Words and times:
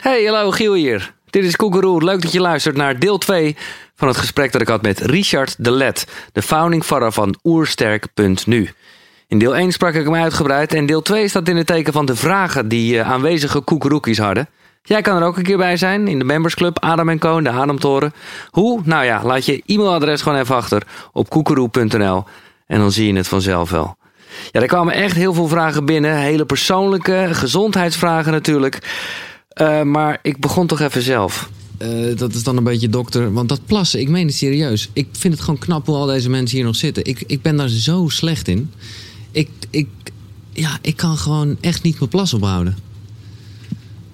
Hey, 0.00 0.24
hallo, 0.24 0.50
Giel 0.50 0.74
hier. 0.74 1.14
Dit 1.30 1.44
is 1.44 1.56
Koekeroe. 1.56 2.04
Leuk 2.04 2.22
dat 2.22 2.32
je 2.32 2.40
luistert 2.40 2.76
naar 2.76 2.98
deel 2.98 3.18
2 3.18 3.56
van 3.94 4.08
het 4.08 4.16
gesprek 4.16 4.52
dat 4.52 4.60
ik 4.60 4.68
had 4.68 4.82
met 4.82 5.00
Richard 5.00 5.64
de 5.64 5.70
Let, 5.70 6.06
de 6.32 6.42
founding 6.42 6.84
father 6.84 7.12
van 7.12 7.38
Oersterk.nu. 7.44 8.70
In 9.28 9.38
deel 9.38 9.56
1 9.56 9.72
sprak 9.72 9.94
ik 9.94 10.04
hem 10.04 10.14
uitgebreid 10.14 10.74
en 10.74 10.86
deel 10.86 11.02
2 11.02 11.28
staat 11.28 11.48
in 11.48 11.56
het 11.56 11.66
teken 11.66 11.92
van 11.92 12.06
de 12.06 12.16
vragen 12.16 12.68
die 12.68 12.94
uh, 12.94 13.10
aanwezige 13.10 13.60
koekeroekies 13.60 14.18
hadden. 14.18 14.48
Jij 14.82 15.02
kan 15.02 15.16
er 15.16 15.26
ook 15.26 15.36
een 15.36 15.42
keer 15.42 15.56
bij 15.56 15.76
zijn 15.76 16.08
in 16.08 16.18
de 16.18 16.24
membersclub 16.24 16.78
Adam 16.78 17.18
Co. 17.18 17.36
in 17.36 17.44
de 17.44 17.50
Ademtoren. 17.50 18.12
Hoe? 18.50 18.80
Nou 18.84 19.04
ja, 19.04 19.20
laat 19.24 19.46
je 19.46 19.62
e-mailadres 19.66 20.22
gewoon 20.22 20.38
even 20.38 20.56
achter 20.56 20.82
op 21.12 21.30
koekeroe.nl 21.30 22.24
en 22.66 22.78
dan 22.78 22.92
zie 22.92 23.06
je 23.06 23.16
het 23.16 23.28
vanzelf 23.28 23.70
wel. 23.70 23.96
Ja, 24.50 24.60
er 24.60 24.66
kwamen 24.66 24.94
echt 24.94 25.16
heel 25.16 25.34
veel 25.34 25.48
vragen 25.48 25.84
binnen. 25.84 26.16
Hele 26.16 26.44
persoonlijke, 26.44 27.28
gezondheidsvragen 27.32 28.32
natuurlijk. 28.32 28.78
Uh, 29.60 29.82
maar 29.82 30.18
ik 30.22 30.38
begon 30.38 30.66
toch 30.66 30.80
even 30.80 31.02
zelf. 31.02 31.50
Uh, 31.82 32.16
dat 32.16 32.34
is 32.34 32.42
dan 32.42 32.56
een 32.56 32.64
beetje 32.64 32.88
dokter. 32.88 33.32
Want 33.32 33.48
dat 33.48 33.66
plassen, 33.66 34.00
ik 34.00 34.08
meen 34.08 34.26
het 34.26 34.36
serieus. 34.36 34.90
Ik 34.92 35.08
vind 35.12 35.34
het 35.34 35.42
gewoon 35.42 35.60
knap 35.60 35.86
hoe 35.86 35.96
al 35.96 36.06
deze 36.06 36.30
mensen 36.30 36.56
hier 36.56 36.66
nog 36.66 36.76
zitten. 36.76 37.04
Ik, 37.04 37.24
ik 37.26 37.42
ben 37.42 37.56
daar 37.56 37.68
zo 37.68 38.08
slecht 38.08 38.48
in. 38.48 38.70
Ik, 39.30 39.48
ik, 39.70 39.88
ja, 40.52 40.78
ik 40.82 40.96
kan 40.96 41.16
gewoon 41.16 41.56
echt 41.60 41.82
niet 41.82 41.98
mijn 41.98 42.10
plas 42.10 42.34
ophouden. 42.34 42.76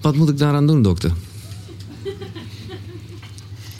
Wat 0.01 0.15
moet 0.15 0.29
ik 0.29 0.37
daaraan 0.37 0.67
doen, 0.67 0.81
dokter? 0.81 1.11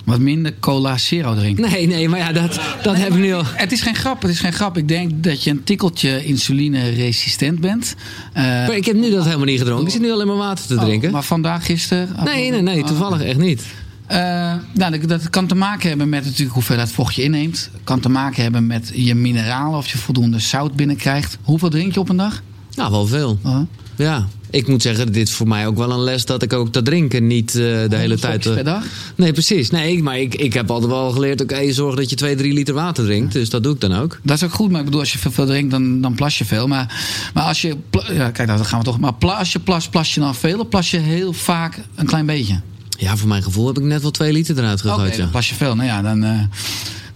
Wat 0.08 0.20
minder 0.20 0.54
cola 0.60 0.98
zero 0.98 1.36
drinken. 1.36 1.70
Nee, 1.72 1.88
nee, 1.88 2.10
maar 2.10 2.20
ja, 2.20 2.32
dat, 2.32 2.60
dat 2.82 2.96
heb 2.96 3.08
ik 3.08 3.20
nu 3.20 3.34
al. 3.34 3.44
Het 3.46 3.72
is 3.72 3.82
geen 3.82 3.96
grap, 3.96 4.22
het 4.22 4.32
is 4.32 4.40
geen 4.40 4.54
grap. 4.54 4.78
Ik 4.78 4.88
denk 4.88 5.24
dat 5.24 5.44
je 5.44 5.50
een 5.50 5.64
tikkeltje 5.64 6.26
insuline-resistent 6.26 7.60
bent. 7.60 7.96
Uh, 8.30 8.44
maar 8.44 8.76
ik 8.76 8.86
heb 8.86 8.96
nu 8.96 9.10
dat 9.10 9.24
helemaal 9.24 9.46
niet 9.46 9.60
gedronken. 9.60 9.86
Ik 9.86 9.92
zit 9.92 10.02
nu 10.02 10.12
alleen 10.12 10.28
maar 10.28 10.36
water 10.36 10.68
te 10.68 10.76
oh, 10.76 10.82
drinken. 10.82 11.12
Maar 11.12 11.24
vandaag, 11.24 11.66
gisteren? 11.66 12.10
Nee, 12.24 12.52
nee, 12.52 12.62
nee, 12.62 12.84
toevallig 12.84 13.22
echt 13.22 13.38
niet. 13.38 13.66
Uh, 14.12 14.54
nou, 14.74 15.06
dat 15.08 15.30
kan 15.30 15.48
te 15.48 15.56
maken 15.56 15.90
hebben 15.90 16.10
met 16.10 16.26
natuurlijk 16.26 16.54
hoeveelheid 16.54 16.92
vocht 16.92 17.16
je 17.16 17.24
inneemt. 17.24 17.70
kan 17.84 18.00
te 18.00 18.10
maken 18.10 18.44
hebben 18.44 18.68
met 18.68 18.92
je 18.94 19.16
mineralen 19.16 19.78
of 19.78 19.88
je 19.88 19.98
voldoende 19.98 20.40
zout 20.40 20.76
binnenkrijgt. 20.76 21.38
Hoeveel 21.42 21.70
drink 21.70 21.94
je 21.94 22.00
op 22.00 22.10
een 22.10 22.18
dag? 22.18 22.42
Nou, 22.76 22.92
wel 22.92 23.08
veel. 23.08 23.40
Uh 23.46 23.52
-huh. 23.52 23.62
Ja, 23.96 24.28
ik 24.50 24.68
moet 24.68 24.82
zeggen, 24.82 25.12
dit 25.12 25.28
is 25.28 25.34
voor 25.34 25.48
mij 25.48 25.68
ook 25.68 25.78
wel 25.78 25.92
een 25.92 26.04
les 26.04 26.26
dat 26.26 26.44
ik 26.44 26.54
ook 26.54 26.74
dat 26.74 26.86
drinken 26.86 27.28
niet 27.28 27.56
uh, 27.56 27.90
de 27.90 27.96
hele 27.96 28.20
tijd. 28.20 28.46
Uh, 28.46 28.54
per 28.54 28.64
dag? 28.64 28.84
Nee, 29.16 29.32
precies. 29.32 29.70
Nee, 29.70 30.04
maar 30.04 30.20
ik, 30.20 30.36
ik 30.36 30.54
heb 30.54 30.72
altijd 30.72 30.92
wel 30.92 31.12
geleerd: 31.12 31.42
oké, 31.42 31.54
okay, 31.54 31.72
zorg 31.72 31.96
dat 31.96 32.10
je 32.10 32.16
2, 32.16 32.36
3 32.36 32.54
liter 32.54 32.74
water 32.74 33.04
drinkt. 33.04 33.34
Dus 33.34 33.50
dat 33.50 33.64
doe 33.64 33.74
ik 33.74 33.80
dan 33.80 33.94
ook. 33.94 34.20
Dat 34.24 34.36
is 34.36 34.44
ook 34.44 34.54
goed, 34.54 34.70
maar 34.70 34.80
ik 34.80 34.86
bedoel, 34.86 35.00
als 35.00 35.12
je 35.12 35.18
veel, 35.18 35.32
veel 35.32 35.46
drinkt, 35.46 35.72
dan, 35.72 36.02
dan 36.02 36.16
plas 36.16 36.38
je 36.38 36.46
veel. 36.46 36.68
Maar, 36.68 37.02
maar 37.34 37.44
als 37.44 37.62
je. 37.62 37.76
Ja, 38.14 38.32
kijk, 38.32 38.48
dan 38.48 38.66
gaan 38.66 38.80
we 38.80 38.86
toch. 38.86 39.00
Maar 39.00 39.14
als 39.20 39.52
je 39.52 39.60
plas, 39.60 39.90
plas 39.90 40.14
je 40.14 40.20
dan 40.20 40.36
veel 40.36 40.60
of 40.60 40.70
plas 40.70 40.92
je 40.92 40.98
heel 40.98 41.34
vaak 41.34 41.80
een 41.96 42.06
klein 42.06 42.26
beetje? 42.26 42.60
Ja, 42.98 43.18
voor 43.18 43.28
mijn 43.28 43.44
gevoel 43.44 43.68
heb 43.68 43.78
ik 43.78 43.84
net 43.84 44.02
wel 44.02 44.12
2 44.12 44.32
liter 44.32 44.58
eruit 44.58 44.82
gegooid. 44.82 45.00
Okay, 45.00 45.12
ja. 45.12 45.18
dan 45.18 45.30
plas 45.30 45.50
je 45.50 45.56
veel. 45.56 45.76
Nou 45.76 45.88
ja, 45.88 46.02
dan. 46.02 46.24
Uh, 46.24 46.42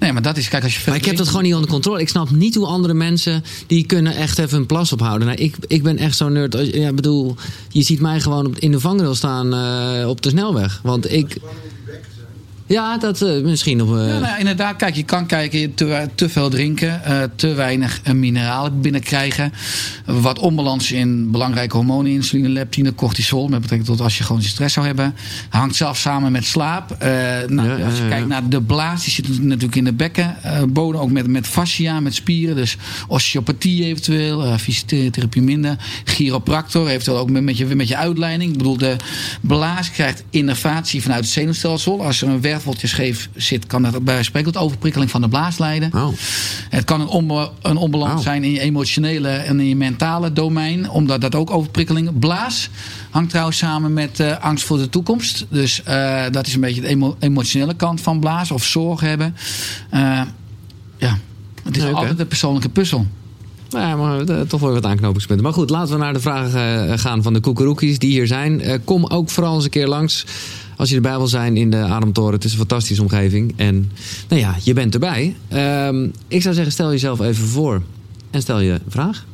Nee, 0.02 0.14
maar 0.14 0.22
dat 0.22 0.38
is, 0.38 0.48
kijk, 0.48 0.64
als 0.64 0.76
je 0.76 0.82
Maar 0.86 0.96
ik 0.96 1.06
heb 1.06 1.18
dat 1.18 1.28
gewoon 1.28 1.44
niet 1.44 1.54
onder 1.54 1.70
controle. 1.70 2.00
Ik 2.00 2.10
snap 2.10 2.32
niet 2.32 2.56
hoe 2.56 2.66
andere 2.66 2.94
mensen 2.94 3.44
die 3.68 3.86
kunnen 3.86 4.16
echt 4.16 4.38
even 4.38 4.58
een 4.58 4.66
plas 4.66 4.94
ophouden. 4.94 5.28
Nou, 5.28 5.40
ik, 5.40 5.56
ik 5.68 5.84
ben 5.84 5.98
echt 5.98 6.18
zo'n 6.18 6.34
nerd. 6.34 6.58
Ja, 6.74 6.94
bedoel, 6.94 7.36
je 7.70 7.82
ziet 7.82 8.00
mij 8.00 8.20
gewoon 8.20 8.56
in 8.60 8.72
de 8.72 8.80
vangrail 8.80 9.16
staan 9.16 9.54
uh, 9.54 10.10
op 10.10 10.22
de 10.22 10.30
snelweg. 10.30 10.80
Want 10.84 11.12
ik. 11.12 11.38
Ja, 12.72 12.98
dat 12.98 13.22
uh, 13.22 13.44
misschien 13.44 13.82
op. 13.82 13.90
Uh... 13.90 14.08
Ja, 14.08 14.20
nou, 14.20 14.40
inderdaad, 14.40 14.76
kijk, 14.76 14.96
je 14.96 15.04
kan 15.04 15.26
kijken, 15.26 15.74
te, 15.74 16.10
te 16.16 16.30
veel 16.30 16.50
drinken, 16.50 17.02
uh, 17.08 17.24
te 17.36 17.54
weinig 17.54 18.02
mineralen 18.14 18.82
binnenkrijgen. 18.82 19.54
Wat 20.06 20.40
onbalans 20.40 20.92
in 20.92 21.32
belangrijke 21.32 21.76
hormonen, 21.76 22.12
insuline, 22.12 22.50
leptine, 22.50 22.96
cortisol. 22.96 23.50
Dat 23.50 23.62
betekent 23.62 23.88
dat 23.88 24.02
als 24.02 24.18
je 24.18 24.24
gewoon 24.24 24.42
stress 24.42 24.74
zou 24.74 24.86
hebben. 24.86 25.16
Hangt 25.50 25.76
zelf 25.76 25.98
samen 25.98 26.32
met 26.32 26.46
slaap. 26.46 26.96
nou, 27.48 27.80
ja, 27.80 27.86
als 27.86 27.98
je 27.98 28.08
kijkt 28.10 28.28
naar 28.28 28.50
de 28.50 28.62
blaas, 28.62 29.04
die 29.04 29.14
zit 29.14 29.44
natuurlijk 29.44 29.76
in 29.76 29.84
de 29.84 29.94
bekkenbodem, 29.94 31.02
ook 31.02 31.12
met, 31.12 31.28
met 31.28 31.48
fascia, 31.48 32.00
met 32.00 32.16
spieren. 32.16 32.56
Dus 32.56 32.78
osteopathie 33.08 33.84
eventueel, 33.84 34.58
fysiotherapie 34.58 35.42
minder. 35.42 35.76
Chiropractor, 36.04 36.88
eventueel 36.88 37.18
ook 37.18 37.30
met, 37.30 37.44
met, 37.44 37.58
je, 37.58 37.66
met 37.66 37.88
je 37.88 37.98
uitleiding. 37.98 38.52
Ik 38.52 38.58
bedoel, 38.58 38.78
de 38.78 38.96
blaas 39.42 39.92
krijgt 39.92 40.24
innervatie 40.30 41.02
vanuit 41.02 41.24
het 41.24 41.34
zenuwstelsel. 41.34 42.04
Als 42.04 42.22
er 42.22 42.28
een 42.28 42.42
werveltje 42.64 42.88
scheef 42.88 43.30
zit, 43.36 43.68
kan 43.68 43.82
dat 43.82 44.04
bij 44.04 44.24
spreken 44.24 44.52
tot 44.52 44.62
overprikkeling 44.62 45.12
van 45.12 45.22
de 45.22 45.28
blaas 45.28 45.58
leiden. 45.58 45.94
Oh. 45.94 46.08
Het 46.70 46.84
kan 46.84 47.02
een, 47.02 47.08
onbe 47.08 47.50
een 47.62 47.78
onbalans 47.78 48.14
oh. 48.14 48.20
zijn 48.20 48.44
in 48.44 48.52
je 48.52 48.60
emotionele 48.60 49.30
en 49.30 49.60
in 49.60 49.68
je 49.68 49.76
mentale 49.76 50.34
domein, 50.34 50.90
omdat 50.90 51.22
dat 51.22 51.36
ook 51.36 51.52
overprikkeling. 51.52 52.20
Blaas 52.20 52.70
hangt 53.10 53.30
trouwens 53.30 53.58
samen 53.58 53.94
met 53.94 54.20
uh, 54.20 54.40
angst 54.40 54.66
voor 54.66 54.78
de 54.78 54.90
toekomst. 54.90 55.46
Dus 55.50 55.82
uh, 55.88 56.24
dat 56.32 56.48
is 56.48 56.54
een 56.54 56.62
beetje 56.62 56.82
de 56.82 56.88
emo 56.88 57.16
emotionele 57.20 57.74
kant 57.74 58.02
van 58.02 58.20
blaas 58.20 58.52
of 58.52 58.64
zorg 58.64 59.00
hebben. 59.00 59.36
Uh, 59.94 60.22
ja, 60.98 61.18
het 61.64 61.78
is 61.78 61.84
altijd 61.84 62.20
een 62.20 62.28
persoonlijke 62.28 62.70
puzzel. 62.70 63.06
Ja, 63.70 63.96
maar 63.96 64.26
toch 64.48 64.60
wel 64.60 64.74
wat 64.74 64.86
aanknopingspunten. 64.86 65.46
Maar 65.46 65.54
goed, 65.54 65.70
laten 65.70 65.94
we 65.94 66.00
naar 66.00 66.14
de 66.14 66.20
vragen 66.20 67.00
gaan 67.00 67.24
van 67.24 67.34
de 67.34 67.40
koekeroekies 67.40 68.00
die 68.00 68.12
hier 68.12 68.28
zijn. 68.28 68.82
Kom 68.84 69.06
ook 69.06 69.30
vooral 69.30 69.56
eens 69.56 69.64
een 69.64 69.70
keer 69.70 69.88
langs. 69.88 70.26
Als 70.82 70.90
je 70.90 70.96
erbij 70.96 71.18
wil 71.18 71.28
zijn 71.28 71.58
in 71.58 71.70
de 71.70 71.78
Ademtoren. 71.78 72.34
Het 72.34 72.44
is 72.44 72.52
een 72.52 72.58
fantastische 72.58 73.02
omgeving. 73.02 73.54
En 73.56 73.92
nou 74.30 74.42
ja, 74.42 74.56
je 74.64 74.74
bent 74.74 74.94
erbij. 74.94 75.36
Um, 75.88 76.12
ik 76.28 76.42
zou 76.42 76.56
zeggen, 76.56 76.74
stel 76.74 76.92
jezelf 76.92 77.20
even 77.20 77.48
voor. 77.48 77.82
En 78.32 78.42
stel 78.42 78.60
je 78.60 78.80
vraag. 78.88 79.26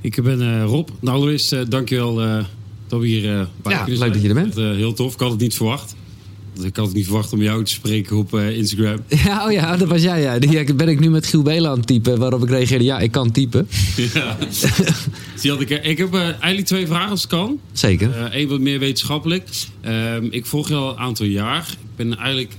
Ik 0.00 0.22
ben 0.22 0.62
Rob. 0.62 0.88
Nou, 1.00 1.16
allereerst 1.16 1.70
dankjewel 1.70 2.14
dat 2.88 3.00
we 3.00 3.06
hier 3.06 3.48
bij 3.62 3.72
ja, 3.72 3.84
leuk 3.86 4.12
dat 4.12 4.22
je 4.22 4.28
er 4.28 4.34
bent. 4.34 4.54
heel 4.54 4.92
tof. 4.92 5.14
Ik 5.14 5.20
had 5.20 5.30
het 5.30 5.40
niet 5.40 5.54
verwacht. 5.54 5.94
Ik 6.62 6.76
had 6.76 6.86
het 6.86 6.94
niet 6.94 7.04
verwacht 7.04 7.32
om 7.32 7.42
jou 7.42 7.64
te 7.64 7.72
spreken 7.72 8.16
op 8.16 8.34
uh, 8.34 8.56
Instagram. 8.56 8.98
Ja, 9.24 9.46
oh 9.46 9.52
ja, 9.52 9.76
dat 9.76 9.88
was 9.88 10.02
jij. 10.02 10.20
Ja. 10.20 10.38
Die 10.38 10.74
ben 10.74 10.88
ik 10.88 11.00
nu 11.00 11.10
met 11.10 11.26
Giel 11.26 11.42
Belen 11.42 11.70
aan 11.70 11.76
het 11.76 11.86
typen. 11.86 12.18
Waarop 12.18 12.42
ik 12.42 12.48
reageerde, 12.48 12.84
ja, 12.84 12.98
ik 12.98 13.10
kan 13.10 13.30
typen. 13.30 13.68
Ja. 14.14 14.36
Die 15.40 15.50
had 15.50 15.60
ik, 15.60 15.70
ik 15.70 15.98
heb 15.98 16.14
uh, 16.14 16.20
eigenlijk 16.20 16.66
twee 16.66 16.86
vragen 16.86 17.10
als 17.10 17.20
het 17.20 17.30
kan. 17.30 17.60
Zeker. 17.72 18.34
Eén 18.34 18.42
uh, 18.42 18.48
wat 18.48 18.60
meer 18.60 18.78
wetenschappelijk. 18.78 19.48
ik 20.30 20.46
volg 20.46 20.68
je 20.68 20.74
al 20.74 20.90
een 20.90 20.98
aantal 20.98 21.26
jaar. 21.26 21.68
Ik 21.70 21.96
ben 21.96 22.16
eigenlijk, 22.16 22.52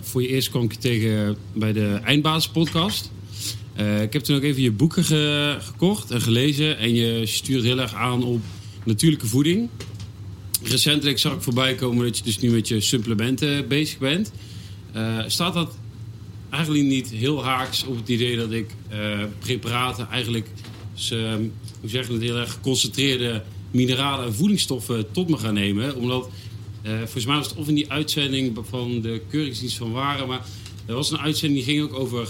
voor 0.00 0.22
je 0.22 0.28
eerst 0.28 0.50
kwam 0.50 0.62
ik 0.62 0.72
je 0.72 0.78
tegen 0.78 1.36
bij 1.52 1.72
de 1.72 2.00
Eindbasis 2.04 2.50
podcast. 2.50 3.10
ik 4.02 4.12
heb 4.12 4.22
toen 4.22 4.36
ook 4.36 4.42
even 4.42 4.62
je 4.62 4.70
boeken 4.72 5.04
ge 5.04 5.56
gekocht 5.60 6.10
en 6.10 6.20
gelezen. 6.20 6.78
En 6.78 6.94
je 6.94 7.26
stuurt 7.26 7.64
heel 7.64 7.78
erg 7.78 7.94
aan 7.94 8.24
op 8.24 8.40
natuurlijke 8.84 9.26
voeding 9.26 9.68
recentelijk 10.66 11.18
zag 11.18 11.32
ik 11.34 11.42
voorbij 11.42 11.74
komen 11.74 12.04
dat 12.04 12.18
je 12.18 12.24
dus 12.24 12.38
nu 12.38 12.50
met 12.50 12.68
je 12.68 12.80
supplementen 12.80 13.68
bezig 13.68 13.98
bent. 13.98 14.32
Uh, 14.96 15.18
staat 15.26 15.54
dat 15.54 15.76
eigenlijk 16.50 16.84
niet 16.84 17.10
heel 17.10 17.44
haaks 17.44 17.84
op 17.84 17.96
het 17.96 18.08
idee 18.08 18.36
dat 18.36 18.52
ik 18.52 18.70
uh, 18.92 19.24
preparaten 19.38 20.08
eigenlijk, 20.10 20.48
ze, 20.94 21.48
hoe 21.80 21.90
zeg 21.90 22.06
je 22.06 22.12
het, 22.12 22.22
heel 22.22 22.36
erg 22.36 22.52
geconcentreerde 22.52 23.42
mineralen 23.70 24.26
en 24.26 24.34
voedingsstoffen 24.34 25.12
tot 25.12 25.28
me 25.28 25.36
gaan 25.36 25.54
nemen? 25.54 25.96
Omdat, 25.96 26.28
uh, 26.82 26.98
volgens 26.98 27.26
mij 27.26 27.36
was 27.36 27.48
het 27.48 27.56
of 27.56 27.68
in 27.68 27.74
die 27.74 27.90
uitzending 27.90 28.58
van 28.68 29.00
de 29.00 29.22
Keuringsdienst 29.30 29.76
van 29.76 29.92
Waren, 29.92 30.28
maar 30.28 30.44
er 30.86 30.94
was 30.94 31.10
een 31.10 31.18
uitzending 31.18 31.64
die 31.64 31.74
ging 31.74 31.84
ook 31.84 31.98
over 31.98 32.28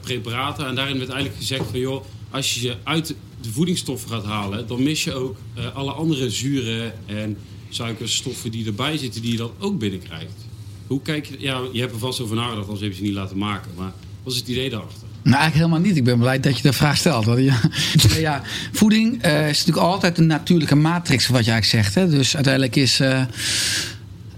preparaten. 0.00 0.66
En 0.66 0.74
daarin 0.74 0.98
werd 0.98 1.10
eigenlijk 1.10 1.40
gezegd 1.40 1.70
van 1.70 1.80
joh, 1.80 2.04
als 2.30 2.54
je 2.54 2.60
ze 2.60 2.76
uit 2.84 3.14
de 3.40 3.50
voedingsstoffen 3.50 4.10
gaat 4.10 4.24
halen, 4.24 4.66
dan 4.66 4.82
mis 4.82 5.04
je 5.04 5.12
ook 5.12 5.36
alle 5.74 5.92
andere 5.92 6.30
zuren 6.30 6.92
en 7.06 7.36
suikerstoffen 7.68 8.50
die 8.50 8.66
erbij 8.66 8.96
zitten, 8.96 9.22
die 9.22 9.30
je 9.30 9.36
dan 9.36 9.50
ook 9.58 9.78
binnenkrijgt. 9.78 10.44
Hoe 10.86 11.02
kijk 11.02 11.26
je, 11.26 11.36
ja, 11.38 11.60
je 11.72 11.80
hebt 11.80 11.92
er 11.92 11.98
vast 11.98 12.20
over 12.20 12.36
nagedacht, 12.36 12.64
anders 12.64 12.80
heb 12.80 12.90
je 12.90 12.96
ze 12.96 13.02
niet 13.02 13.12
laten 13.12 13.38
maken. 13.38 13.70
Maar 13.76 13.92
wat 14.22 14.32
is 14.32 14.38
het 14.38 14.48
idee 14.48 14.70
daarachter? 14.70 15.06
Nou, 15.22 15.38
eigenlijk 15.38 15.54
helemaal 15.54 15.88
niet. 15.88 15.96
Ik 15.96 16.04
ben 16.04 16.18
blij 16.18 16.40
dat 16.40 16.56
je 16.56 16.62
de 16.62 16.72
vraag 16.72 16.96
stelt. 16.96 17.38
Ja, 17.38 17.60
ja 18.18 18.42
voeding 18.72 19.26
uh, 19.26 19.48
is 19.48 19.58
natuurlijk 19.58 19.86
altijd 19.86 20.18
een 20.18 20.26
natuurlijke 20.26 20.74
matrix, 20.74 21.26
wat 21.26 21.44
je 21.44 21.50
eigenlijk 21.50 21.84
zegt. 21.84 21.94
Hè? 21.94 22.16
Dus 22.16 22.34
uiteindelijk 22.34 22.76
is. 22.76 23.00
Uh, 23.00 23.22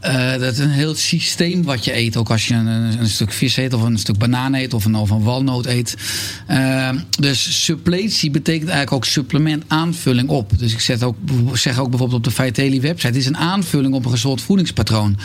uh, 0.03 0.31
dat 0.33 0.53
is 0.53 0.59
een 0.59 0.71
heel 0.71 0.95
systeem 0.95 1.62
wat 1.62 1.85
je 1.85 1.97
eet. 1.97 2.17
Ook 2.17 2.31
als 2.31 2.49
je 2.49 2.55
een, 2.55 2.67
een, 2.67 3.09
stuk 3.09 3.33
vis 3.33 3.56
eet, 3.56 3.75
of 3.75 3.83
een 3.83 3.99
stuk 3.99 4.19
banaan 4.19 4.55
eet, 4.55 4.75
of 4.75 4.85
een, 4.85 4.95
of 4.95 5.11
een 5.11 5.23
walnoot 5.23 5.67
eet. 5.67 5.97
Uh, 6.50 6.91
dus 7.19 7.65
suppletie 7.65 8.31
betekent 8.31 8.69
eigenlijk 8.69 8.93
ook 8.93 9.05
supplement 9.05 9.65
aanvulling 9.67 10.29
op. 10.29 10.59
Dus 10.59 10.73
ik 10.73 10.81
zet 10.81 11.03
ook, 11.03 11.17
zeg 11.53 11.79
ook 11.79 11.89
bijvoorbeeld 11.89 12.19
op 12.19 12.25
de 12.25 12.43
Vitaly 12.43 12.81
website: 12.81 13.06
het 13.06 13.17
is 13.17 13.27
een 13.27 13.37
aanvulling 13.37 13.95
op 13.95 14.05
een 14.05 14.11
gezond 14.11 14.43
voedingspatroon. 14.43 15.17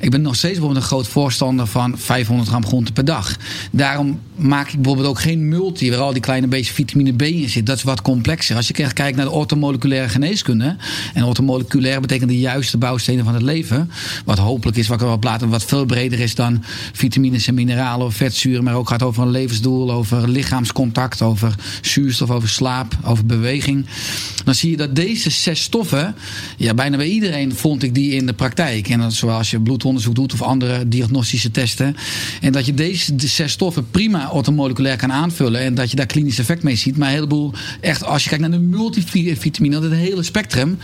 Ik 0.00 0.10
ben 0.10 0.22
nog 0.22 0.36
steeds 0.36 0.52
bijvoorbeeld 0.52 0.82
een 0.82 0.88
groot 0.88 1.08
voorstander 1.08 1.66
van 1.66 1.98
500 1.98 2.48
gram 2.48 2.66
groente 2.66 2.92
per 2.92 3.04
dag. 3.04 3.36
Daarom 3.70 4.20
maak 4.40 4.68
ik 4.68 4.74
bijvoorbeeld 4.74 5.08
ook 5.08 5.20
geen 5.20 5.48
multi 5.48 5.90
waar 5.90 5.98
al 5.98 6.12
die 6.12 6.22
kleine 6.22 6.46
beetje 6.46 6.72
vitamine 6.72 7.12
B 7.12 7.22
in 7.22 7.48
zit. 7.48 7.66
Dat 7.66 7.76
is 7.76 7.82
wat 7.82 8.02
complexer. 8.02 8.56
Als 8.56 8.66
je 8.66 8.72
kijkt 8.72 9.16
naar 9.16 9.24
de 9.24 9.30
ortomoleculaire 9.30 10.08
geneeskunde. 10.08 10.76
En 11.14 11.24
ortomoleculair 11.24 12.00
betekent 12.00 12.28
de 12.30 12.38
juiste 12.38 12.78
bouwstenen 12.78 13.24
van 13.24 13.34
het 13.34 13.42
leven. 13.42 13.90
Wat 14.24 14.38
hopelijk 14.38 14.76
is, 14.76 14.88
wat, 14.88 15.00
wat, 15.00 15.24
later, 15.24 15.48
wat 15.48 15.64
veel 15.64 15.84
breder 15.84 16.20
is 16.20 16.34
dan 16.34 16.64
vitamines 16.92 17.46
en 17.46 17.54
mineralen 17.54 18.06
of 18.06 18.14
vetzuren. 18.14 18.64
Maar 18.64 18.74
ook 18.74 18.88
gaat 18.88 19.02
over 19.02 19.22
een 19.22 19.30
levensdoel, 19.30 19.92
over 19.92 20.28
lichaamscontact, 20.28 21.22
over 21.22 21.54
zuurstof, 21.80 22.30
over 22.30 22.48
slaap, 22.48 22.98
over 23.04 23.26
beweging. 23.26 23.86
Dan 24.44 24.54
zie 24.54 24.70
je 24.70 24.76
dat 24.76 24.96
deze 24.96 25.30
zes 25.30 25.62
stoffen, 25.62 26.14
ja, 26.56 26.74
bijna 26.74 26.96
bij 26.96 27.08
iedereen 27.08 27.54
vond 27.54 27.82
ik 27.82 27.94
die 27.94 28.12
in 28.12 28.26
de 28.26 28.32
praktijk. 28.32 28.88
En 28.88 28.98
dat 28.98 29.12
zoals 29.12 29.50
je 29.50 29.60
bloedonderzoek 29.60 30.14
doet 30.14 30.32
of 30.32 30.42
andere 30.42 30.88
diagnostische 30.88 31.50
testen. 31.50 31.96
En 32.40 32.52
dat 32.52 32.66
je 32.66 32.74
deze 32.74 33.14
zes 33.16 33.52
stoffen 33.52 33.90
prima 33.90 34.29
ortomoleculair 34.32 34.96
kan 34.96 35.12
aanvullen. 35.12 35.60
En 35.60 35.74
dat 35.74 35.90
je 35.90 35.96
daar 35.96 36.06
klinisch 36.06 36.38
effect 36.38 36.62
mee 36.62 36.76
ziet. 36.76 36.96
Maar 36.96 37.08
een 37.08 37.14
heleboel, 37.14 37.52
echt, 37.80 38.04
als 38.04 38.22
je 38.22 38.28
kijkt 38.28 38.44
naar 38.44 38.58
de 38.58 38.66
multivitamine, 38.66 39.74
dat 39.74 39.82
het 39.82 39.92
hele 39.92 40.22
spectrum. 40.22 40.78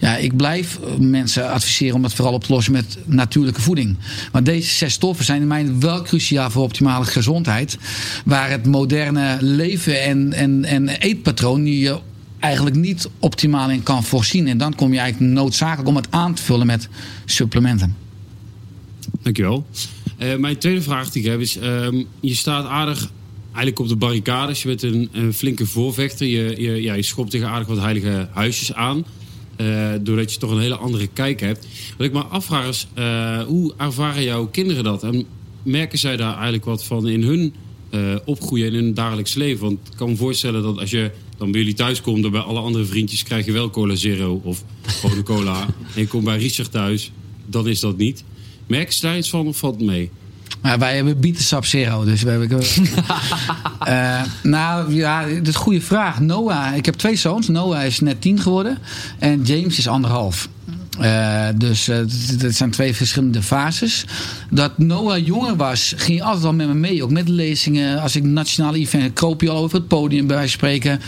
Ja, 0.00 0.16
ik 0.16 0.36
blijf 0.36 0.78
mensen 0.98 1.50
adviseren 1.50 1.94
om 1.94 2.02
dat 2.02 2.14
vooral 2.14 2.34
op 2.34 2.44
te 2.44 2.52
lossen 2.52 2.72
met 2.72 2.98
natuurlijke 3.04 3.60
voeding. 3.60 3.96
Maar 4.32 4.44
deze 4.44 4.74
zes 4.74 4.92
stoffen 4.92 5.24
zijn 5.24 5.40
in 5.40 5.46
mijn 5.46 5.80
wel 5.80 6.02
cruciaal 6.02 6.50
voor 6.50 6.62
optimale 6.62 7.04
gezondheid. 7.04 7.78
Waar 8.24 8.50
het 8.50 8.66
moderne 8.66 9.36
leven 9.40 10.02
en, 10.02 10.32
en, 10.32 10.64
en 10.64 10.88
eetpatroon 10.88 11.66
je 11.66 12.00
eigenlijk 12.38 12.76
niet 12.76 13.08
optimaal 13.18 13.70
in 13.70 13.82
kan 13.82 14.04
voorzien. 14.04 14.48
En 14.48 14.58
dan 14.58 14.74
kom 14.74 14.92
je 14.92 14.98
eigenlijk 14.98 15.32
noodzakelijk 15.32 15.88
om 15.88 15.96
het 15.96 16.06
aan 16.10 16.34
te 16.34 16.42
vullen 16.42 16.66
met 16.66 16.88
supplementen. 17.24 17.96
Dankjewel. 19.22 19.66
Uh, 20.22 20.36
mijn 20.36 20.58
tweede 20.58 20.82
vraag 20.82 21.10
die 21.10 21.22
ik 21.22 21.30
heb 21.30 21.40
is: 21.40 21.56
um, 21.56 22.06
je 22.20 22.34
staat 22.34 22.66
aardig 22.66 23.10
eigenlijk 23.44 23.78
op 23.78 23.88
de 23.88 23.96
barricades. 23.96 24.62
Je 24.62 24.68
bent 24.68 24.82
een, 24.82 25.08
een 25.12 25.34
flinke 25.34 25.66
voorvechter. 25.66 26.26
Je, 26.26 26.54
je, 26.58 26.82
ja, 26.82 26.94
je 26.94 27.02
schopt 27.02 27.30
tegen 27.30 27.48
aardig 27.48 27.68
wat 27.68 27.78
heilige 27.78 28.28
huisjes 28.32 28.72
aan. 28.72 29.04
Uh, 29.56 29.90
doordat 30.00 30.32
je 30.32 30.38
toch 30.38 30.50
een 30.50 30.60
hele 30.60 30.76
andere 30.76 31.06
kijk 31.06 31.40
hebt. 31.40 31.66
Wat 31.96 32.06
ik 32.06 32.12
me 32.12 32.22
afvraag 32.22 32.68
is: 32.68 32.86
uh, 32.98 33.42
hoe 33.42 33.74
ervaren 33.76 34.22
jouw 34.22 34.46
kinderen 34.46 34.84
dat? 34.84 35.02
En 35.02 35.24
merken 35.62 35.98
zij 35.98 36.16
daar 36.16 36.34
eigenlijk 36.34 36.64
wat 36.64 36.84
van 36.84 37.08
in 37.08 37.22
hun 37.22 37.54
opgroeien 38.24 38.66
in 38.66 38.74
hun 38.74 38.94
dagelijks 38.94 39.34
leven? 39.34 39.64
Want 39.64 39.78
ik 39.90 39.96
kan 39.96 40.10
me 40.10 40.16
voorstellen 40.16 40.62
dat 40.62 40.78
als 40.78 40.90
je 40.90 41.10
dan 41.36 41.50
bij 41.50 41.60
jullie 41.60 41.76
thuis 41.76 42.00
komt, 42.00 42.22
dan 42.22 42.30
bij 42.30 42.40
alle 42.40 42.60
andere 42.60 42.84
vriendjes 42.84 43.22
krijg 43.22 43.44
je 43.44 43.52
wel 43.52 43.70
cola 43.70 43.94
zero 43.94 44.40
of 44.44 44.64
gewone 44.82 45.22
cola. 45.22 45.62
en 45.94 46.00
je 46.00 46.06
komt 46.06 46.24
bij 46.24 46.38
Richard 46.38 46.70
thuis, 46.70 47.12
dan 47.46 47.68
is 47.68 47.80
dat 47.80 47.96
niet. 47.96 48.24
Merk 48.66 48.90
je 48.90 49.00
daar 49.00 49.16
iets 49.16 49.30
van 49.30 49.46
of 49.46 49.56
valt 49.56 49.74
het 49.74 49.84
mee? 49.84 50.10
Maar 50.62 50.78
wij 50.78 50.94
hebben 50.94 51.20
bietensap 51.20 51.64
zero, 51.64 52.04
dus 52.04 52.22
we 52.22 52.30
hebben... 52.30 52.60
uh, 53.88 54.22
nou 54.52 54.94
ja, 54.94 55.24
dat 55.24 55.46
is 55.46 55.54
een 55.54 55.54
goede 55.54 55.80
vraag. 55.80 56.20
Noah, 56.20 56.76
ik 56.76 56.84
heb 56.84 56.94
twee 56.94 57.16
zoons. 57.16 57.48
Noah 57.48 57.84
is 57.84 58.00
net 58.00 58.20
tien 58.20 58.40
geworden 58.40 58.78
en 59.18 59.42
James 59.42 59.78
is 59.78 59.88
anderhalf. 59.88 60.48
Uh, 61.00 61.48
dus 61.54 61.88
uh, 61.88 61.96
dat 62.38 62.54
zijn 62.54 62.70
twee 62.70 62.94
verschillende 62.94 63.42
fases. 63.42 64.04
Dat 64.50 64.78
Noah 64.78 65.26
jonger 65.26 65.56
was, 65.56 65.94
ging 65.96 66.18
hij 66.18 66.26
altijd 66.26 66.44
al 66.44 66.52
met 66.52 66.66
me 66.66 66.74
mee. 66.74 67.02
Ook 67.02 67.10
met 67.10 67.28
lezingen. 67.28 68.00
Als 68.00 68.16
ik 68.16 68.22
nationale 68.24 68.78
event 68.78 69.12
kroop 69.12 69.40
je 69.40 69.50
al 69.50 69.62
over 69.62 69.78
het 69.78 69.88
podium 69.88 70.26
bij 70.26 70.48
spreken. 70.48 71.00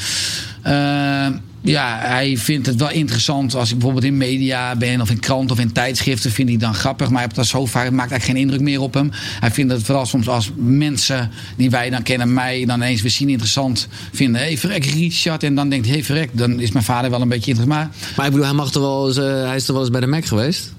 Uh, 0.66 1.26
ja, 1.64 1.98
hij 1.98 2.36
vindt 2.36 2.66
het 2.66 2.76
wel 2.76 2.90
interessant 2.90 3.54
als 3.54 3.68
ik 3.68 3.74
bijvoorbeeld 3.74 4.04
in 4.04 4.16
media 4.16 4.76
ben 4.76 5.00
of 5.00 5.10
in 5.10 5.20
kranten 5.20 5.56
of 5.56 5.62
in 5.62 5.72
tijdschriften. 5.72 6.30
Vind 6.30 6.48
hij 6.48 6.58
dan 6.58 6.74
grappig, 6.74 7.10
maar 7.10 7.34
dat 7.34 7.46
zo 7.46 7.66
vaak 7.66 7.90
maakt 7.90 8.10
eigenlijk 8.10 8.24
geen 8.24 8.36
indruk 8.36 8.60
meer 8.60 8.80
op 8.80 8.94
hem. 8.94 9.10
Hij 9.40 9.50
vindt 9.50 9.72
het 9.72 9.82
vooral 9.82 10.06
soms 10.06 10.28
als 10.28 10.50
mensen 10.56 11.30
die 11.56 11.70
wij 11.70 11.90
dan 11.90 12.02
kennen, 12.02 12.32
mij 12.32 12.64
dan 12.64 12.82
eens 12.82 13.02
we 13.02 13.08
zien 13.08 13.28
interessant 13.28 13.88
vinden. 14.12 14.40
Hé, 14.40 14.46
hey, 14.46 14.58
verrek, 14.58 14.84
Richard. 14.84 15.42
En 15.42 15.54
dan 15.54 15.68
denkt, 15.68 15.86
hé, 15.86 15.92
hey, 15.92 16.04
verrek, 16.04 16.30
dan 16.32 16.60
is 16.60 16.72
mijn 16.72 16.84
vader 16.84 17.10
wel 17.10 17.20
een 17.20 17.28
beetje 17.28 17.50
interessant. 17.50 17.90
Maar, 18.16 18.26
ik 18.26 18.32
bedoel, 18.32 18.46
hij, 18.46 18.54
mag 18.54 18.70
toch 18.70 18.82
wel 18.82 19.08
uh, 19.10 19.46
hij 19.46 19.56
is 19.56 19.64
toch 19.64 19.74
wel 19.74 19.84
eens 19.84 19.92
bij 19.92 20.00
de 20.00 20.06
Mac 20.06 20.24
geweest? 20.24 20.73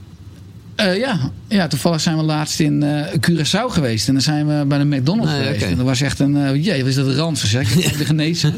Uh, 0.80 0.98
ja. 0.98 1.32
ja, 1.48 1.68
toevallig 1.68 2.02
zijn 2.02 2.18
we 2.18 2.24
laatst 2.24 2.60
in 2.60 2.84
uh, 2.84 3.06
Curaçao 3.20 3.68
geweest. 3.68 4.08
En 4.08 4.14
dan 4.14 4.24
zijn 4.24 4.48
we 4.48 4.66
bij 4.66 4.78
de 4.78 4.86
McDonald's 4.86 5.32
nee, 5.32 5.42
geweest. 5.42 5.60
Okay. 5.62 5.72
En 5.72 5.78
dat 5.78 5.86
was 5.86 6.02
echt 6.02 6.20
een... 6.20 6.36
Uh, 6.36 6.64
jee, 6.64 6.80
wat 6.80 6.88
is 6.88 6.96
dat 6.96 7.16
rand 7.16 7.38
zeg. 7.38 7.76
Ik 7.76 7.98
de 7.98 8.06
genezen. 8.16 8.54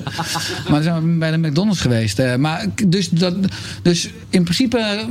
maar 0.70 0.72
dan 0.72 0.84
zijn 0.84 1.12
we 1.12 1.18
bij 1.18 1.32
de 1.32 1.38
McDonald's 1.38 1.82
geweest. 1.82 2.38
maar 2.38 2.66
dus, 2.88 3.10
dat, 3.10 3.36
dus 3.82 4.10
in 4.30 4.44
principe 4.44 5.06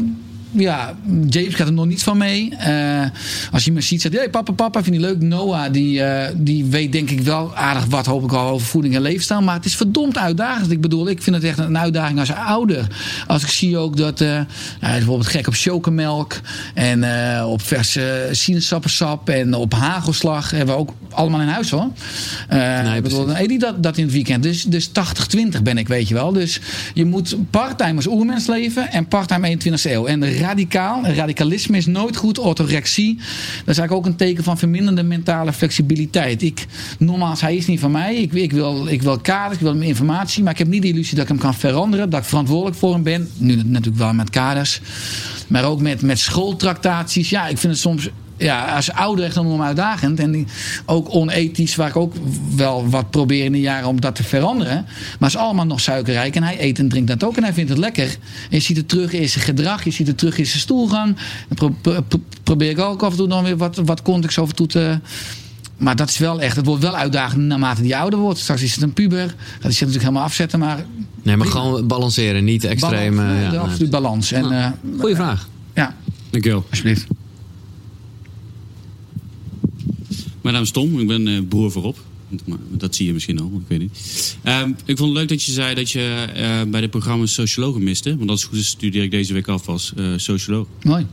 ja, 0.57 0.95
James 1.29 1.55
gaat 1.55 1.67
er 1.67 1.73
nog 1.73 1.87
niet 1.87 2.03
van 2.03 2.17
mee. 2.17 2.53
Uh, 2.69 3.05
als 3.53 3.65
je 3.65 3.73
me 3.73 3.81
ziet, 3.81 4.01
zegt 4.01 4.15
hey, 4.15 4.31
papa, 4.31 4.53
papa, 4.53 4.83
vind 4.83 4.97
je 4.97 5.03
leuk? 5.03 5.23
Noah, 5.23 5.73
die, 5.73 5.99
uh, 5.99 6.23
die 6.37 6.65
weet 6.65 6.93
denk 6.93 7.11
ik 7.11 7.21
wel 7.21 7.57
aardig 7.57 7.85
wat, 7.85 8.07
hoop 8.07 8.25
ik 8.25 8.33
al, 8.33 8.49
over 8.49 8.67
voeding 8.67 8.95
en 8.95 9.01
leefstijl. 9.01 9.43
Maar 9.43 9.55
het 9.55 9.65
is 9.65 9.77
verdomd 9.77 10.19
uitdagend. 10.19 10.71
Ik 10.71 10.81
bedoel, 10.81 11.09
ik 11.09 11.23
vind 11.23 11.37
het 11.37 11.45
echt 11.45 11.59
een 11.59 11.79
uitdaging 11.79 12.19
als 12.19 12.33
ouder. 12.33 12.87
Als 13.27 13.43
ik 13.43 13.49
zie 13.49 13.79
ook 13.79 13.97
dat, 13.97 14.21
uh, 14.21 14.41
bijvoorbeeld 14.81 15.27
gek 15.27 15.47
op 15.47 15.55
chocomelk. 15.55 16.41
En 16.75 17.05
op 17.45 17.63
verse 17.63 18.29
sinaasappelsap. 18.31 19.29
En 19.29 19.55
op 19.55 19.73
hagelslag. 19.73 20.51
Hebben 20.51 20.75
we 20.75 20.81
ook 20.81 20.93
allemaal 21.11 21.41
in 21.41 21.49
huis 21.49 21.71
hoor. 21.71 21.89
nee, 22.49 22.97
ik 22.97 23.03
bedoel, 23.03 23.37
eet 23.37 23.49
die 23.49 23.59
dat, 23.59 23.83
dat 23.83 23.97
in 23.97 24.05
het 24.05 24.13
weekend. 24.13 24.43
Dus, 24.43 24.63
dus 24.63 24.89
80-20 24.89 24.93
ben 25.63 25.79
ik, 25.79 25.89
weet 25.89 26.09
je 26.09 26.15
wel. 26.15 26.33
Dus 26.33 26.61
je 26.95 27.05
moet 27.05 27.37
parttime 27.51 27.97
als 27.97 28.07
oermens 28.07 28.47
leven. 28.47 28.93
En 28.93 29.09
parttime 29.09 29.57
21e 29.57 29.83
eeuw. 29.83 30.07
En 30.07 30.21
de 30.21 30.27
radicaal. 30.47 31.07
Radicalisme 31.07 31.77
is 31.77 31.87
nooit 31.87 32.17
goed. 32.17 32.39
Orthorexie. 32.39 33.15
Dat 33.17 33.25
is 33.75 33.79
eigenlijk 33.79 33.93
ook 33.93 34.07
een 34.07 34.17
teken 34.17 34.45
van 34.45 34.59
verminderde 34.59 35.03
mentale 35.03 35.53
flexibiliteit. 35.53 36.43
Ik, 36.43 36.67
nogmaals, 36.99 37.41
hij 37.41 37.57
is 37.57 37.67
niet 37.67 37.81
van 37.81 37.91
mij. 37.91 38.17
Ik, 38.17 38.33
ik, 38.33 38.53
wil, 38.53 38.87
ik 38.87 39.03
wil 39.03 39.19
kaders, 39.19 39.55
ik 39.55 39.61
wil 39.61 39.81
informatie. 39.81 40.43
Maar 40.43 40.53
ik 40.53 40.59
heb 40.59 40.69
niet 40.69 40.83
de 40.83 40.89
illusie 40.89 41.15
dat 41.15 41.23
ik 41.23 41.29
hem 41.29 41.39
kan 41.39 41.55
veranderen. 41.55 42.11
Dat 42.11 42.21
ik 42.21 42.27
verantwoordelijk 42.27 42.77
voor 42.77 42.93
hem 42.93 43.03
ben. 43.03 43.29
Nu 43.37 43.57
natuurlijk 43.57 43.97
wel 43.97 44.13
met 44.13 44.31
kaders. 44.31 44.81
Maar 45.47 45.65
ook 45.65 45.81
met, 45.81 46.03
met 46.03 46.19
schooltractaties. 46.19 47.31
Ja, 47.31 47.47
ik 47.47 47.59
vind 47.59 47.73
het 47.73 47.83
soms 47.83 48.09
ja, 48.37 48.75
als 48.75 48.93
ouder 48.93 49.25
echt 49.25 49.37
enorm 49.37 49.63
uitdagend. 49.63 50.21
En 50.21 50.49
ook 50.87 51.15
onethisch, 51.15 51.77
waar 51.77 51.89
ik 51.89 51.97
ook 51.97 52.15
wel 52.57 52.89
wat 52.89 53.11
probeer 53.11 53.45
in 53.45 53.53
de 53.53 53.61
jaren 53.61 53.89
om 53.89 54.01
dat 54.01 54.15
te 54.15 54.23
veranderen. 54.23 54.85
Maar 54.85 55.29
het 55.29 55.29
is 55.29 55.37
allemaal 55.37 55.67
nog 55.67 55.81
suikerrijk. 55.81 56.37
En 56.37 56.43
hij 56.43 56.57
eet 56.61 56.79
en 56.79 56.89
drinkt 56.89 57.09
dat 57.09 57.25
ook. 57.25 57.37
En 57.37 57.43
hij 57.43 57.53
vindt 57.53 57.71
het 57.71 57.79
lekker. 57.79 58.17
En 58.51 58.57
je 58.57 58.61
ziet 58.61 58.77
het 58.77 58.89
terug 58.89 59.13
in 59.13 59.29
zijn 59.29 59.45
gedrag. 59.45 59.85
Je 59.85 59.91
ziet 59.91 60.07
het 60.07 60.19
terug 60.19 60.39
in 60.39 60.47
zijn 60.47 60.61
stoelgang. 60.61 61.17
Dan 61.49 61.77
probeer 62.43 62.71
ik 62.71 62.79
ook 62.79 63.03
af 63.03 63.11
en 63.11 63.17
toe 63.17 63.27
nog 63.27 63.43
weer 63.43 63.57
wat, 63.57 63.77
wat 63.77 64.03
context 64.03 64.39
over 64.39 64.55
toe 64.55 64.67
te... 64.67 64.99
Maar 65.77 65.97
dat 65.97 66.09
is 66.09 66.19
wel 66.19 66.41
echt, 66.41 66.57
het 66.57 66.67
wordt 66.67 66.83
wel 66.83 66.97
uitdagend 66.97 67.43
naarmate 67.43 67.83
die 67.83 67.97
ouder 67.97 68.19
wordt. 68.19 68.39
Straks 68.39 68.63
is 68.63 68.75
het 68.75 68.83
een 68.83 68.93
puber. 68.93 69.27
Gaat 69.27 69.63
hij 69.63 69.71
zich 69.71 69.81
natuurlijk 69.81 70.05
helemaal 70.05 70.23
afzetten. 70.23 70.59
Maar 70.59 70.85
nee, 71.23 71.37
maar 71.37 71.47
gewoon 71.47 71.87
balanceren, 71.87 72.45
niet 72.45 72.65
extreem. 72.65 73.17
Balans, 73.17 73.53
ja, 73.53 73.59
absoluut 73.59 73.91
balans. 73.91 74.33
En, 74.33 74.53
uh, 74.53 74.67
Goeie 74.99 75.15
vraag. 75.15 75.49
Ja. 75.75 75.95
Dankjewel. 76.31 76.65
Alsjeblieft. 76.71 77.07
Mijn 80.47 80.59
naam 80.59 80.67
is 80.67 80.73
Tom, 80.73 81.01
ik 81.01 81.07
ben 81.07 81.27
uh, 81.27 81.41
broer 81.49 81.71
voorop. 81.71 81.99
Dat 82.71 82.95
zie 82.95 83.07
je 83.07 83.13
misschien 83.13 83.41
al, 83.41 83.53
ik 83.63 83.69
weet 83.69 83.79
niet. 83.79 84.37
Um, 84.45 84.77
ik 84.85 84.97
vond 84.97 85.09
het 85.09 85.19
leuk 85.19 85.29
dat 85.29 85.43
je 85.43 85.53
zei 85.53 85.75
dat 85.75 85.91
je 85.91 86.27
uh, 86.37 86.71
bij 86.71 86.81
de 86.81 86.89
programma 86.89 87.27
sociologen 87.27 87.83
miste. 87.83 88.17
Want 88.17 88.31
als 88.31 88.41
het 88.41 88.51
goed 88.51 88.59
is 88.59 88.67
studeer 88.67 89.03
ik 89.03 89.11
deze 89.11 89.33
week 89.33 89.49
af 89.49 89.69
als 89.69 89.93
uh, 89.97 90.13
socioloog. 90.17 90.67
Mooi. 90.83 91.07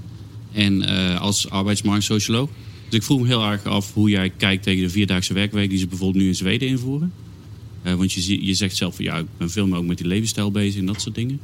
En 0.52 0.82
als 1.20 1.50
arbeidsmarktsocioloog. 1.50 2.50
Dus 2.90 3.00
ik 3.00 3.04
vroeg 3.04 3.22
me 3.22 3.28
heel 3.28 3.44
erg 3.44 3.64
af 3.64 3.94
hoe 3.94 4.10
jij 4.10 4.30
kijkt 4.30 4.64
tegen 4.64 4.84
de 4.84 4.90
vierdaagse 4.90 5.34
werkweek... 5.34 5.70
die 5.70 5.80
ze 5.80 5.88
bijvoorbeeld 5.88 6.24
nu 6.24 6.30
in 6.30 6.36
Zweden 6.36 6.68
invoeren. 6.68 7.14
want 7.84 8.14
je, 8.14 8.46
je 8.46 8.54
zegt 8.54 8.76
zelf 8.76 8.96
van 8.96 9.06
ja, 9.06 9.18
ik 9.18 9.26
ben 9.38 9.50
veel 9.50 9.68
meer 9.68 9.78
ook 9.78 9.86
met 9.86 9.98
die 9.98 10.08
levensstijl 10.08 10.52
bezig 10.52 10.80
en 10.80 10.86
dat 10.86 11.02
soort 11.02 11.16
dingen. 11.16 11.40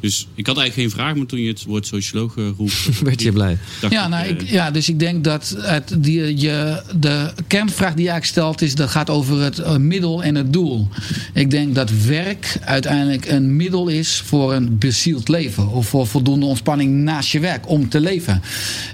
Dus 0.00 0.26
ik 0.34 0.46
had 0.46 0.58
eigenlijk 0.58 0.88
geen 0.88 1.00
vraag, 1.00 1.16
maar 1.16 1.26
toen 1.26 1.40
je 1.40 1.48
het 1.48 1.64
woord 1.64 1.86
socioloog 1.86 2.36
uh, 2.36 2.48
roept... 2.56 3.00
werd 3.02 3.22
je 3.22 3.32
blij? 3.32 3.58
Ja, 3.90 4.08
nou, 4.08 4.26
ik, 4.26 4.42
ja, 4.42 4.70
dus 4.70 4.88
ik 4.88 4.98
denk 4.98 5.24
dat 5.24 5.56
het, 5.58 5.96
die, 5.98 6.40
je, 6.40 6.82
de 6.98 7.32
kernvraag 7.46 7.94
die 7.94 8.04
je 8.04 8.10
eigenlijk 8.10 8.24
stelt... 8.24 8.62
is 8.62 8.74
dat 8.74 8.90
gaat 8.90 9.10
over 9.10 9.40
het 9.40 9.58
uh, 9.58 9.76
middel 9.76 10.22
en 10.22 10.34
het 10.34 10.52
doel. 10.52 10.88
Ik 11.34 11.50
denk 11.50 11.74
dat 11.74 11.90
werk 11.90 12.58
uiteindelijk 12.64 13.26
een 13.26 13.56
middel 13.56 13.88
is 13.88 14.22
voor 14.24 14.54
een 14.54 14.78
bezield 14.78 15.28
leven. 15.28 15.68
Of 15.68 15.88
voor 15.88 16.06
voldoende 16.06 16.46
ontspanning 16.46 16.92
naast 16.94 17.30
je 17.30 17.40
werk 17.40 17.68
om 17.68 17.88
te 17.88 18.00
leven. 18.00 18.42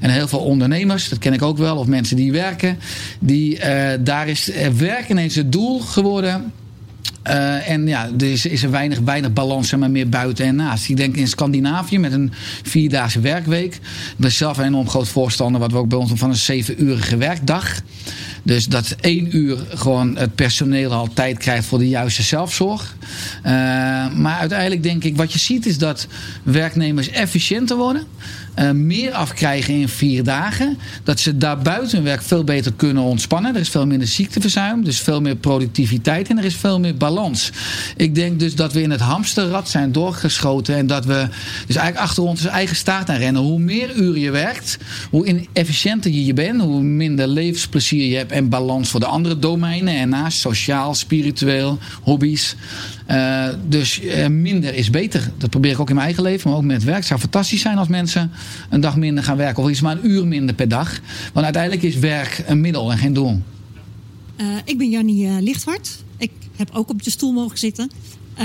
En 0.01 0.11
heel 0.11 0.29
veel 0.29 0.39
ondernemers, 0.39 1.09
dat 1.09 1.19
ken 1.19 1.33
ik 1.33 1.43
ook 1.43 1.59
wel, 1.59 1.77
of 1.77 1.87
mensen 1.87 2.17
die 2.17 2.33
werken... 2.33 2.79
Die, 3.21 3.59
uh, 3.59 3.91
daar 4.01 4.29
is 4.29 4.51
werk 4.77 5.09
ineens 5.09 5.35
het 5.35 5.53
doel 5.53 5.81
geworden 5.81 6.53
uh, 7.26 7.69
en 7.69 7.87
ja, 7.87 8.09
er 8.19 8.31
is, 8.31 8.47
is 8.47 8.62
er 8.62 8.71
weinig, 8.71 8.99
weinig 8.99 9.33
balans, 9.33 9.75
maar 9.75 9.91
meer 9.91 10.09
buiten 10.09 10.47
en 10.47 10.57
naast. 10.57 10.88
Ik 10.88 10.97
denk 10.97 11.17
in 11.17 11.29
Scandinavië 11.29 11.99
met 11.99 12.12
een 12.12 12.33
vierdaagse 12.62 13.21
werkweek. 13.21 13.75
Ik 13.75 13.81
ben 14.17 14.33
zelf 14.33 14.59
een 14.59 14.64
enorm 14.64 14.88
groot 14.88 15.09
voorstander, 15.09 15.61
wat 15.61 15.73
we 15.73 15.79
ook 15.79 15.88
bij 15.88 15.99
ons 15.99 16.12
van 16.14 16.31
een 16.31 16.37
zevenurige 16.37 17.17
werkdag. 17.17 17.81
Dus 18.43 18.67
dat 18.67 18.97
één 19.01 19.37
uur 19.37 19.59
gewoon 19.75 20.17
het 20.17 20.35
personeel 20.35 20.93
al 20.93 21.09
tijd 21.15 21.39
krijgt 21.39 21.67
voor 21.67 21.79
de 21.79 21.89
juiste 21.89 22.23
zelfzorg. 22.23 22.97
Uh, 23.39 23.53
maar 24.15 24.37
uiteindelijk 24.39 24.83
denk 24.83 25.05
ik, 25.05 25.17
wat 25.17 25.33
je 25.33 25.39
ziet 25.39 25.67
is 25.67 25.79
dat 25.79 26.07
werknemers 26.43 27.09
efficiënter 27.09 27.77
worden. 27.77 28.07
Uh, 28.59 28.71
meer 28.71 29.13
afkrijgen 29.13 29.75
in 29.75 29.89
vier 29.89 30.25
dagen. 30.25 30.79
Dat 31.05 31.21
ze 31.21 31.37
daarbuiten 31.37 31.97
hun 31.97 32.05
werk 32.05 32.23
veel 32.23 32.45
beter 32.45 32.73
kunnen 32.73 33.03
ontspannen. 33.03 33.55
Er 33.55 33.61
is 33.61 33.69
veel 33.69 33.87
minder 33.87 34.09
ziekteverzuim. 34.09 34.85
Dus 34.85 35.01
veel 35.01 35.21
meer 35.21 35.37
productiviteit. 35.37 36.29
En 36.29 36.39
er 36.39 36.45
is 36.45 36.57
veel 36.57 36.81
meer 36.81 36.97
balans. 36.97 37.51
Ik 37.97 38.15
denk 38.15 38.41
dus 38.41 38.55
dat 38.55 38.73
we 38.73 38.83
in 38.83 38.91
het 38.91 39.01
hamsterrad 39.01 39.69
zijn 39.69 39.93
doorgeschoten. 39.93 40.77
En 40.77 40.87
dat 40.87 41.05
we 41.05 41.27
dus 41.67 41.77
eigenlijk 41.77 42.07
achter 42.09 42.23
ons 42.23 42.45
eigen 42.45 42.77
staart 42.77 43.09
aan 43.09 43.17
rennen. 43.17 43.43
Hoe 43.43 43.59
meer 43.59 43.95
uren 43.97 44.21
je 44.21 44.31
werkt. 44.31 44.79
Hoe 45.11 45.47
efficiënter 45.53 46.11
je 46.11 46.25
je 46.25 46.35
bent. 46.35 46.61
Hoe 46.61 46.83
minder 46.83 47.27
levensplezier 47.27 48.09
je 48.09 48.17
hebt. 48.17 48.32
En 48.33 48.49
balans 48.49 48.89
voor 48.89 49.01
de 49.01 49.07
andere 49.07 49.39
domeinen. 49.39 49.95
En 49.97 50.09
naast 50.09 50.39
sociaal, 50.39 50.95
spiritueel, 50.95 51.79
hobby's. 52.03 52.57
Uh, 53.11 53.49
dus 53.69 54.03
uh, 54.03 54.27
minder 54.27 54.75
is 54.75 54.91
beter. 54.91 55.31
Dat 55.39 55.51
probeer 55.51 55.73
ik 55.73 55.81
ook 55.81 55.89
in 55.89 55.95
mijn 55.95 56.07
eigen 56.07 56.25
leven, 56.25 56.49
maar 56.49 56.59
ook 56.59 56.65
met 56.65 56.85
werk. 56.85 56.97
Het 56.97 57.07
zou 57.07 57.21
fantastisch 57.21 57.61
zijn 57.61 57.79
als 57.79 57.89
mensen 57.89 58.31
een 58.71 58.81
dag 58.81 58.97
minder 58.97 59.25
gaan 59.25 59.37
werken. 59.37 59.62
Of 59.62 59.71
iets 59.71 59.81
maar 59.81 59.97
een 59.97 60.11
uur 60.11 60.27
minder 60.27 60.55
per 60.55 60.69
dag. 60.69 61.01
Want 61.33 61.45
uiteindelijk 61.45 61.83
is 61.83 61.97
werk 61.97 62.45
een 62.47 62.61
middel 62.61 62.91
en 62.93 62.99
geen 62.99 63.12
doel. 63.12 63.41
Uh, 64.37 64.47
ik 64.65 64.79
ben 64.79 64.91
Jannie 64.91 65.41
Lichthart. 65.41 66.05
Ik 66.17 66.31
heb 66.57 66.71
ook 66.73 66.91
op 66.91 67.03
je 67.03 67.11
stoel 67.11 67.33
mogen 67.33 67.59
zitten. 67.59 67.91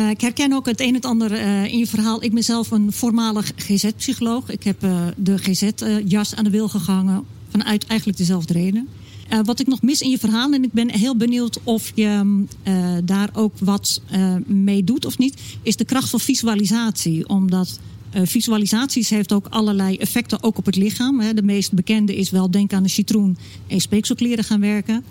ik 0.10 0.22
herken 0.22 0.54
ook 0.54 0.66
het 0.66 0.80
een 0.80 0.88
en 0.88 0.94
het 0.94 1.06
ander 1.06 1.32
in 1.66 1.78
je 1.78 1.88
verhaal. 1.88 2.24
Ik 2.24 2.34
ben 2.34 2.44
zelf 2.44 2.72
een 2.72 2.92
voormalig 2.92 3.52
GZ-psycholoog. 3.56 4.50
Ik 4.50 4.64
heb 4.64 4.80
de 5.16 5.38
GZ-jas 5.38 6.36
aan 6.36 6.44
de 6.44 6.50
wil 6.50 6.68
gehangen 6.68 7.24
vanuit 7.50 7.86
eigenlijk 7.88 8.18
dezelfde 8.18 8.54
reden. 8.54 8.88
Uh, 9.34 9.40
wat 9.44 9.60
ik 9.60 9.68
nog 9.68 9.82
mis 9.82 10.02
in 10.02 10.10
je 10.10 10.18
verhaal, 10.18 10.54
en 10.54 10.64
ik 10.64 10.72
ben 10.72 10.92
heel 10.92 11.18
benieuwd 11.18 11.60
of 11.64 11.92
je 11.96 12.44
uh, 12.64 12.98
daar 13.04 13.30
ook 13.34 13.54
wat 13.60 14.02
uh, 14.12 14.36
mee 14.46 14.84
doet 14.84 15.06
of 15.06 15.18
niet, 15.18 15.42
is 15.62 15.76
de 15.76 15.86
kracht 15.86 16.10
van 16.10 16.20
visualisatie. 16.20 17.30
Omdat 17.30 17.80
visualisaties 18.24 19.10
heeft 19.10 19.34
ook 19.34 19.48
allerlei 19.48 19.98
effecten, 19.98 20.44
ook 20.44 20.58
op 20.58 20.66
het 20.66 20.76
lichaam. 20.76 21.20
Hè. 21.20 21.34
De 21.34 21.44
meest 21.44 21.74
bekende 21.74 22.16
is 22.16 22.30
wel 22.30 22.52
denk 22.52 22.74
aan 22.74 22.84
de 22.84 22.90
citroen 22.90 23.38
en 23.68 23.80
speekselkleren 23.80 24.44
gaan 24.44 24.60
werken. 24.60 25.04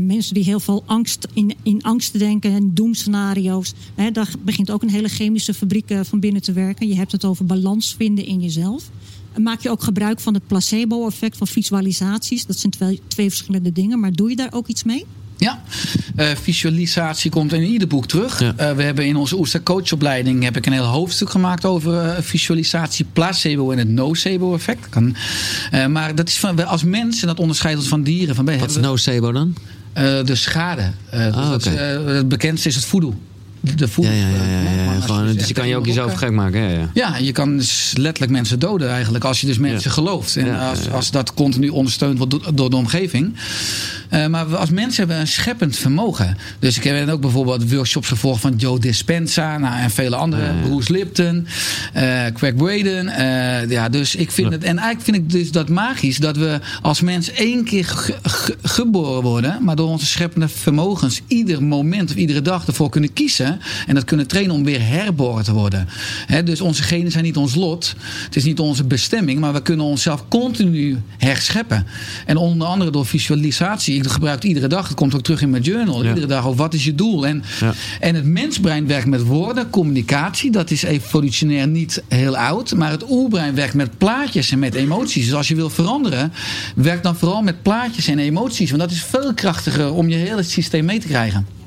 mensen 0.00 0.34
die 0.34 0.44
heel 0.44 0.60
veel 0.60 0.82
angst 0.86 1.26
in, 1.32 1.54
in 1.62 1.82
angst 1.82 2.18
denken 2.18 2.52
en 2.52 2.74
doemscenario's. 2.74 3.74
Hè, 3.94 4.10
daar 4.10 4.30
begint 4.44 4.70
ook 4.70 4.82
een 4.82 4.90
hele 4.90 5.08
chemische 5.08 5.54
fabriek 5.54 5.92
van 6.02 6.20
binnen 6.20 6.42
te 6.42 6.52
werken. 6.52 6.88
Je 6.88 6.96
hebt 6.96 7.12
het 7.12 7.24
over 7.24 7.46
balans 7.46 7.94
vinden 7.94 8.26
in 8.26 8.40
jezelf. 8.40 8.90
Maak 9.36 9.60
je 9.60 9.70
ook 9.70 9.82
gebruik 9.82 10.20
van 10.20 10.34
het 10.34 10.46
placebo-effect 10.46 11.36
van 11.36 11.46
visualisaties? 11.46 12.46
Dat 12.46 12.58
zijn 12.58 12.72
twee, 12.72 13.00
twee 13.08 13.28
verschillende 13.28 13.72
dingen, 13.72 14.00
maar 14.00 14.12
doe 14.12 14.30
je 14.30 14.36
daar 14.36 14.52
ook 14.52 14.66
iets 14.66 14.84
mee? 14.84 15.06
Ja, 15.36 15.62
uh, 16.16 16.26
visualisatie 16.42 17.30
komt 17.30 17.52
in 17.52 17.62
ieder 17.62 17.88
boek 17.88 18.06
terug. 18.06 18.40
Ja. 18.40 18.54
Uh, 18.60 18.76
we 18.76 18.82
hebben 18.82 19.06
in 19.06 19.16
onze 19.16 19.38
Oester 19.38 19.62
coachopleiding 19.62 20.42
heb 20.42 20.56
ik 20.56 20.66
een 20.66 20.72
heel 20.72 20.84
hoofdstuk 20.84 21.30
gemaakt 21.30 21.64
over 21.64 22.04
uh, 22.04 22.16
visualisatie, 22.20 23.06
placebo 23.12 23.70
en 23.70 23.78
het 23.78 23.88
nocebo 23.88 24.54
effect. 24.54 24.88
Kan, 24.88 25.16
maar 25.88 26.14
dat 26.14 26.28
is 26.28 26.38
van, 26.38 26.66
als 26.66 26.84
mensen, 26.84 27.26
dat 27.26 27.38
onderscheidt 27.38 27.78
ons 27.78 27.88
van 27.88 28.02
dieren. 28.02 28.34
Van, 28.34 28.44
Wat 28.44 28.70
is 28.70 28.76
nocebo 28.76 29.32
dan? 29.32 29.54
de 30.24 30.34
schade. 30.34 30.92
Okay. 31.06 31.56
is, 31.56 31.64
het 32.14 32.28
bekendste 32.28 32.68
is 32.68 32.74
het 32.74 32.84
voedoe 32.84 33.14
de. 33.60 33.88
Ja, 33.96 34.10
ja, 34.10 34.28
ja, 34.28 34.82
ja. 34.82 35.00
Gewoon, 35.00 35.32
dus 35.36 35.48
je 35.48 35.54
kan 35.54 35.68
je 35.68 35.76
ook 35.76 35.86
jezelf 35.86 36.14
gek 36.14 36.30
maken. 36.30 36.60
Ja, 36.60 36.68
ja. 36.68 36.90
ja, 36.94 37.16
je 37.16 37.32
kan 37.32 37.56
dus 37.56 37.92
letterlijk 37.96 38.32
mensen 38.32 38.58
doden 38.58 38.90
eigenlijk 38.90 39.24
als 39.24 39.40
je 39.40 39.46
dus 39.46 39.58
mensen 39.58 39.90
gelooft. 39.90 40.36
En 40.36 40.58
als, 40.58 40.90
als 40.90 41.10
dat 41.10 41.34
continu 41.34 41.68
ondersteund 41.68 42.18
wordt 42.18 42.56
door 42.56 42.70
de 42.70 42.76
omgeving. 42.76 43.34
Uh, 44.10 44.26
maar 44.26 44.56
als 44.56 44.70
mensen 44.70 44.98
hebben 44.98 45.20
een 45.20 45.28
scheppend 45.28 45.76
vermogen. 45.76 46.36
Dus 46.58 46.76
ik 46.76 46.84
heb 46.84 47.08
ook 47.08 47.20
bijvoorbeeld 47.20 47.72
workshops 47.72 48.08
gevolgd 48.08 48.40
van 48.40 48.54
Joe 48.56 48.78
Dispenza 48.78 49.58
nou, 49.58 49.80
en 49.80 49.90
vele 49.90 50.16
andere. 50.16 50.52
Bruce 50.62 50.92
Lipton, 50.92 51.46
uh, 51.96 52.02
Craig 52.34 52.54
Braden. 52.54 53.06
Uh, 53.06 53.70
ja, 53.70 53.88
dus 53.88 54.14
ik 54.14 54.30
vind 54.30 54.52
het. 54.52 54.64
En 54.64 54.78
eigenlijk 54.78 55.02
vind 55.02 55.16
ik 55.16 55.30
dus 55.30 55.50
dat 55.50 55.68
magisch 55.68 56.18
dat 56.18 56.36
we 56.36 56.60
als 56.82 57.00
mens 57.00 57.30
één 57.30 57.64
keer 57.64 57.84
ge, 57.84 58.16
ge, 58.22 58.56
geboren 58.62 59.22
worden. 59.22 59.64
Maar 59.64 59.76
door 59.76 59.88
onze 59.88 60.06
scheppende 60.06 60.48
vermogens 60.48 61.20
ieder 61.26 61.62
moment 61.62 62.10
of 62.10 62.16
iedere 62.16 62.42
dag 62.42 62.66
ervoor 62.66 62.88
kunnen 62.88 63.12
kiezen. 63.12 63.49
En 63.86 63.94
dat 63.94 64.04
kunnen 64.04 64.26
trainen 64.26 64.54
om 64.54 64.64
weer 64.64 64.86
herboren 64.86 65.44
te 65.44 65.52
worden. 65.52 65.88
He, 66.26 66.42
dus 66.42 66.60
onze 66.60 66.82
genen 66.82 67.10
zijn 67.10 67.24
niet 67.24 67.36
ons 67.36 67.54
lot. 67.54 67.94
Het 68.24 68.36
is 68.36 68.44
niet 68.44 68.60
onze 68.60 68.84
bestemming. 68.84 69.40
Maar 69.40 69.52
we 69.52 69.62
kunnen 69.62 69.86
onszelf 69.86 70.28
continu 70.28 70.98
herscheppen. 71.18 71.86
En 72.26 72.36
onder 72.36 72.66
andere 72.66 72.90
door 72.90 73.06
visualisatie 73.06 73.94
ik 73.94 74.06
gebruik 74.06 74.34
het 74.34 74.44
iedere 74.44 74.66
dag. 74.66 74.88
Het 74.88 74.96
komt 74.96 75.14
ook 75.14 75.22
terug 75.22 75.42
in 75.42 75.50
mijn 75.50 75.62
journal. 75.62 76.04
Iedere 76.04 76.26
dag 76.26 76.46
over 76.46 76.56
wat 76.58 76.74
is 76.74 76.84
je 76.84 76.94
doel. 76.94 77.26
En, 77.26 77.42
ja. 77.60 77.72
en 78.00 78.14
het 78.14 78.24
mensbrein 78.24 78.86
werkt 78.86 79.06
met 79.06 79.22
woorden, 79.22 79.70
communicatie. 79.70 80.50
Dat 80.50 80.70
is 80.70 80.82
evolutionair 80.82 81.68
niet 81.68 82.02
heel 82.08 82.36
oud. 82.36 82.74
Maar 82.74 82.90
het 82.90 83.10
oerbrein 83.10 83.54
werkt 83.54 83.74
met 83.74 83.98
plaatjes 83.98 84.50
en 84.50 84.58
met 84.58 84.74
emoties. 84.74 85.24
Dus 85.24 85.34
als 85.34 85.48
je 85.48 85.54
wil 85.54 85.70
veranderen, 85.70 86.32
werk 86.74 87.02
dan 87.02 87.16
vooral 87.16 87.42
met 87.42 87.62
plaatjes 87.62 88.06
en 88.06 88.18
emoties. 88.18 88.70
Want 88.70 88.82
dat 88.82 88.90
is 88.90 89.02
veel 89.02 89.34
krachtiger 89.34 89.92
om 89.92 90.08
je 90.08 90.16
hele 90.16 90.42
systeem 90.42 90.84
mee 90.84 91.00
te 91.00 91.06
krijgen. 91.06 91.59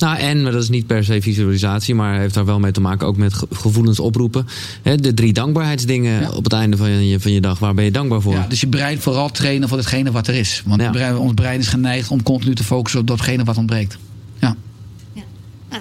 Nou, 0.00 0.18
en, 0.18 0.42
maar 0.42 0.52
dat 0.52 0.62
is 0.62 0.68
niet 0.68 0.86
per 0.86 1.04
se 1.04 1.22
visualisatie, 1.22 1.94
maar 1.94 2.18
heeft 2.18 2.34
daar 2.34 2.44
wel 2.44 2.60
mee 2.60 2.72
te 2.72 2.80
maken 2.80 3.06
ook 3.06 3.16
met 3.16 3.34
gevoelens 3.50 4.00
oproepen. 4.00 4.46
de 4.82 5.14
drie 5.14 5.32
dankbaarheidsdingen 5.32 6.34
op 6.34 6.44
het 6.44 6.52
einde 6.52 6.76
van 6.76 6.90
je, 6.90 7.20
van 7.20 7.32
je 7.32 7.40
dag. 7.40 7.58
Waar 7.58 7.74
ben 7.74 7.84
je 7.84 7.90
dankbaar 7.90 8.20
voor? 8.20 8.32
Ja, 8.32 8.46
dus 8.48 8.60
je 8.60 8.66
brein 8.66 9.00
vooral 9.00 9.30
trainen 9.30 9.68
voor 9.68 9.78
hetgene 9.78 10.10
wat 10.10 10.26
er 10.26 10.34
is. 10.34 10.62
Want 10.66 10.80
ja. 10.80 10.90
brein, 10.90 11.16
ons 11.16 11.34
brein 11.34 11.58
is 11.58 11.68
geneigd 11.68 12.10
om 12.10 12.22
continu 12.22 12.54
te 12.54 12.64
focussen 12.64 13.00
op 13.00 13.06
datgene 13.06 13.44
wat 13.44 13.56
ontbreekt. 13.56 13.98
Ja. 14.38 14.56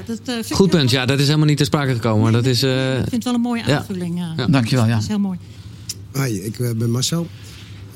dat, 0.05 0.19
uh, 0.25 0.35
Goed 0.51 0.69
punt, 0.69 0.89
ja, 0.89 1.05
dat 1.05 1.19
is 1.19 1.25
helemaal 1.25 1.47
niet 1.47 1.57
ter 1.57 1.65
sprake 1.65 1.93
gekomen. 1.93 2.21
Maar 2.21 2.31
dat 2.31 2.45
is, 2.45 2.63
uh, 2.63 2.91
ik 2.91 2.95
vind 2.95 3.11
het 3.11 3.23
wel 3.23 3.33
een 3.33 3.41
mooie 3.41 3.63
aanvulling. 3.63 4.17
Ja. 4.17 4.33
Ja. 4.37 4.47
Dankjewel, 4.47 4.85
ja. 4.85 4.93
Dat 4.93 5.01
is 5.01 5.07
heel 5.07 5.19
mooi. 5.19 5.37
Hoi, 6.11 6.41
ik 6.41 6.57
ben 6.77 6.91
Marcel. 6.91 7.27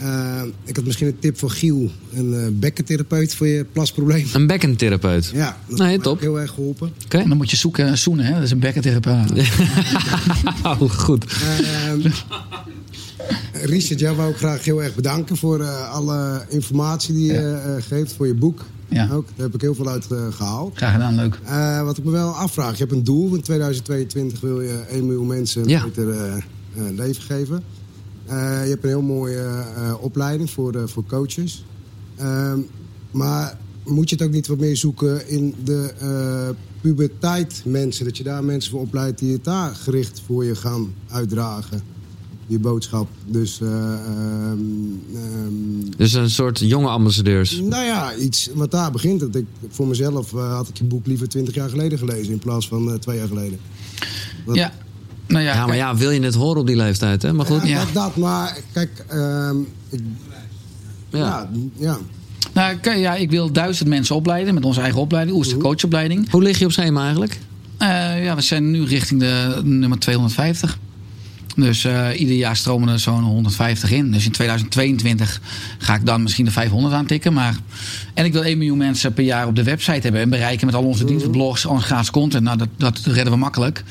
Uh, 0.03 0.41
ik 0.63 0.75
had 0.75 0.86
misschien 0.86 1.07
een 1.07 1.19
tip 1.19 1.38
voor 1.38 1.50
Giel. 1.50 1.91
Een 2.13 2.33
uh, 2.33 2.48
bekkentherapeut 2.51 3.36
voor 3.36 3.48
je 3.48 3.65
plasprobleem. 3.72 4.27
Een 4.33 4.48
bekkentherapeut? 4.48 5.31
Ja, 5.33 5.57
dat 5.67 5.77
nee, 5.77 6.00
top. 6.00 6.19
heel 6.19 6.39
erg 6.39 6.51
geholpen. 6.51 6.88
Oké. 6.88 7.05
Okay. 7.05 7.27
Dan 7.27 7.38
moet 7.38 7.50
je 7.50 7.57
zoeken 7.57 7.86
en 7.86 7.98
zoenen, 7.98 8.25
hè? 8.25 8.33
Dat 8.33 8.43
is 8.43 8.51
een 8.51 8.60
bekkentherapeut. 8.60 9.31
oh, 10.63 10.81
goed. 10.81 11.25
Uh, 11.25 12.12
Richard, 13.53 14.00
jou 14.00 14.15
wou 14.15 14.29
ik 14.29 14.38
graag 14.38 14.65
heel 14.65 14.83
erg 14.83 14.95
bedanken 14.95 15.38
voor 15.38 15.60
uh, 15.60 15.91
alle 15.91 16.45
informatie 16.50 17.13
die 17.13 17.25
je 17.25 17.77
geeft. 17.79 18.13
Voor 18.13 18.27
je 18.27 18.33
boek. 18.33 18.62
Ja. 18.88 19.10
Ook. 19.12 19.27
Daar 19.36 19.45
heb 19.45 19.55
ik 19.55 19.62
heel 19.62 19.75
veel 19.75 19.89
uit 19.89 20.07
gehaald. 20.29 20.77
Graag 20.77 20.91
gedaan, 20.91 21.15
leuk. 21.15 21.39
wat 21.86 21.98
ik 21.98 22.03
me 22.03 22.12
wel 22.12 22.31
afvraag. 22.31 22.72
Je 22.72 22.83
hebt 22.83 22.91
een 22.91 23.03
doel. 23.03 23.36
In 23.36 23.41
2022 23.41 24.39
wil 24.39 24.62
je 24.62 24.83
1 24.89 25.05
miljoen 25.05 25.27
mensen 25.27 25.62
een 25.62 25.69
ja. 25.69 25.83
beter 25.83 26.43
leven 26.95 27.24
geven. 27.24 27.63
Uh, 28.34 28.63
je 28.63 28.70
hebt 28.70 28.84
een 28.84 28.90
heel 28.90 29.02
mooie 29.02 29.66
uh, 29.78 29.94
opleiding 30.00 30.50
voor, 30.50 30.75
uh, 30.75 30.82
voor 30.86 31.06
coaches. 31.06 31.66
Ehm, 32.16 32.60
maar 33.12 33.58
moet 33.86 34.10
je 34.10 34.16
het 34.16 34.25
ook 34.25 34.32
niet 34.32 34.48
wat 34.48 34.60
meer 34.60 34.78
zoeken 34.78 35.30
in 35.30 35.56
de 35.63 35.94
puberteit 36.82 37.62
mensen? 37.66 38.06
Dat 38.06 38.18
je 38.18 38.24
daar 38.24 38.44
mensen 38.44 38.72
voor 38.72 38.82
opleidt 38.82 39.20
die 39.20 39.34
het 39.34 39.44
daar 39.44 39.75
gericht 39.75 40.22
voor 40.25 40.46
je 40.46 40.56
gaan 40.56 40.94
uitdragen. 41.10 41.82
Je 42.48 42.60
boodschap. 42.60 43.08
Dus, 43.25 43.60
um, 43.62 45.02
dus 45.98 46.13
een 46.13 46.30
soort 46.30 46.60
jonge 46.60 46.88
ambassadeurs? 46.88 47.60
Nou 47.62 47.86
ja, 47.86 48.16
iets 48.16 48.50
wat 48.54 48.72
daar 48.72 48.92
begint. 48.92 49.20
Dat 49.20 49.36
ik, 49.36 49.46
voor 49.70 49.88
mezelf 49.88 50.32
had 50.32 50.68
ik 50.68 50.78
je 50.78 50.84
boek 50.84 51.06
liever 51.06 51.30
twintig 51.30 51.56
jaar 51.56 51.70
geleden 51.70 51.98
gelezen 51.98 52.34
in 52.34 52.40
plaats 52.40 52.68
van 52.68 53.00
twee 53.00 53.18
jaar 53.18 53.28
geleden. 53.28 53.60
Dat, 54.46 54.56
ja, 54.56 54.74
nou 55.27 55.44
ja, 55.44 55.53
ja, 55.53 55.65
maar 55.65 55.75
ja, 55.75 55.96
wil 55.96 56.12
je 56.12 56.22
het 56.22 56.36
horen 56.36 56.62
op 56.62 56.68
die 56.68 56.75
leeftijd, 56.75 57.22
hè? 57.22 57.34
Maar 57.34 57.46
goed. 57.46 57.68
Ja, 57.68 57.80
Dat, 57.80 57.94
dat, 57.94 58.15
maar 58.15 58.58
kijk, 58.72 59.06
um, 59.13 59.68
ik, 59.89 60.00
ja. 61.10 61.20
ja. 61.20 61.50
ja. 61.77 61.98
Nou, 62.53 63.00
ja, 63.00 63.15
ik 63.15 63.30
wil 63.30 63.51
duizend 63.51 63.89
mensen 63.89 64.15
opleiden 64.15 64.53
met 64.53 64.65
onze 64.65 64.82
eigen 64.82 65.00
opleiding, 65.00 65.38
Oester 65.38 65.58
mhm. 65.58 65.65
coachopleiding. 65.65 66.30
Hoe 66.30 66.44
lig 66.44 66.60
je 66.60 66.65
op 66.65 66.72
schema 66.72 67.01
eigenlijk? 67.01 67.39
Uh, 67.80 68.24
ja, 68.24 68.36
we 68.36 68.42
zijn 68.42 68.72
nu 68.72 68.86
richting 68.86 69.20
de 69.20 69.62
nummer 69.63 70.00
250. 70.00 70.77
Dus 71.56 71.86
uh, 71.86 72.08
ieder 72.20 72.36
jaar 72.36 72.56
stromen 72.56 72.89
er 72.89 73.00
zo'n 73.00 73.24
150 73.24 73.92
in. 73.92 74.12
Dus 74.12 74.25
in 74.25 74.32
2022 74.32 75.42
ga 75.77 75.96
ik 75.96 76.06
dan 76.06 76.24
misschien 76.24 76.46
de 76.46 76.51
500 76.51 76.94
aantikken. 76.94 77.34
Maar... 77.34 77.56
En 78.13 78.25
ik 78.25 78.34
wil 78.34 78.44
1 78.44 78.58
miljoen 78.58 78.77
mensen 78.77 79.13
per 79.13 79.24
jaar 79.24 79.48
op 79.48 79.56
de 79.56 79.63
website 79.63 80.00
hebben 80.01 80.22
en 80.22 80.30
bereiken 80.30 80.65
met 80.65 80.75
al 80.75 80.84
onze 80.84 81.06
diensten, 81.06 81.32
blogs, 81.32 81.65
onze 81.65 81.86
gratis 81.86 82.12
content. 82.12 82.44
Nou, 82.44 82.58
dat, 82.58 82.68
dat 82.77 83.00
redden 83.03 83.34
we 83.34 83.39
makkelijk. 83.39 83.84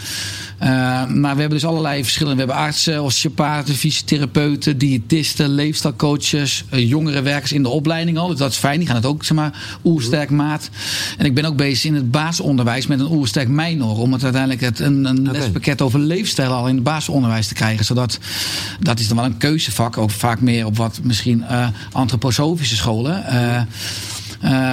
Uh, 0.62 0.68
maar 1.06 1.34
we 1.34 1.40
hebben 1.40 1.50
dus 1.50 1.64
allerlei 1.64 2.02
verschillende. 2.02 2.34
We 2.34 2.48
hebben 2.48 2.66
artsen, 2.66 3.02
osteopaten, 3.02 3.74
fysiotherapeuten, 3.74 4.78
diëtisten, 4.78 5.48
leefstijlcoaches, 5.48 6.64
uh, 6.70 6.88
jongere 6.88 7.22
werkers 7.22 7.52
in 7.52 7.62
de 7.62 7.68
opleiding 7.68 8.18
al. 8.18 8.28
Dus 8.28 8.38
dat 8.38 8.50
is 8.50 8.56
fijn. 8.56 8.78
Die 8.78 8.86
gaan 8.86 8.96
het 8.96 9.06
ook, 9.06 9.24
zeg 9.24 9.36
maar, 9.36 9.78
oersterk 9.84 10.30
maat. 10.30 10.70
En 11.18 11.26
ik 11.26 11.34
ben 11.34 11.44
ook 11.44 11.56
bezig 11.56 11.84
in 11.84 11.94
het 11.94 12.10
basisonderwijs 12.10 12.86
met 12.86 13.00
een 13.00 13.10
oersterk 13.10 13.48
minor. 13.48 13.98
Om 13.98 14.12
het 14.12 14.22
uiteindelijk 14.22 14.60
het, 14.60 14.80
een, 14.80 15.04
een 15.04 15.28
okay. 15.28 15.40
lespakket 15.40 15.82
over 15.82 15.98
leefstijl 15.98 16.52
al 16.52 16.68
in 16.68 16.74
het 16.74 16.84
basisonderwijs 16.84 17.46
te 17.46 17.54
krijgen. 17.54 17.84
Zodat, 17.84 18.18
dat 18.80 19.00
is 19.00 19.08
dan 19.08 19.16
wel 19.16 19.26
een 19.26 19.36
keuzevak. 19.36 19.98
Ook 19.98 20.10
vaak 20.10 20.40
meer 20.40 20.66
op 20.66 20.76
wat 20.76 21.00
misschien 21.02 21.44
uh, 21.50 21.68
antroposofische 21.92 22.76
scholen. 22.76 23.24
Uh, 23.32 23.60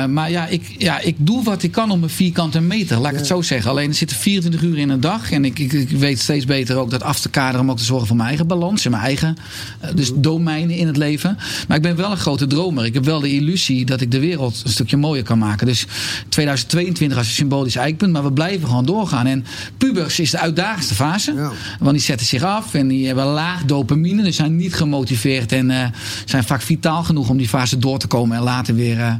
maar 0.10 0.32
ja 0.32 0.48
ik, 0.48 0.76
ja, 0.78 1.00
ik 1.00 1.16
doe 1.18 1.44
wat 1.44 1.64
ik 1.64 1.72
kan 1.72 1.92
om 1.92 2.04
een 2.04 2.10
vierkante 2.10 2.62
meter. 2.62 2.98
Laat 2.98 3.12
ik 3.12 3.18
het 3.18 3.28
zo 3.28 3.42
zeggen. 3.42 3.72
Alleen 3.72 3.90
er 3.90 3.96
zitten 3.96 4.18
24 4.18 4.62
uur 4.62 4.78
in 4.78 4.90
een 4.90 5.00
dag. 5.00 5.32
En 5.32 5.46
ik, 5.46 5.60
ik, 5.60 5.74
ik 5.74 5.90
weet 5.90 6.20
steeds 6.20 6.46
beter 6.46 6.76
ook 6.76 6.92
dat 6.92 7.04
af 7.04 7.20
te 7.20 7.30
kaderen 7.30 7.62
om 7.62 7.72
ook 7.72 7.78
te 7.78 7.84
zorgen 7.84 8.08
voor 8.08 8.16
mijn 8.16 8.28
eigen 8.28 8.48
balans. 8.48 8.86
En 8.86 8.92
mijn 8.92 9.04
eigen 9.04 9.38
uh, 9.84 9.90
dus 9.96 10.12
domeinen 10.16 10.76
in 10.76 10.88
het 10.88 10.98
leven. 10.98 11.38
Maar 11.68 11.78
ik 11.78 11.84
ben 11.84 11.96
wel 11.96 12.12
een 12.12 12.18
grote 12.18 12.48
dromer. 12.48 12.86
Ik 12.86 12.94
heb 12.94 13.06
wel 13.06 13.20
de 13.20 13.32
illusie 13.32 13.86
dat 13.86 14.02
ik 14.02 14.12
de 14.12 14.20
wereld 14.20 14.62
een 14.64 14.72
stukje 14.72 14.98
mooier 14.98 15.24
kan 15.24 15.38
maken. 15.38 15.68
Dus 15.68 15.86
2022 16.30 17.18
als 17.18 17.28
een 17.28 17.34
symbolisch 17.34 17.76
eikpunt. 17.76 18.12
Maar 18.12 18.24
we 18.24 18.34
blijven 18.34 18.68
gewoon 18.68 18.86
doorgaan. 18.86 19.26
En 19.26 19.46
pubers 19.78 20.20
is 20.20 20.32
de 20.32 20.40
uitdagendste 20.40 20.96
fase. 20.96 21.34
Ja. 21.34 21.52
Want 21.80 21.92
die 21.92 22.02
zetten 22.02 22.28
zich 22.28 22.44
af 22.44 22.74
en 22.74 22.88
die 22.88 23.06
hebben 23.08 23.26
laag 23.26 23.64
dopamine. 23.66 24.24
Dus 24.24 24.36
zijn 24.36 24.56
niet 24.56 24.74
gemotiveerd 24.74 25.52
en 25.52 25.70
uh, 25.70 25.86
zijn 26.26 26.44
vaak 26.44 26.62
vitaal 26.62 27.04
genoeg 27.04 27.30
om 27.30 27.38
die 27.38 27.48
fase 27.48 27.78
door 27.78 28.00
te 28.00 28.08
komen. 28.08 28.38
En 28.38 28.44
later 28.44 28.76
weer... 28.76 29.20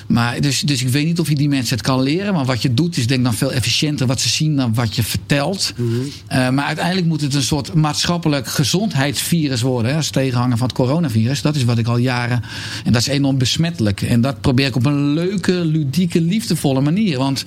maar 0.11 0.41
dus, 0.41 0.61
dus 0.61 0.81
ik 0.81 0.89
weet 0.89 1.05
niet 1.05 1.19
of 1.19 1.29
je 1.29 1.35
die 1.35 1.49
mensen 1.49 1.77
het 1.77 1.85
kan 1.85 2.01
leren. 2.01 2.33
Maar 2.33 2.45
wat 2.45 2.61
je 2.61 2.73
doet 2.73 2.97
is 2.97 3.07
denk 3.07 3.19
ik 3.19 3.25
dan 3.25 3.33
veel 3.33 3.51
efficiënter 3.51 4.07
wat 4.07 4.21
ze 4.21 4.29
zien 4.29 4.55
dan 4.55 4.73
wat 4.73 4.95
je 4.95 5.03
vertelt. 5.03 5.73
Mm 5.77 5.89
-hmm. 5.89 6.01
uh, 6.37 6.49
maar 6.49 6.65
uiteindelijk 6.65 7.07
moet 7.07 7.21
het 7.21 7.33
een 7.33 7.41
soort 7.41 7.73
maatschappelijk 7.73 8.47
gezondheidsvirus 8.47 9.61
worden. 9.61 9.91
Hè, 9.91 9.97
als 9.97 10.09
tegenhanger 10.09 10.57
van 10.57 10.67
het 10.67 10.75
coronavirus. 10.75 11.41
Dat 11.41 11.55
is 11.55 11.63
wat 11.63 11.77
ik 11.77 11.87
al 11.87 11.97
jaren... 11.97 12.43
En 12.85 12.91
dat 12.91 13.01
is 13.01 13.07
enorm 13.07 13.37
besmettelijk. 13.37 14.01
En 14.01 14.21
dat 14.21 14.41
probeer 14.41 14.67
ik 14.67 14.75
op 14.75 14.85
een 14.85 15.13
leuke, 15.13 15.51
ludieke, 15.51 16.21
liefdevolle 16.21 16.81
manier. 16.81 17.17
Want 17.17 17.45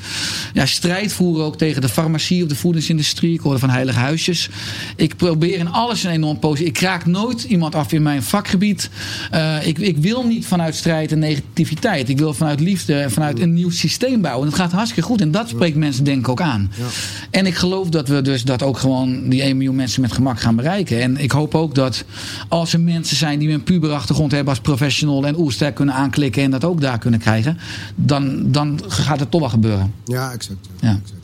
ja, 0.52 0.66
strijd 0.66 1.12
voeren 1.12 1.44
ook 1.44 1.58
tegen 1.58 1.80
de 1.80 1.88
farmacie 1.88 2.42
of 2.42 2.48
de 2.48 2.54
voedingsindustrie. 2.54 3.34
Ik 3.34 3.40
hoorde 3.40 3.58
van 3.58 3.70
heilige 3.70 3.98
huisjes. 3.98 4.48
Ik 4.96 5.16
probeer 5.16 5.58
in 5.58 5.68
alles 5.68 6.04
een 6.04 6.10
enorm 6.10 6.38
positief. 6.38 6.68
Ik 6.68 6.78
raak 6.78 7.06
nooit 7.06 7.42
iemand 7.42 7.74
af 7.74 7.92
in 7.92 8.02
mijn 8.02 8.22
vakgebied. 8.22 8.90
Uh, 9.34 9.66
ik, 9.66 9.78
ik 9.78 9.96
wil 9.96 10.26
niet 10.26 10.46
vanuit 10.46 10.74
strijd 10.74 11.12
en 11.12 11.18
negativiteit. 11.18 12.08
Ik 12.08 12.18
wil 12.18 12.34
vanuit 12.34 12.53
liefde 12.60 12.94
en 12.94 13.10
vanuit 13.10 13.40
een 13.40 13.52
nieuw 13.52 13.70
systeem 13.70 14.20
bouwen. 14.20 14.44
En 14.44 14.50
dat 14.50 14.60
gaat 14.60 14.72
hartstikke 14.72 15.08
goed. 15.08 15.20
En 15.20 15.30
dat 15.30 15.48
spreekt 15.48 15.76
mensen 15.76 16.04
denk 16.04 16.18
ik 16.18 16.28
ook 16.28 16.40
aan. 16.40 16.70
Ja. 16.76 16.86
En 17.30 17.46
ik 17.46 17.54
geloof 17.54 17.88
dat 17.88 18.08
we 18.08 18.22
dus 18.22 18.42
dat 18.42 18.62
ook 18.62 18.78
gewoon 18.78 19.28
die 19.28 19.42
1 19.42 19.56
miljoen 19.56 19.74
mensen 19.74 20.00
met 20.00 20.12
gemak 20.12 20.40
gaan 20.40 20.56
bereiken. 20.56 21.00
En 21.00 21.16
ik 21.16 21.30
hoop 21.30 21.54
ook 21.54 21.74
dat 21.74 22.04
als 22.48 22.72
er 22.72 22.80
mensen 22.80 23.16
zijn 23.16 23.38
die 23.38 23.50
een 23.50 23.62
puberachtergrond 23.62 24.32
hebben 24.32 24.48
als 24.48 24.62
professional 24.62 25.26
en 25.26 25.38
oerster 25.38 25.72
kunnen 25.72 25.94
aanklikken 25.94 26.42
en 26.42 26.50
dat 26.50 26.64
ook 26.64 26.80
daar 26.80 26.98
kunnen 26.98 27.20
krijgen, 27.20 27.58
dan, 27.94 28.52
dan 28.52 28.80
gaat 28.88 29.20
het 29.20 29.30
toch 29.30 29.40
wel 29.40 29.50
gebeuren. 29.50 29.92
Ja, 30.04 30.32
exact. 30.32 30.68
Ja. 30.80 30.88
ja. 30.88 31.00
exact. 31.02 31.22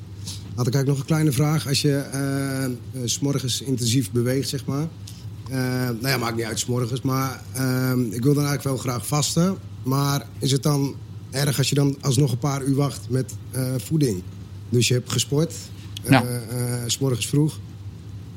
Had 0.54 0.66
ik 0.66 0.74
eigenlijk 0.74 0.86
nog 0.86 0.98
een 0.98 1.14
kleine 1.14 1.32
vraag. 1.32 1.68
Als 1.68 1.80
je 1.82 2.04
uh, 2.94 3.00
s 3.04 3.18
morgens 3.18 3.62
intensief 3.62 4.10
beweegt, 4.10 4.48
zeg 4.48 4.64
maar. 4.64 4.86
Uh, 5.50 5.56
nou 6.00 6.08
ja, 6.08 6.16
maakt 6.16 6.36
niet 6.36 6.44
uit 6.44 6.58
s'morgens. 6.58 7.00
Maar 7.00 7.40
uh, 7.56 7.92
ik 8.10 8.22
wil 8.22 8.34
dan 8.34 8.46
eigenlijk 8.46 8.62
wel 8.62 8.76
graag 8.76 9.06
vasten. 9.06 9.56
Maar 9.82 10.26
is 10.38 10.52
het 10.52 10.62
dan 10.62 10.94
erg 11.30 11.58
als 11.58 11.68
je 11.68 11.74
dan 11.74 11.96
alsnog 12.00 12.32
een 12.32 12.38
paar 12.38 12.62
uur 12.62 12.74
wacht 12.74 13.08
met 13.08 13.34
uh, 13.56 13.74
voeding. 13.76 14.22
Dus 14.68 14.88
je 14.88 14.94
hebt 14.94 15.12
gesport, 15.12 15.54
ja. 16.08 16.24
uh, 16.24 16.30
uh, 16.30 16.82
s 16.86 16.98
morgens 16.98 17.26
vroeg. 17.26 17.58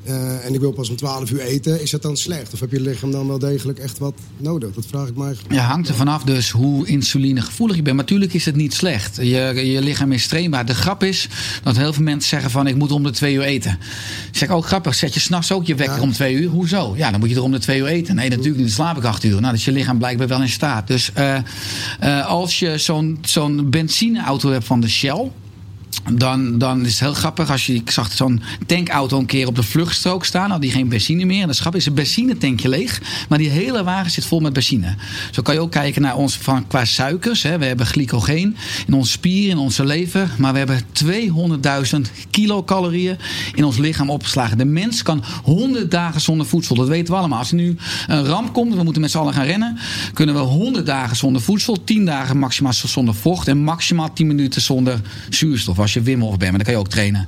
Uh, 0.08 0.44
en 0.44 0.54
ik 0.54 0.60
wil 0.60 0.72
pas 0.72 0.90
om 0.90 0.96
12 0.96 1.30
uur 1.30 1.40
eten. 1.40 1.82
Is 1.82 1.90
dat 1.90 2.02
dan 2.02 2.16
slecht? 2.16 2.52
Of 2.52 2.60
heb 2.60 2.70
je 2.70 2.80
lichaam 2.80 3.10
dan 3.10 3.28
wel 3.28 3.38
degelijk 3.38 3.78
echt 3.78 3.98
wat 3.98 4.14
nodig? 4.36 4.74
Dat 4.74 4.86
vraag 4.86 5.08
ik 5.08 5.16
mij. 5.16 5.34
Ja, 5.48 5.64
hangt 5.64 5.88
er 5.88 5.94
vanaf 5.94 6.22
dus 6.22 6.50
hoe 6.50 6.86
insulinegevoelig 6.86 7.76
je 7.76 7.82
bent. 7.82 7.96
Maar 7.96 8.04
natuurlijk 8.04 8.34
is 8.34 8.44
het 8.44 8.56
niet 8.56 8.74
slecht. 8.74 9.16
Je, 9.16 9.70
je 9.72 9.80
lichaam 9.80 10.12
is 10.12 10.26
trainbaar. 10.26 10.66
De 10.66 10.74
grap 10.74 11.02
is 11.02 11.28
dat 11.62 11.76
heel 11.76 11.92
veel 11.92 12.02
mensen 12.02 12.28
zeggen 12.28 12.50
van 12.50 12.66
ik 12.66 12.76
moet 12.76 12.92
om 12.92 13.02
de 13.02 13.10
twee 13.10 13.34
uur 13.34 13.42
eten. 13.42 13.78
Ik 14.30 14.36
zeg 14.36 14.48
ook 14.48 14.66
grappig, 14.66 14.94
zet 14.94 15.14
je 15.14 15.20
s'nachts 15.20 15.52
ook 15.52 15.66
je 15.66 15.74
wekker 15.74 15.96
ja. 15.96 16.02
om 16.02 16.12
twee 16.12 16.34
uur? 16.34 16.48
Hoezo? 16.48 16.94
Ja, 16.96 17.10
dan 17.10 17.20
moet 17.20 17.28
je 17.28 17.34
er 17.34 17.42
om 17.42 17.52
de 17.52 17.58
twee 17.58 17.80
uur 17.80 17.86
eten. 17.86 18.14
Nee, 18.14 18.28
natuurlijk 18.28 18.56
niet. 18.56 18.66
Dan 18.66 18.74
slaap 18.74 18.96
ik 18.96 19.04
acht 19.04 19.24
uur. 19.24 19.40
Nou, 19.40 19.52
dus 19.52 19.64
je 19.64 19.72
lichaam 19.72 19.98
blijkbaar 19.98 20.28
wel 20.28 20.42
in 20.42 20.48
staat. 20.48 20.86
Dus 20.86 21.10
uh, 21.18 21.36
uh, 22.04 22.26
als 22.26 22.58
je 22.58 22.78
zo'n 22.78 23.18
zo'n 23.22 23.70
benzineauto 23.70 24.50
hebt 24.50 24.64
van 24.64 24.80
de 24.80 24.88
Shell 24.88 25.30
dan, 26.12 26.58
dan 26.58 26.84
is 26.84 26.90
het 26.90 27.00
heel 27.00 27.14
grappig 27.14 27.50
als 27.50 27.66
je. 27.66 27.74
Ik 27.74 27.90
zag 27.90 28.12
zo'n 28.12 28.42
tankauto 28.66 29.18
een 29.18 29.26
keer 29.26 29.46
op 29.46 29.56
de 29.56 29.62
vluchtstrook 29.62 30.24
staan. 30.24 30.50
Had 30.50 30.60
die 30.60 30.70
geen 30.70 30.88
benzine 30.88 31.24
meer. 31.24 31.40
En 31.40 31.46
dat 31.46 31.56
schap 31.56 31.74
is 31.74 31.86
een 31.86 31.94
benzinetankje 31.94 32.68
leeg. 32.68 33.00
Maar 33.28 33.38
die 33.38 33.48
hele 33.48 33.84
wagen 33.84 34.10
zit 34.10 34.26
vol 34.26 34.40
met 34.40 34.52
benzine. 34.52 34.94
Zo 35.30 35.42
kan 35.42 35.54
je 35.54 35.60
ook 35.60 35.70
kijken 35.70 36.02
naar 36.02 36.16
ons 36.16 36.36
van, 36.36 36.66
qua 36.66 36.84
suikers. 36.84 37.42
Hè. 37.42 37.58
We 37.58 37.64
hebben 37.64 37.86
glycogeen 37.86 38.56
in 38.86 38.94
onze 38.94 39.10
spieren, 39.10 39.50
in 39.50 39.58
onze 39.58 39.84
lever. 39.84 40.30
Maar 40.38 40.52
we 40.52 40.58
hebben 40.58 40.80
200.000 41.94 42.00
kilocalorieën 42.30 43.16
in 43.54 43.64
ons 43.64 43.76
lichaam 43.76 44.10
opgeslagen. 44.10 44.58
De 44.58 44.64
mens 44.64 45.02
kan 45.02 45.24
100 45.42 45.90
dagen 45.90 46.20
zonder 46.20 46.46
voedsel. 46.46 46.76
Dat 46.76 46.88
weten 46.88 47.12
we 47.12 47.18
allemaal. 47.18 47.38
Als 47.38 47.50
er 47.50 47.56
nu 47.56 47.76
een 48.06 48.24
ramp 48.24 48.52
komt, 48.52 48.74
we 48.74 48.82
moeten 48.82 49.02
met 49.02 49.10
z'n 49.10 49.18
allen 49.18 49.34
gaan 49.34 49.46
rennen. 49.46 49.78
Kunnen 50.12 50.34
we 50.34 50.40
100 50.40 50.86
dagen 50.86 51.16
zonder 51.16 51.42
voedsel. 51.42 51.84
10 51.84 52.04
dagen 52.04 52.38
maximaal 52.38 52.72
zonder 52.72 53.14
vocht. 53.14 53.48
En 53.48 53.58
maximaal 53.58 54.12
10 54.12 54.26
minuten 54.26 54.60
zonder 54.60 55.00
zuurstof 55.28 55.78
als 55.78 55.93
je 55.94 56.02
Wim 56.02 56.20
Hof 56.20 56.36
bent, 56.36 56.40
maar 56.40 56.50
dan 56.50 56.62
kan 56.62 56.72
je 56.72 56.78
ook 56.78 56.88
trainen. 56.88 57.26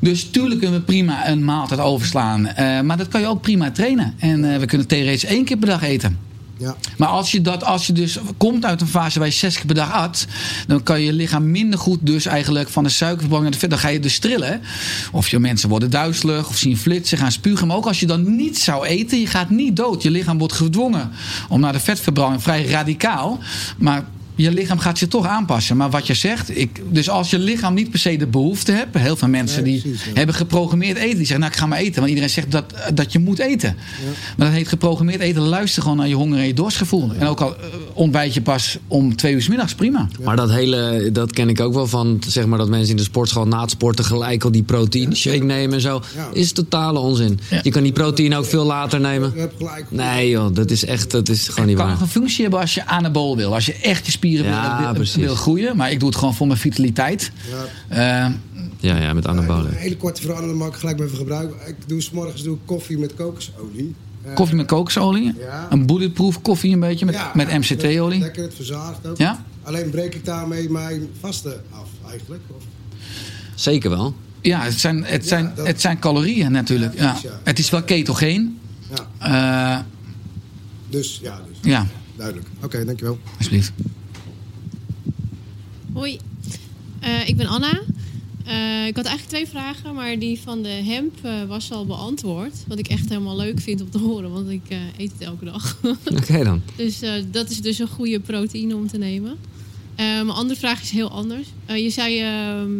Dus 0.00 0.24
tuurlijk 0.30 0.60
kunnen 0.60 0.78
we 0.78 0.84
prima 0.84 1.28
een 1.28 1.44
maaltijd 1.44 1.80
overslaan. 1.80 2.46
Uh, 2.46 2.80
maar 2.80 2.96
dat 2.96 3.08
kan 3.08 3.20
je 3.20 3.26
ook 3.26 3.40
prima 3.40 3.70
trainen. 3.70 4.14
En 4.18 4.44
uh, 4.44 4.56
we 4.56 4.66
kunnen 4.66 4.86
theoretisch 4.86 5.24
één 5.24 5.44
keer 5.44 5.56
per 5.56 5.68
dag 5.68 5.82
eten. 5.82 6.18
Ja. 6.60 6.76
Maar 6.96 7.08
als 7.08 7.32
je, 7.32 7.40
dat, 7.40 7.64
als 7.64 7.86
je 7.86 7.92
dus 7.92 8.18
komt 8.36 8.64
uit 8.64 8.80
een 8.80 8.86
fase 8.86 9.18
waar 9.18 9.28
je 9.28 9.34
zes 9.34 9.56
keer 9.56 9.66
per 9.66 9.74
dag 9.74 9.92
at, 9.92 10.26
dan 10.66 10.82
kan 10.82 11.00
je 11.00 11.12
lichaam 11.12 11.50
minder 11.50 11.78
goed 11.78 11.98
dus 12.02 12.26
eigenlijk 12.26 12.68
van 12.68 12.82
de 12.82 12.88
suikerverbranding 12.88 13.50
naar 13.50 13.60
de 13.60 13.66
vet. 13.66 13.70
Dan 13.70 13.78
ga 13.78 13.88
je 13.88 14.00
dus 14.00 14.18
trillen. 14.18 14.60
Of 15.12 15.28
je 15.28 15.38
mensen 15.38 15.68
worden 15.68 15.90
duizelig 15.90 16.48
of 16.48 16.56
zien 16.56 16.76
flitsen, 16.76 17.18
gaan 17.18 17.32
spugen. 17.32 17.66
Maar 17.66 17.76
ook 17.76 17.86
als 17.86 18.00
je 18.00 18.06
dan 18.06 18.36
niet 18.36 18.58
zou 18.58 18.86
eten, 18.86 19.20
je 19.20 19.26
gaat 19.26 19.50
niet 19.50 19.76
dood. 19.76 20.02
Je 20.02 20.10
lichaam 20.10 20.38
wordt 20.38 20.54
gedwongen 20.54 21.10
om 21.48 21.60
naar 21.60 21.72
de 21.72 21.80
vetverbranding. 21.80 22.42
Vrij 22.42 22.66
radicaal. 22.66 23.38
Maar 23.78 24.04
je 24.40 24.50
lichaam 24.52 24.78
gaat 24.78 24.98
zich 24.98 25.08
toch 25.08 25.26
aanpassen. 25.26 25.76
Maar 25.76 25.90
wat 25.90 26.06
je 26.06 26.14
zegt, 26.14 26.58
ik, 26.58 26.82
dus 26.88 27.08
als 27.10 27.30
je 27.30 27.38
lichaam 27.38 27.74
niet 27.74 27.90
per 27.90 27.98
se 27.98 28.16
de 28.16 28.26
behoefte 28.26 28.72
hebt. 28.72 28.98
Heel 28.98 29.16
veel 29.16 29.28
mensen 29.28 29.64
die 29.64 29.80
precies, 29.80 30.02
hebben 30.14 30.34
geprogrammeerd 30.34 30.96
eten. 30.96 31.16
Die 31.16 31.26
zeggen, 31.26 31.40
nou 31.40 31.52
ik 31.52 31.58
ga 31.58 31.66
maar 31.66 31.78
eten. 31.78 31.94
Want 31.94 32.08
iedereen 32.08 32.30
zegt 32.30 32.50
dat, 32.50 32.74
dat 32.94 33.12
je 33.12 33.18
moet 33.18 33.38
eten. 33.38 33.76
Ja. 33.78 34.06
Maar 34.36 34.46
dat 34.46 34.56
heet 34.56 34.68
geprogrammeerd 34.68 35.20
eten. 35.20 35.42
Luister 35.42 35.82
gewoon 35.82 35.96
naar 35.96 36.08
je 36.08 36.14
honger 36.14 36.38
en 36.38 36.46
je 36.46 36.54
dorstgevoel. 36.54 37.10
En 37.18 37.26
ook 37.26 37.40
al 37.40 37.48
uh, 37.48 37.64
ontbijt 37.92 38.34
je 38.34 38.42
pas 38.42 38.78
om 38.86 39.16
twee 39.16 39.34
uur 39.34 39.42
s 39.42 39.48
middags, 39.48 39.74
prima. 39.74 40.08
Maar 40.24 40.36
dat 40.36 40.50
hele, 40.50 41.08
dat 41.12 41.32
ken 41.32 41.48
ik 41.48 41.60
ook 41.60 41.74
wel 41.74 41.86
van, 41.86 42.22
zeg 42.26 42.46
maar 42.46 42.58
dat 42.58 42.68
mensen 42.68 42.90
in 42.90 42.96
de 42.96 43.02
sportschool 43.02 43.46
na 43.46 43.60
het 43.60 43.70
sporten 43.70 44.04
gelijk 44.04 44.44
al 44.44 44.50
die 44.50 44.62
proteïne 44.62 45.14
shake 45.14 45.44
nemen 45.44 45.74
en 45.74 45.80
zo. 45.80 46.02
Is 46.32 46.52
totale 46.52 46.98
onzin. 46.98 47.40
Je 47.62 47.70
kan 47.70 47.82
die 47.82 47.92
proteïne 47.92 48.36
ook 48.36 48.46
veel 48.46 48.64
later 48.64 49.00
nemen. 49.00 49.32
Nee 49.88 50.28
joh, 50.28 50.54
dat 50.54 50.70
is 50.70 50.84
echt, 50.84 51.10
dat 51.10 51.28
is 51.28 51.48
gewoon 51.48 51.66
niet 51.66 51.76
waar. 51.76 51.88
Het 51.88 51.96
kan 51.96 52.06
nog 52.06 52.14
een 52.14 52.20
functie 52.20 52.42
hebben 52.42 52.60
als 52.60 52.74
je 52.74 52.86
anabool 52.86 53.36
wil. 53.36 53.54
Als 53.54 53.66
je 53.66 53.74
echt 53.74 54.06
je 54.06 54.12
spieren 54.38 54.52
ja, 54.52 54.92
wil, 54.92 55.04
wil, 55.14 55.34
groeien. 55.34 55.76
Maar 55.76 55.90
ik 55.90 56.00
doe 56.00 56.08
het 56.08 56.18
gewoon 56.18 56.34
voor 56.34 56.46
mijn 56.46 56.58
vitaliteit. 56.58 57.32
Ja. 57.90 58.26
Uh, 58.26 58.34
ja, 58.78 58.96
ja, 58.96 59.12
met 59.12 59.26
anabolen. 59.26 59.66
Een 59.70 59.76
hele 59.76 59.96
korte 59.96 60.22
verandering 60.22 60.58
mag 60.58 60.68
ik 60.68 60.74
gelijk 60.74 61.00
even 61.00 61.16
gebruiken. 61.16 61.56
Ik 61.68 61.76
doe 61.86 62.00
s 62.00 62.10
morgens 62.10 62.42
doe 62.42 62.58
koffie 62.64 62.98
met 62.98 63.14
kokosolie. 63.14 63.94
Uh, 64.26 64.34
koffie 64.34 64.56
met 64.56 64.66
kokosolie? 64.66 65.34
Ja. 65.38 65.66
Een 65.70 65.86
bulletproof 65.86 66.42
koffie 66.42 66.72
een 66.72 66.80
beetje 66.80 67.04
met, 67.06 67.14
ja, 67.14 67.30
met 67.34 67.58
MCT-olie? 67.58 68.20
Lekker, 68.20 68.42
het 68.42 68.54
verzadigt 68.54 69.06
ook. 69.06 69.16
Ja? 69.16 69.44
Alleen 69.62 69.90
breek 69.90 70.14
ik 70.14 70.24
daarmee 70.24 70.70
mijn 70.70 71.08
vaste 71.20 71.60
af 71.70 71.88
eigenlijk. 72.10 72.42
Of? 72.56 72.62
Zeker 73.54 73.90
wel. 73.90 74.14
Ja, 74.40 74.62
het 74.62 74.80
zijn, 74.80 75.04
het 75.04 75.28
zijn, 75.28 75.44
ja, 75.44 75.52
dat... 75.54 75.66
het 75.66 75.80
zijn 75.80 75.98
calorieën 75.98 76.52
natuurlijk. 76.52 76.94
Ja, 76.98 77.16
Het 77.44 77.58
is 77.58 77.70
wel 77.70 77.82
ketogeen. 77.82 78.58
Ja. 79.18 79.76
Uh, 79.78 79.84
dus, 80.88 81.20
ja. 81.22 81.40
Dus. 81.48 81.58
Ja. 81.70 81.86
Duidelijk. 82.16 82.48
Oké, 82.56 82.64
okay, 82.64 82.84
dankjewel. 82.84 83.18
Alsjeblieft. 83.36 83.72
Hoi, 85.92 86.18
uh, 87.02 87.28
ik 87.28 87.36
ben 87.36 87.46
Anna. 87.46 87.80
Uh, 88.46 88.86
ik 88.86 88.96
had 88.96 89.04
eigenlijk 89.04 89.26
twee 89.26 89.48
vragen, 89.48 89.94
maar 89.94 90.18
die 90.18 90.40
van 90.40 90.62
de 90.62 90.68
hemp 90.68 91.14
uh, 91.24 91.44
was 91.44 91.72
al 91.72 91.86
beantwoord. 91.86 92.54
Wat 92.66 92.78
ik 92.78 92.88
echt 92.88 93.08
helemaal 93.08 93.36
leuk 93.36 93.60
vind 93.60 93.80
om 93.80 93.90
te 93.90 93.98
horen, 93.98 94.32
want 94.32 94.50
ik 94.50 94.62
eet 94.96 95.12
het 95.12 95.20
elke 95.20 95.44
dag. 95.44 95.78
Oké 95.82 96.16
okay, 96.16 96.44
dan. 96.44 96.62
Dus 96.76 97.00
dat 97.30 97.50
is 97.50 97.60
dus 97.60 97.78
een 97.78 97.88
goede 97.88 98.20
proteïne 98.20 98.76
om 98.76 98.88
te 98.88 98.98
nemen. 98.98 99.38
mijn 99.96 100.30
andere 100.30 100.60
vraag 100.60 100.82
is 100.82 100.90
heel 100.90 101.10
anders. 101.10 101.46
je 101.66 101.90
zei 101.90 102.20
ehm, 102.20 102.72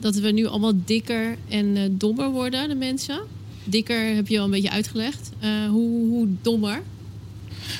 dat 0.00 0.14
we 0.14 0.30
nu 0.30 0.46
allemaal 0.46 0.74
dikker 0.84 1.36
en 1.48 1.96
dommer 1.98 2.30
worden, 2.30 2.68
de 2.68 2.74
mensen. 2.74 3.20
Dikker 3.64 4.14
heb 4.14 4.28
je 4.28 4.38
al 4.38 4.44
een 4.44 4.50
beetje 4.50 4.70
uitgelegd. 4.70 5.30
hoe, 5.70 6.08
hoe 6.08 6.28
dommer? 6.42 6.82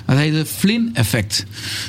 Het 0.05 0.19
heet 0.19 0.35
het 0.35 0.49
Flynn-effect. 0.49 1.45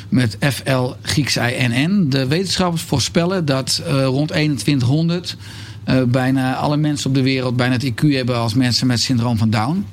Met 0.09 0.37
FL 0.39 0.91
Grieks 1.01 1.37
INN. 1.37 2.09
De 2.09 2.27
wetenschappers 2.27 2.81
voorspellen 2.81 3.45
dat 3.45 3.81
uh, 3.87 4.05
rond 4.05 4.27
2100 4.27 5.37
uh, 5.87 6.03
bijna 6.03 6.55
alle 6.55 6.77
mensen 6.77 7.09
op 7.09 7.15
de 7.15 7.21
wereld 7.21 7.55
bijna 7.55 7.73
het 7.73 7.85
IQ 7.85 8.07
hebben 8.09 8.35
als 8.35 8.53
mensen 8.53 8.87
met 8.87 8.99
syndroom 8.99 9.37
van 9.37 9.49
Down. 9.49 9.85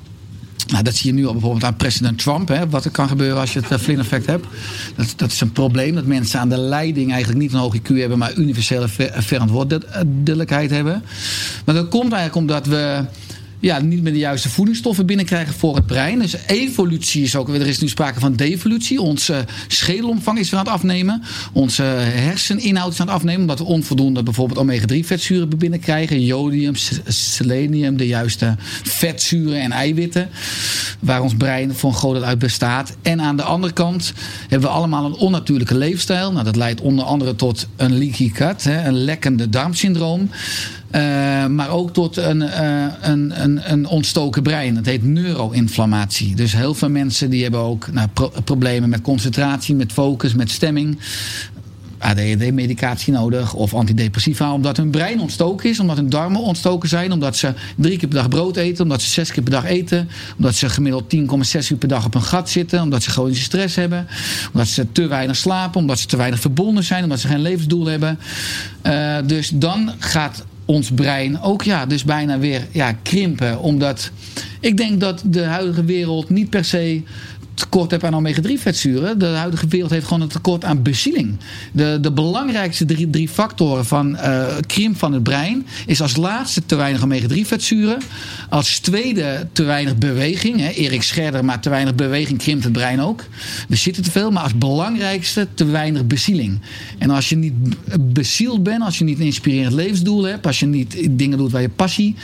Nou, 0.67 0.83
dat 0.83 0.95
zie 0.95 1.13
je 1.13 1.19
nu 1.19 1.25
al 1.25 1.31
bijvoorbeeld 1.31 1.63
aan 1.63 1.75
president 1.75 2.17
Trump. 2.17 2.47
Hè, 2.47 2.69
wat 2.69 2.85
er 2.85 2.91
kan 2.91 3.07
gebeuren 3.07 3.39
als 3.39 3.53
je 3.53 3.59
het 3.59 3.71
uh, 3.71 3.77
Flynn-effect 3.77 4.25
hebt. 4.25 4.45
Dat, 4.95 5.13
dat 5.15 5.31
is 5.31 5.41
een 5.41 5.51
probleem. 5.51 5.95
Dat 5.95 6.05
mensen 6.05 6.39
aan 6.39 6.49
de 6.49 6.57
leiding 6.57 7.11
eigenlijk 7.11 7.41
niet 7.41 7.53
een 7.53 7.59
hoog 7.59 7.77
IQ 7.77 7.87
hebben. 7.87 8.17
Maar 8.17 8.33
universele 8.35 8.87
ver 8.87 9.11
verantwoordelijkheid 9.23 10.69
hebben. 10.69 11.03
Maar 11.65 11.75
dat 11.75 11.87
komt 11.87 12.13
eigenlijk 12.13 12.35
omdat 12.35 12.65
we 12.65 13.05
ja, 13.61 13.79
niet 13.79 14.01
meer 14.01 14.13
de 14.13 14.19
juiste 14.19 14.49
voedingsstoffen 14.49 15.05
binnenkrijgen 15.05 15.53
voor 15.53 15.75
het 15.75 15.85
brein. 15.85 16.19
Dus 16.19 16.35
evolutie 16.47 17.23
is 17.23 17.35
ook, 17.35 17.49
er 17.49 17.67
is 17.67 17.79
nu 17.79 17.87
sprake 17.87 18.19
van 18.19 18.35
devolutie. 18.35 19.01
Onze 19.01 19.45
schedelomvang 19.67 20.39
is 20.39 20.49
weer 20.49 20.59
aan 20.59 20.65
het 20.65 20.73
afnemen. 20.73 21.23
Onze 21.53 21.83
herseninhoud 21.83 22.93
is 22.93 22.99
aan 22.99 23.07
het 23.07 23.15
afnemen. 23.15 23.41
Omdat 23.41 23.59
we 23.59 23.65
onvoldoende 23.65 24.23
bijvoorbeeld 24.23 24.59
omega-3 24.59 25.05
vetzuren 25.05 25.57
binnenkrijgen. 25.57 26.25
Jodium, 26.25 26.73
selenium, 27.07 27.97
de 27.97 28.07
juiste 28.07 28.55
vetzuren 28.83 29.61
en 29.61 29.71
eiwitten. 29.71 30.29
Waar 30.99 31.21
ons 31.21 31.35
brein 31.35 31.75
voor 31.75 31.89
een 31.89 31.95
groot 31.95 32.23
uit 32.23 32.39
bestaat. 32.39 32.95
En 33.01 33.21
aan 33.21 33.35
de 33.35 33.43
andere 33.43 33.73
kant 33.73 34.13
hebben 34.41 34.69
we 34.69 34.75
allemaal 34.75 35.05
een 35.05 35.13
onnatuurlijke 35.13 35.77
leefstijl. 35.77 36.31
Nou, 36.31 36.43
dat 36.43 36.55
leidt 36.55 36.81
onder 36.81 37.05
andere 37.05 37.35
tot 37.35 37.67
een 37.75 37.97
leaky 37.97 38.29
gut, 38.33 38.63
hè, 38.63 38.87
een 38.87 39.03
lekkende 39.03 39.49
darmsyndroom. 39.49 40.29
Uh, 40.95 41.45
maar 41.47 41.69
ook 41.69 41.93
tot 41.93 42.17
een, 42.17 42.41
uh, 42.41 42.85
een, 43.01 43.43
een, 43.43 43.71
een 43.71 43.85
ontstoken 43.85 44.43
brein. 44.43 44.75
Dat 44.75 44.85
heet 44.85 45.03
neuroinflammatie. 45.03 46.35
Dus 46.35 46.53
heel 46.53 46.73
veel 46.73 46.89
mensen 46.89 47.29
die 47.29 47.41
hebben 47.41 47.59
ook 47.59 47.91
nou, 47.91 48.07
pro 48.07 48.31
problemen 48.43 48.89
met 48.89 49.01
concentratie, 49.01 49.75
met 49.75 49.91
focus, 49.91 50.33
met 50.33 50.51
stemming. 50.51 50.97
ADHD-medicatie 52.01 53.13
nodig 53.13 53.53
of 53.53 53.73
antidepressiva, 53.73 54.53
omdat 54.53 54.77
hun 54.77 54.89
brein 54.89 55.19
ontstoken 55.19 55.69
is, 55.69 55.79
omdat 55.79 55.97
hun 55.97 56.09
darmen 56.09 56.41
ontstoken 56.41 56.89
zijn, 56.89 57.11
omdat 57.11 57.37
ze 57.37 57.53
drie 57.75 57.97
keer 57.97 58.07
per 58.07 58.17
dag 58.17 58.29
brood 58.29 58.57
eten, 58.57 58.83
omdat 58.83 59.01
ze 59.01 59.09
zes 59.09 59.31
keer 59.31 59.43
per 59.43 59.51
dag 59.51 59.65
eten, 59.65 60.09
omdat 60.37 60.55
ze 60.55 60.69
gemiddeld 60.69 61.15
10,6 61.15 61.67
uur 61.71 61.77
per 61.77 61.87
dag 61.87 62.05
op 62.05 62.15
een 62.15 62.23
gat 62.23 62.49
zitten, 62.49 62.81
omdat 62.81 63.03
ze 63.03 63.09
chronische 63.09 63.43
stress 63.43 63.75
hebben, 63.75 64.07
omdat 64.53 64.67
ze 64.67 64.91
te 64.91 65.07
weinig 65.07 65.35
slapen, 65.35 65.79
omdat 65.79 65.99
ze 65.99 66.07
te 66.07 66.17
weinig 66.17 66.39
verbonden 66.39 66.83
zijn, 66.83 67.03
omdat 67.03 67.19
ze 67.19 67.27
geen 67.27 67.41
levensdoel 67.41 67.85
hebben. 67.85 68.19
Uh, 68.83 69.17
dus 69.25 69.51
dan 69.53 69.91
gaat 69.99 70.45
ons 70.71 70.91
brein 70.91 71.41
ook 71.41 71.63
ja, 71.63 71.85
dus 71.85 72.03
bijna 72.03 72.39
weer 72.39 72.67
ja, 72.71 72.91
krimpen. 73.03 73.59
Omdat 73.59 74.11
ik 74.59 74.77
denk 74.77 74.99
dat 74.99 75.23
de 75.25 75.43
huidige 75.43 75.83
wereld 75.83 76.29
niet 76.29 76.49
per 76.49 76.65
se 76.65 77.01
tekort 77.53 77.91
hebt 77.91 78.03
aan 78.03 78.25
omega-3 78.25 78.51
vetzuren. 78.57 79.19
De 79.19 79.25
huidige 79.25 79.67
wereld 79.67 79.91
heeft 79.91 80.05
gewoon 80.07 80.21
een 80.21 80.27
tekort 80.27 80.65
aan 80.65 80.81
bezieling. 80.81 81.37
De, 81.71 81.97
de 82.01 82.11
belangrijkste 82.11 82.85
drie, 82.85 83.09
drie 83.09 83.29
factoren 83.29 83.85
van 83.85 84.15
uh, 84.15 84.45
krimp 84.67 84.97
van 84.97 85.13
het 85.13 85.23
brein 85.23 85.65
is 85.85 86.01
als 86.01 86.15
laatste 86.15 86.65
te 86.65 86.75
weinig 86.75 87.03
omega-3 87.03 87.41
vetzuren. 87.41 87.97
Als 88.49 88.79
tweede 88.79 89.47
te 89.51 89.63
weinig 89.63 89.97
beweging. 89.97 90.59
Hè. 90.59 90.69
Erik 90.69 91.03
Scherder, 91.03 91.45
maar 91.45 91.59
te 91.61 91.69
weinig 91.69 91.95
beweging 91.95 92.39
krimpt 92.39 92.63
het 92.63 92.73
brein 92.73 93.01
ook. 93.01 93.23
We 93.67 93.75
zitten 93.75 94.03
te 94.03 94.11
veel, 94.11 94.31
maar 94.31 94.43
als 94.43 94.57
belangrijkste 94.57 95.47
te 95.53 95.65
weinig 95.65 96.07
bezieling. 96.07 96.59
En 96.97 97.09
als 97.09 97.29
je 97.29 97.35
niet 97.35 97.53
bezield 97.99 98.63
bent, 98.63 98.83
als 98.83 98.97
je 98.97 99.03
niet 99.03 99.19
een 99.19 99.25
inspirerend 99.25 99.73
levensdoel 99.73 100.23
hebt, 100.23 100.47
als 100.47 100.59
je 100.59 100.65
niet 100.65 101.07
dingen 101.11 101.37
doet 101.37 101.51
waar 101.51 101.61
je 101.61 101.69
passie, 101.69 102.15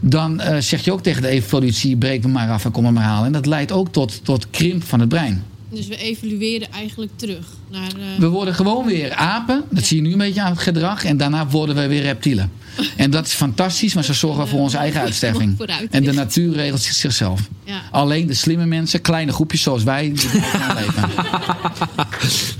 dan 0.00 0.40
uh, 0.40 0.56
zeg 0.58 0.84
je 0.84 0.92
ook 0.92 1.02
tegen 1.02 1.22
de 1.22 1.28
evolutie: 1.28 1.96
breek 1.96 2.22
me 2.22 2.28
maar 2.28 2.50
af 2.50 2.64
en 2.64 2.70
kom 2.70 2.84
er 2.84 2.92
maar 2.92 3.02
halen. 3.02 3.26
En 3.26 3.32
dat 3.32 3.46
leidt 3.46 3.72
ook 3.72 3.92
tot, 3.92 4.24
tot 4.24 4.50
krimp 4.50 4.63
van 4.78 5.00
het 5.00 5.08
brein. 5.08 5.44
Dus 5.68 5.86
we 5.86 5.96
evolueren 5.96 6.72
eigenlijk 6.72 7.12
terug 7.16 7.46
naar. 7.70 7.90
Uh... 7.98 8.18
We 8.18 8.28
worden 8.28 8.54
gewoon 8.54 8.86
weer 8.86 9.12
apen. 9.12 9.64
Dat 9.70 9.84
zie 9.84 9.96
je 9.96 10.02
nu 10.02 10.12
een 10.12 10.18
beetje 10.18 10.42
aan 10.42 10.50
het 10.50 10.60
gedrag. 10.60 11.04
En 11.04 11.16
daarna 11.16 11.46
worden 11.46 11.76
we 11.76 11.86
weer 11.86 12.02
reptielen. 12.02 12.50
En 12.96 13.10
dat 13.10 13.26
is 13.26 13.32
fantastisch, 13.32 13.94
maar 13.94 14.04
ze 14.04 14.12
zorgen 14.12 14.48
voor 14.48 14.60
onze 14.60 14.76
eigen 14.76 15.00
uitsterving. 15.00 15.58
En 15.90 16.02
de 16.02 16.12
natuur 16.12 16.54
regelt 16.54 16.80
zichzelf. 16.80 17.40
Ja. 17.64 17.82
Alleen 17.90 18.26
de 18.26 18.34
slimme 18.34 18.66
mensen, 18.66 19.00
kleine 19.00 19.32
groepjes 19.32 19.62
zoals 19.62 19.82
wij, 19.82 20.02
die 20.02 20.30
leven. 20.80 21.10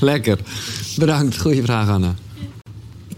Lekker. 0.00 0.38
Bedankt. 0.96 1.40
Goeie 1.40 1.62
vraag, 1.62 1.88
Anna. 1.88 2.14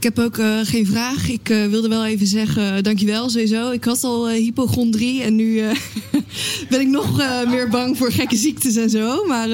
Ik 0.07 0.17
heb 0.17 0.25
ook 0.25 0.39
uh, 0.39 0.59
geen 0.63 0.87
vraag. 0.87 1.29
Ik 1.29 1.49
uh, 1.49 1.67
wilde 1.67 1.89
wel 1.89 2.07
even 2.07 2.27
zeggen, 2.27 2.77
uh, 2.77 2.83
dankjewel 2.83 3.31
sowieso. 3.31 3.71
Ik 3.71 3.85
had 3.85 4.05
al 4.05 4.29
hypochondrie 4.29 5.23
en 5.23 5.35
nu 5.35 5.63
ben 6.71 6.81
ik 6.81 6.87
nog 6.87 7.17
meer 7.49 7.69
bang 7.69 7.97
voor 7.97 8.13
gekke 8.13 8.37
ziektes 8.37 8.77
en 8.77 8.91
zo. 8.91 9.25
Maar 9.25 9.49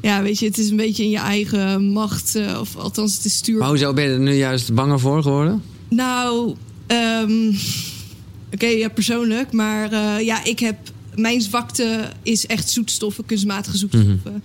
ja, 0.00 0.22
weet 0.22 0.38
je, 0.38 0.46
het 0.46 0.58
is 0.58 0.70
een 0.70 0.76
beetje 0.76 1.02
in 1.02 1.10
je 1.10 1.18
eigen 1.18 1.88
macht. 1.88 2.38
of 2.60 2.76
althans, 2.76 3.16
het 3.16 3.24
is 3.24 3.36
stuur. 3.36 3.58
Maar 3.58 3.68
hoezo 3.68 3.92
ben 3.92 4.04
je 4.04 4.10
er 4.10 4.18
nu 4.18 4.32
juist 4.32 4.74
banger 4.74 5.00
voor 5.00 5.22
geworden? 5.22 5.62
Nou, 5.88 6.54
um, 6.86 7.48
oké, 7.48 8.54
okay, 8.54 8.78
ja, 8.78 8.88
persoonlijk. 8.88 9.52
Maar 9.52 10.22
ja, 10.22 10.44
ik 10.44 10.58
heb... 10.58 10.76
Mijn 11.14 11.40
zwakte 11.40 12.08
is 12.22 12.46
echt 12.46 12.70
zoetstoffen, 12.70 13.26
kunstmatige 13.26 13.76
zoetstoffen. 13.76 14.20
Mm 14.24 14.42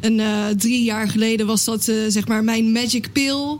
-hmm. 0.00 0.18
En 0.18 0.56
drie 0.58 0.84
jaar 0.84 1.08
geleden 1.08 1.46
was 1.46 1.64
dat 1.64 1.84
zeg 2.08 2.26
maar 2.26 2.44
mijn 2.44 2.72
magic 2.72 3.12
pill 3.12 3.58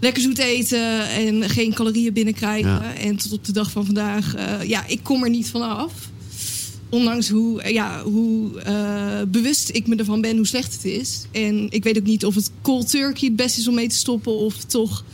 lekker 0.00 0.22
zoet 0.22 0.38
eten 0.38 1.08
en 1.08 1.50
geen 1.50 1.74
calorieën 1.74 2.12
binnenkrijgen. 2.12 2.96
En 2.96 3.16
tot 3.16 3.32
op 3.32 3.44
de 3.44 3.52
dag 3.52 3.70
van 3.70 3.84
vandaag, 3.84 4.36
uh, 4.36 4.68
ja, 4.68 4.86
ik 4.86 5.00
kom 5.02 5.24
er 5.24 5.30
niet 5.30 5.48
vanaf. 5.48 5.92
Ondanks 6.90 7.28
hoe, 7.28 7.72
ja, 7.72 8.02
hoe 8.02 8.50
uh, 8.66 9.22
bewust 9.28 9.70
ik 9.72 9.86
me 9.86 9.96
ervan 9.96 10.20
ben 10.20 10.36
hoe 10.36 10.46
slecht 10.46 10.72
het 10.72 10.84
is. 10.84 11.24
En 11.32 11.66
ik 11.70 11.84
weet 11.84 11.98
ook 11.98 12.06
niet 12.06 12.24
of 12.24 12.34
het 12.34 12.50
cold 12.62 12.90
turkey 12.90 13.28
het 13.28 13.36
beste 13.36 13.60
is 13.60 13.68
om 13.68 13.74
mee 13.74 13.88
te 13.88 13.96
stoppen 13.96 14.32
of 14.32 14.64
toch 14.64 15.04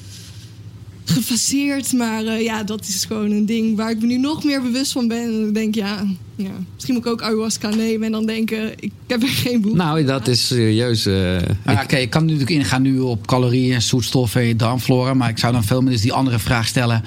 gefaseerd. 1.05 1.93
Maar 1.93 2.25
uh, 2.25 2.43
ja, 2.43 2.63
dat 2.63 2.87
is 2.87 3.05
gewoon 3.05 3.31
een 3.31 3.47
ding 3.47 3.77
waar 3.77 3.91
ik 3.91 4.01
me 4.01 4.07
nu 4.07 4.19
nog 4.19 4.45
meer 4.45 4.63
bewust 4.63 4.93
van 4.93 5.09
ben. 5.09 5.23
En 5.23 5.49
ik 5.49 5.55
denk, 5.55 5.75
ja, 5.75 6.07
ja, 6.37 6.51
misschien 6.75 6.95
moet 6.95 7.05
ik 7.05 7.11
ook 7.11 7.23
ayahuasca 7.23 7.69
nemen 7.69 8.07
en 8.07 8.13
dan 8.13 8.27
denken, 8.27 8.73
ik 8.81 8.93
heb 9.07 9.23
er 9.23 9.29
geen 9.29 9.61
boek. 9.61 9.75
Nou, 9.75 10.05
dat 10.05 10.29
is 10.29 10.47
serieus. 10.47 11.07
Uh, 11.07 11.41
ja, 11.41 11.83
Oké, 11.83 11.97
ik 11.97 12.11
kan 12.11 12.23
natuurlijk 12.23 12.51
ingaan 12.51 12.83
nu 12.83 12.99
op 12.99 13.27
calorieën, 13.27 13.83
zoetstoffen, 13.83 14.57
darmflora. 14.57 15.15
Maar 15.15 15.29
ik 15.29 15.39
zou 15.39 15.53
dan 15.53 15.65
veel 15.65 15.81
meer 15.81 15.93
dus 15.93 16.01
die 16.01 16.13
andere 16.13 16.39
vraag 16.39 16.67
stellen. 16.67 17.03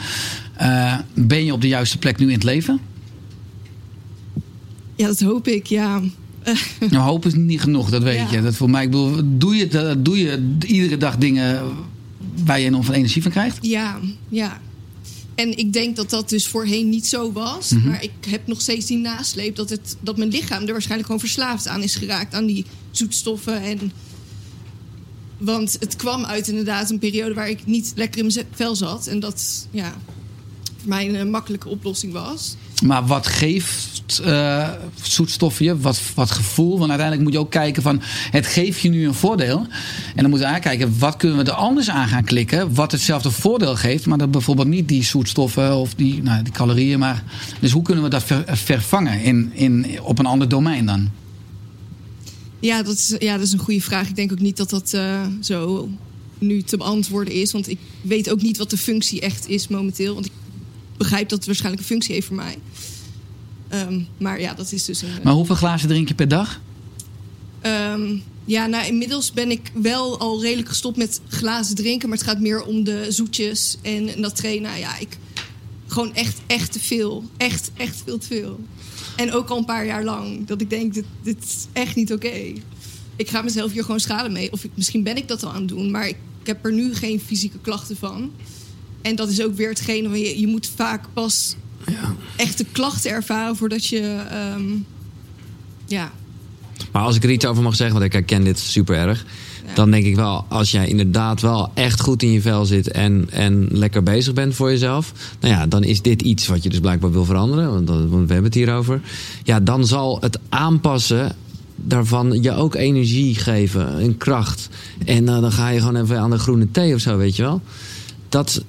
Uh, 0.62 0.98
ben 1.14 1.46
je 1.46 1.54
op 1.54 1.62
de 1.62 1.68
juiste 1.68 1.98
plek 1.98 2.18
nu 2.18 2.26
in 2.26 2.34
het 2.34 2.44
leven? 2.44 2.80
Ja, 4.96 5.08
dat 5.08 5.20
hoop 5.20 5.48
ik, 5.48 5.66
ja. 5.66 6.02
nou, 6.90 7.04
hoop 7.04 7.26
is 7.26 7.34
niet 7.34 7.62
genoeg, 7.62 7.90
dat 7.90 8.04
weet 8.04 8.30
ja. 8.30 8.32
je. 8.32 8.42
Dat 8.42 8.56
voor 8.56 8.70
mij, 8.70 8.84
ik 8.84 8.92
bedoel, 8.92 9.22
doe 9.24 9.56
je, 9.56 9.96
doe 10.02 10.18
je 10.18 10.56
iedere 10.66 10.98
dag 10.98 11.18
dingen 11.18 11.62
waar 12.46 12.60
je 12.60 12.66
enorm 12.66 12.84
veel 12.84 12.94
energie 12.94 13.22
van 13.22 13.32
krijgt? 13.32 13.58
Ja, 13.62 14.00
ja. 14.30 14.62
En 15.36 15.58
ik 15.58 15.74
denk 15.74 15.96
dat 15.96 16.10
dat 16.10 16.30
dus 16.30 16.48
voorheen 16.48 16.90
niet 16.90 17.08
zo 17.08 17.32
was. 17.32 17.72
Mm 17.72 17.82
-hmm. 17.82 17.90
Maar 17.90 18.04
ik 18.04 18.12
heb 18.28 18.48
nog 18.48 18.62
steeds 18.62 18.86
die 18.86 18.98
nasleep 18.98 19.56
dat, 19.56 19.70
het, 19.70 19.98
dat 20.00 20.18
mijn 20.18 20.30
lichaam 20.30 20.62
er 20.66 20.72
waarschijnlijk 20.72 21.06
gewoon 21.06 21.22
verslaafd 21.22 21.68
aan 21.68 21.84
is 21.84 21.96
geraakt. 21.96 22.34
Aan 22.34 22.46
die 22.46 22.66
zoetstoffen. 22.92 23.62
En, 23.62 23.92
want 25.38 25.78
het 25.80 25.96
kwam 25.96 26.26
uit 26.26 26.48
inderdaad 26.48 26.90
een 26.90 27.00
periode 27.00 27.34
waar 27.34 27.50
ik 27.50 27.66
niet 27.66 27.92
lekker 27.96 28.20
in 28.20 28.32
mijn 28.34 28.46
vel 28.52 28.76
zat. 28.76 29.08
En 29.08 29.20
dat 29.20 29.68
ja, 29.72 29.98
voor 30.88 30.96
mij 30.96 31.20
een 31.20 31.30
makkelijke 31.30 31.70
oplossing 31.70 32.14
was. 32.14 32.56
Maar 32.84 33.06
wat 33.06 33.28
geeft 33.28 34.22
uh, 34.26 34.70
zoetstoffen 35.02 35.66
je? 35.66 35.78
Wat, 35.78 36.02
wat 36.16 36.32
gevoel? 36.32 36.78
Want 36.78 36.90
uiteindelijk 36.90 37.22
moet 37.22 37.34
je 37.34 37.40
ook 37.40 37.52
kijken 37.52 37.82
van... 37.82 38.02
het 38.32 38.46
geeft 38.46 38.80
je 38.80 38.90
nu 38.90 39.08
een 39.08 39.14
voordeel. 39.14 39.58
En 40.16 40.22
dan 40.22 40.30
moeten 40.30 40.48
we 40.48 40.54
aankijken... 40.54 41.00
wat 41.00 41.18
kunnen 41.18 41.38
we 41.38 41.52
er 41.52 41.58
anders 41.58 41.90
aan 41.90 42.08
gaan 42.08 42.24
klikken... 42.24 42.74
wat 42.74 42.92
hetzelfde 42.92 43.32
voordeel 43.32 43.76
geeft... 43.76 44.06
maar 44.06 44.18
dat 44.18 44.32
bijvoorbeeld 44.32 44.68
niet 44.68 44.88
die 44.88 45.04
zoetstoffen 45.04 45.76
of 45.76 45.94
die, 45.94 46.24
nou, 46.24 46.44
die 46.44 46.54
calorieën... 46.54 47.00
maar 47.00 47.24
dus 47.60 47.72
hoe 47.72 47.84
kunnen 47.84 48.04
we 48.04 48.10
dat 48.10 48.24
ver, 48.24 48.44
vervangen 48.48 49.22
in, 49.22 49.52
in, 49.54 50.02
op 50.02 50.20
een 50.20 50.26
ander 50.26 50.50
domein 50.50 50.86
dan? 50.86 51.10
Ja 52.60 52.84
dat, 52.84 52.94
is, 52.94 53.16
ja, 53.20 53.38
dat 53.38 53.46
is 53.46 53.54
een 53.54 53.60
goede 53.60 53.82
vraag. 53.82 54.08
Ik 54.08 54.16
denk 54.16 54.32
ook 54.32 54.40
niet 54.40 54.58
dat 54.58 54.70
dat 54.70 54.92
uh, 54.96 55.22
zo 55.42 55.90
nu 56.38 56.62
te 56.62 56.78
beantwoorden 56.78 57.34
is. 57.34 57.52
Want 57.52 57.70
ik 57.70 57.80
weet 58.02 58.30
ook 58.30 58.42
niet 58.42 58.58
wat 58.58 58.70
de 58.70 58.78
functie 58.78 59.22
echt 59.22 59.48
is 59.48 59.68
momenteel. 59.68 60.14
Want 60.14 60.26
ik 60.26 60.32
begrijp 60.98 61.30
dat 61.30 61.38
het 61.38 61.48
waarschijnlijk 61.48 61.82
een 61.82 61.90
functie 61.90 62.14
heeft 62.14 62.28
voor 62.28 62.36
mij. 62.36 62.58
Um, 63.74 64.08
maar 64.18 64.40
ja, 64.40 64.54
dat 64.54 64.72
is 64.72 64.86
dus 64.86 65.02
een. 65.02 65.10
Maar 65.24 65.34
hoeveel 65.34 65.56
glazen 65.56 65.88
drink 65.88 66.08
je 66.08 66.14
per 66.14 66.28
dag? 66.28 66.62
Um, 67.66 68.24
ja, 68.46 68.66
nou 68.66 68.86
inmiddels 68.86 69.32
ben 69.32 69.52
ik 69.52 69.72
wel 69.74 70.20
al 70.20 70.42
redelijk 70.42 70.68
gestopt 70.68 70.98
met 70.98 71.22
glazen 71.28 71.76
drinken. 71.76 72.10
Maar 72.10 72.18
het 72.18 72.28
gaat 72.28 72.40
meer 72.40 72.64
om 72.64 72.84
de 72.84 73.06
zoetjes 73.10 73.78
en, 73.82 74.14
en 74.14 74.22
dat 74.22 74.36
trainen. 74.36 74.80
Ja, 74.80 74.98
ik. 74.98 75.18
Gewoon 75.88 76.14
echt, 76.14 76.38
echt 76.48 76.72
te 76.72 76.80
veel. 76.80 77.24
Echt, 77.38 77.72
echt 77.74 78.02
veel 78.06 78.18
te 78.18 78.28
veel. 78.28 78.60
En 79.16 79.34
ook 79.34 79.50
al 79.50 79.58
een 79.58 79.66
paar 79.66 79.86
jaar 79.86 80.04
lang. 80.04 80.48
Dat 80.48 80.62
ik 80.62 80.70
denk, 80.70 80.94
dit, 80.94 81.06
dit 81.24 81.44
is 81.44 81.66
echt 81.74 81.96
niet 81.96 82.12
oké. 82.14 82.26
Okay. 82.26 82.62
Ik 83.16 83.30
ga 83.30 83.42
mezelf 83.42 83.72
hier 83.72 83.84
gewoon 83.84 84.00
schalen 84.00 84.32
mee. 84.32 84.52
Of 84.52 84.64
ik, 84.64 84.72
misschien 84.74 85.04
ben 85.04 85.18
ik 85.18 85.28
dat 85.28 85.44
al 85.44 85.52
aan 85.52 85.60
het 85.60 85.68
doen. 85.68 85.92
Maar 85.92 86.08
ik, 86.08 86.18
ik 86.42 86.48
heb 86.48 86.66
er 86.66 86.74
nu 86.74 86.96
geen 86.96 87.20
fysieke 87.20 87.60
klachten 87.62 87.98
van. 87.98 88.32
En 89.08 89.16
dat 89.16 89.30
is 89.30 89.44
ook 89.44 89.56
weer 89.56 89.70
hetgene 89.70 90.08
waar 90.08 90.18
je, 90.18 90.40
je 90.40 90.48
moet 90.48 90.72
vaak 90.76 91.06
pas 91.14 91.56
ja. 91.86 92.16
echte 92.36 92.66
klachten 92.72 93.12
ervaren 93.12 93.56
voordat 93.56 93.86
je. 93.86 94.22
Um, 94.56 94.86
ja. 95.86 96.12
Maar 96.92 97.02
als 97.02 97.16
ik 97.16 97.24
er 97.24 97.30
iets 97.30 97.46
over 97.46 97.64
mag 97.64 97.76
zeggen, 97.76 97.96
want 97.96 98.08
ik 98.08 98.14
herken 98.14 98.44
dit 98.44 98.60
super 98.60 98.96
erg. 98.96 99.26
Ja. 99.66 99.74
Dan 99.74 99.92
denk 99.92 100.06
ik 100.06 100.16
wel, 100.16 100.46
als 100.50 100.72
jij 100.72 100.88
inderdaad 100.88 101.42
wel 101.42 101.72
echt 101.74 102.02
goed 102.02 102.24
in 102.24 102.32
je 102.32 102.42
vel 102.42 102.66
zit 102.66 102.92
en, 102.92 103.28
en 103.32 103.68
lekker 103.72 104.04
bezig 104.04 104.34
bent 104.34 104.56
voor 104.56 104.70
jezelf. 104.70 105.14
Nou 105.40 105.54
ja, 105.54 105.68
dan 105.68 105.84
is 105.84 106.02
dit 106.02 106.22
iets 106.22 106.48
wat 106.48 106.64
je 106.64 106.70
dus 106.70 106.80
blijkbaar 106.80 107.12
wil 107.12 107.26
veranderen. 107.26 107.86
Want, 107.86 108.10
we 108.10 108.18
hebben 108.18 108.44
het 108.44 108.54
hier 108.54 108.74
over. 108.74 109.02
Ja, 109.44 109.60
dan 109.60 109.86
zal 109.86 110.18
het 110.22 110.40
aanpassen 110.50 111.36
daarvan 111.76 112.42
je 112.42 112.54
ook 112.54 112.76
energie 112.76 113.36
geven 113.36 114.00
en 114.00 114.18
kracht. 114.18 114.70
En 115.06 115.24
uh, 115.24 115.42
dan 115.42 115.52
ga 115.52 115.70
je 115.70 115.80
gewoon 115.80 116.02
even 116.02 116.20
aan 116.20 116.32
de 116.32 116.40
groene 116.40 116.72
thee 116.72 116.94
of 116.94 117.00
zo, 117.02 117.18
weet 117.18 117.36
je 117.36 117.44
wel. 117.44 117.62
Dat, 118.30 118.64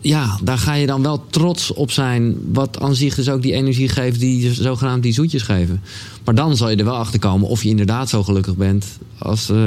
ja, 0.00 0.38
daar 0.42 0.58
ga 0.58 0.74
je 0.74 0.86
dan 0.86 1.02
wel 1.02 1.24
trots 1.30 1.72
op 1.72 1.90
zijn. 1.90 2.36
Wat 2.52 2.80
aan 2.80 2.94
zich 2.94 3.14
dus 3.14 3.28
ook 3.28 3.42
die 3.42 3.52
energie 3.52 3.88
geeft 3.88 4.20
die 4.20 4.54
zogenaamd 4.54 5.02
die 5.02 5.12
zoetjes 5.12 5.42
geven. 5.42 5.82
Maar 6.24 6.34
dan 6.34 6.56
zal 6.56 6.70
je 6.70 6.76
er 6.76 6.84
wel 6.84 6.96
achter 6.96 7.18
komen 7.18 7.48
of 7.48 7.62
je 7.62 7.68
inderdaad 7.68 8.08
zo 8.08 8.22
gelukkig 8.22 8.56
bent. 8.56 8.86
Als, 9.18 9.50
uh, 9.50 9.58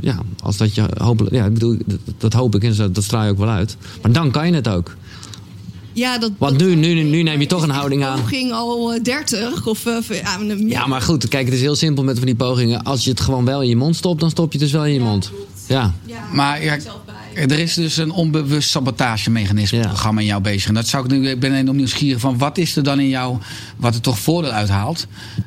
ja, 0.00 0.18
als 0.42 0.56
dat 0.56 0.74
je 0.74 0.84
hopelijk. 0.98 1.34
Ja, 1.34 1.44
ik 1.44 1.52
bedoel, 1.52 1.76
dat, 1.86 1.98
dat 2.18 2.32
hoop 2.32 2.54
ik 2.54 2.64
en 2.64 2.92
dat 2.92 3.04
straal 3.04 3.24
je 3.24 3.30
ook 3.30 3.38
wel 3.38 3.48
uit. 3.48 3.76
Maar 4.02 4.12
dan 4.12 4.30
kan 4.30 4.46
je 4.46 4.54
het 4.54 4.68
ook. 4.68 4.96
Ja, 5.92 6.18
dat, 6.18 6.32
Want 6.38 6.58
nu, 6.58 6.74
nu, 6.74 7.02
nu 7.02 7.22
neem 7.22 7.40
je 7.40 7.46
toch 7.46 7.62
een 7.62 7.70
houding 7.70 8.04
aan. 8.04 8.26
ging 8.26 8.52
al 8.52 8.98
30 9.02 9.66
of. 9.66 9.86
Uh, 9.86 9.96
ja, 10.08 10.38
ja, 10.66 10.86
maar 10.86 11.02
goed, 11.02 11.28
kijk, 11.28 11.44
het 11.44 11.54
is 11.54 11.60
heel 11.60 11.74
simpel 11.74 12.04
met 12.04 12.16
van 12.16 12.26
die 12.26 12.34
pogingen. 12.34 12.82
Als 12.82 13.04
je 13.04 13.10
het 13.10 13.20
gewoon 13.20 13.44
wel 13.44 13.62
in 13.62 13.68
je 13.68 13.76
mond 13.76 13.96
stopt, 13.96 14.20
dan 14.20 14.30
stop 14.30 14.52
je 14.52 14.58
het 14.58 14.66
dus 14.66 14.76
wel 14.76 14.86
in 14.86 14.92
je 14.92 15.00
mond. 15.00 15.30
Ja. 15.66 15.94
ja. 16.06 16.28
Maar 16.32 16.64
ja, 16.64 16.78
er 17.36 17.58
is 17.58 17.74
dus 17.74 17.96
een 17.96 18.10
onbewust 18.10 18.70
sabotagemechanisme 18.70 19.78
ja. 19.78 19.86
programma 19.86 20.20
in 20.20 20.26
jou 20.26 20.42
bezig. 20.42 20.68
En 20.68 20.74
dat 20.74 20.88
zou 20.88 21.04
ik 21.04 21.10
nu, 21.10 21.28
ik 21.28 21.40
ben 21.40 21.54
enorm 21.54 21.76
nieuwsgierig 21.76 22.20
van 22.20 22.38
wat 22.38 22.58
is 22.58 22.76
er 22.76 22.82
dan 22.82 23.00
in 23.00 23.08
jou 23.08 23.38
wat 23.76 23.94
er 23.94 24.00
toch 24.00 24.18
voordeel 24.18 24.50
uithaalt? 24.50 25.06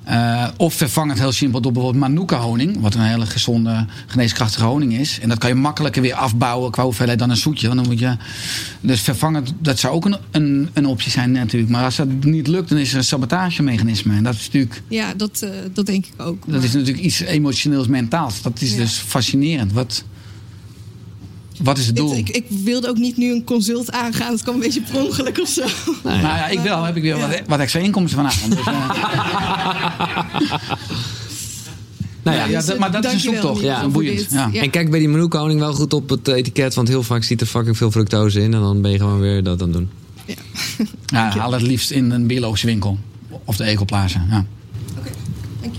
Uh, 0.10 0.48
of 0.58 0.74
vervang 0.74 1.10
het 1.10 1.20
heel 1.20 1.32
simpel 1.32 1.62
door 1.62 1.72
bijvoorbeeld 1.72 2.04
manuka 2.04 2.38
honing, 2.38 2.82
wat 2.82 2.94
een 2.94 3.02
hele 3.02 3.26
gezonde, 3.26 3.86
geneeskrachtige 4.08 4.66
honing 4.66 4.94
is. 4.94 5.20
En 5.20 5.30
dat 5.30 5.38
kan 5.38 5.50
je 5.50 5.56
makkelijker 5.56 6.02
weer 6.02 6.14
afbouwen 6.14 6.72
qua 6.72 6.84
hoeveelheid 6.84 7.20
dan 7.20 7.30
een 7.30 7.38
zoetje. 7.38 7.68
Want 7.68 7.80
dan 7.80 7.90
moet 7.90 8.00
je, 8.00 8.18
dus 8.82 9.02
vervangen, 9.02 9.46
dat 9.60 9.80
zou 9.80 9.94
ook 9.94 10.06
een, 10.06 10.18
een, 10.32 10.70
een 10.74 10.86
optie 10.86 11.12
zijn 11.12 11.32
natuurlijk. 11.32 11.72
Maar 11.72 11.84
als 11.84 11.96
dat 11.96 12.08
niet 12.24 12.48
lukt, 12.48 12.70
dan 12.70 12.78
is 12.78 12.92
er 12.92 12.98
een 12.98 13.04
sabotagemechanisme. 13.04 14.16
En 14.16 14.24
dat 14.24 14.34
is 14.34 14.46
natuurlijk. 14.46 14.82
Ja, 14.88 15.14
dat, 15.14 15.42
uh, 15.44 15.50
dat 15.74 15.86
denk 15.86 16.06
ik 16.06 16.14
ook. 16.18 16.44
Dat 16.48 16.64
is 16.64 16.74
natuurlijk 16.74 17.00
iets 17.00 17.20
emotioneels, 17.20 17.88
mentaals. 17.88 18.42
Dat 18.42 18.62
is 18.62 18.72
ja. 18.72 18.78
dus 18.78 18.94
fascinerend. 18.94 19.74
Wat, 19.74 20.04
wat 21.64 21.78
is 21.78 21.88
het 21.88 21.96
doel? 21.96 22.16
Ik, 22.16 22.30
ik, 22.30 22.46
wilde 22.64 22.88
ook 22.88 22.98
niet 22.98 23.18
nu 23.18 23.32
een 23.32 23.44
consult 23.44 23.92
aangaan. 23.92 24.32
Het 24.32 24.42
kwam 24.42 24.56
een 24.56 24.62
beetje 24.62 24.82
per 24.82 25.04
ongeluk 25.04 25.40
of 25.40 25.50
zo. 25.50 25.66
Nou 26.04 26.18
ja, 26.18 26.48
ik 26.48 26.60
wel. 26.60 26.84
Heb 26.84 26.96
ik 26.96 27.02
weer 27.02 27.18
wat, 27.18 27.42
wat 27.48 27.60
extra 27.60 27.80
inkomsten 27.80 28.18
vanavond. 28.18 28.56
Dus, 28.56 28.68
uh... 28.68 28.90
Nou 32.24 32.38
ja, 32.38 32.46
ja, 32.46 32.76
maar 32.80 32.92
dat 32.92 33.06
is 33.06 33.14
een 33.14 33.20
zoektocht. 33.20 33.62
Ja, 33.62 33.84
een 33.84 33.92
boeiend. 33.92 34.28
Ja. 34.32 34.54
En 34.54 34.70
kijk 34.70 34.90
bij 34.90 35.00
die 35.00 35.10
menukoning 35.10 35.60
wel 35.60 35.74
goed 35.74 35.94
op 35.94 36.10
het 36.10 36.28
etiket. 36.28 36.74
Want 36.74 36.88
heel 36.88 37.04
vaak 37.04 37.24
zit 37.24 37.42
er 37.42 37.48
fucking 37.48 37.78
veel 37.78 37.92
fructose 37.92 38.42
in. 38.42 38.54
En 38.54 38.60
dan 38.60 38.82
ben 38.82 38.92
je 38.92 38.98
gewoon 38.98 39.20
weer 39.20 39.44
dat 39.44 39.62
aan 39.62 39.68
het 39.68 39.78
doen. 39.78 39.90
Ja, 40.26 40.36
ja 41.34 41.38
haal 41.38 41.52
het 41.52 41.62
liefst 41.62 41.92
in 41.92 42.12
een 42.12 42.28
biologische 42.28 42.66
winkel. 42.66 42.98
Of 43.46 43.58
de 43.58 43.64
ecoplaza. 43.64 44.26
Ja. 44.30 44.46
Oké, 44.98 45.10
dank 45.62 45.74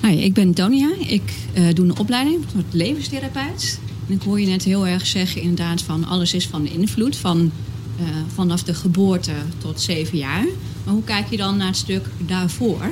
je. 0.00 0.08
Hi, 0.08 0.24
ik 0.24 0.34
ben 0.34 0.54
Tonia. 0.54 0.88
Ik 1.06 1.32
uh, 1.54 1.74
doe 1.74 1.84
een 1.84 1.98
opleiding 1.98 2.44
tot 2.52 2.64
levenstherapeut. 2.70 3.78
En 4.08 4.14
ik 4.14 4.22
hoor 4.22 4.40
je 4.40 4.46
net 4.46 4.64
heel 4.64 4.86
erg 4.86 5.06
zeggen 5.06 5.40
inderdaad 5.40 5.82
van 5.82 6.04
alles 6.04 6.34
is 6.34 6.46
van 6.46 6.66
invloed. 6.66 7.16
Van, 7.16 7.52
uh, 8.00 8.06
vanaf 8.34 8.62
de 8.62 8.74
geboorte 8.74 9.32
tot 9.58 9.80
zeven 9.80 10.18
jaar. 10.18 10.44
Maar 10.84 10.94
hoe 10.94 11.04
kijk 11.04 11.30
je 11.30 11.36
dan 11.36 11.56
naar 11.56 11.66
het 11.66 11.76
stuk 11.76 12.06
daarvoor? 12.18 12.90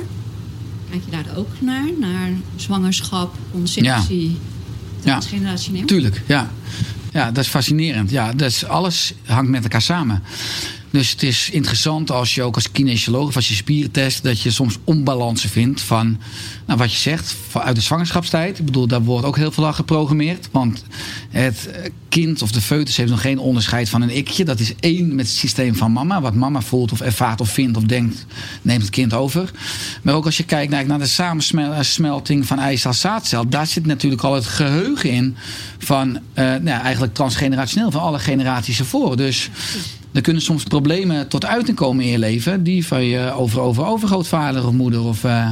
Kijk 0.89 1.01
je 1.05 1.11
daar 1.11 1.37
ook 1.37 1.49
naar? 1.59 1.89
Naar 1.99 2.29
zwangerschap, 2.55 3.35
conceptie, 3.51 4.29
ja. 4.29 4.37
transgenerationeel? 5.01 5.81
Ja, 5.81 5.87
tuurlijk, 5.87 6.21
ja. 6.27 6.51
Ja, 7.13 7.31
dat 7.31 7.43
is 7.43 7.49
fascinerend. 7.49 8.09
Ja, 8.09 8.33
dat 8.33 8.49
is, 8.49 8.65
alles 8.65 9.13
hangt 9.25 9.49
met 9.49 9.63
elkaar 9.63 9.81
samen. 9.81 10.23
Dus 10.95 11.11
het 11.11 11.23
is 11.23 11.49
interessant 11.49 12.11
als 12.11 12.35
je 12.35 12.43
ook 12.43 12.55
als 12.55 12.71
kinesioloog 12.71 13.27
of 13.27 13.35
als 13.35 13.47
je 13.47 13.53
spieren 13.55 13.91
test, 13.91 14.23
dat 14.23 14.41
je 14.41 14.51
soms 14.51 14.77
onbalansen 14.83 15.49
vindt 15.49 15.81
van 15.81 16.17
nou, 16.65 16.79
wat 16.79 16.91
je 16.91 16.97
zegt 16.97 17.35
uit 17.53 17.75
de 17.75 17.81
zwangerschapstijd. 17.81 18.59
Ik 18.59 18.65
bedoel, 18.65 18.87
daar 18.87 19.01
wordt 19.01 19.25
ook 19.25 19.35
heel 19.35 19.51
veel 19.51 19.65
aan 19.65 19.75
geprogrammeerd. 19.75 20.49
Want 20.51 20.83
het 21.29 21.69
kind 22.09 22.41
of 22.41 22.51
de 22.51 22.61
foetus 22.61 22.97
heeft 22.97 23.09
nog 23.09 23.21
geen 23.21 23.39
onderscheid 23.39 23.89
van 23.89 24.01
een 24.01 24.17
ikje. 24.17 24.45
Dat 24.45 24.59
is 24.59 24.73
één 24.79 25.15
met 25.15 25.25
het 25.25 25.35
systeem 25.35 25.75
van 25.75 25.91
mama. 25.91 26.21
Wat 26.21 26.33
mama 26.33 26.61
voelt 26.61 26.91
of 26.91 27.01
ervaart 27.01 27.41
of 27.41 27.49
vindt 27.49 27.77
of 27.77 27.83
denkt, 27.83 28.25
neemt 28.61 28.81
het 28.81 28.91
kind 28.91 29.13
over. 29.13 29.51
Maar 30.01 30.13
ook 30.13 30.25
als 30.25 30.37
je 30.37 30.43
kijkt 30.43 30.87
naar, 30.87 30.99
de 30.99 31.05
samensmelting 31.05 32.45
van 32.45 32.59
eicel 32.59 32.93
zaadcel, 32.93 33.49
daar 33.49 33.67
zit 33.67 33.85
natuurlijk 33.85 34.23
al 34.23 34.33
het 34.33 34.45
geheugen 34.45 35.09
in 35.09 35.35
van 35.77 36.09
uh, 36.09 36.19
nou, 36.35 36.81
eigenlijk 36.81 37.13
transgenerationeel 37.13 37.91
van 37.91 38.01
alle 38.01 38.19
generaties 38.19 38.79
ervoor. 38.79 39.17
Dus 39.17 39.49
er 40.15 40.21
kunnen 40.21 40.41
soms 40.41 40.63
problemen 40.63 41.27
tot 41.27 41.45
uiting 41.45 41.77
komen 41.77 42.03
in 42.05 42.11
je 42.11 42.19
leven. 42.19 42.63
Die 42.63 42.87
van 42.87 43.03
je 43.03 43.31
over, 43.31 43.59
over, 43.59 43.85
overgrootvader 43.85 44.67
of 44.67 44.73
moeder. 44.73 45.03
Of, 45.03 45.23
uh, 45.23 45.51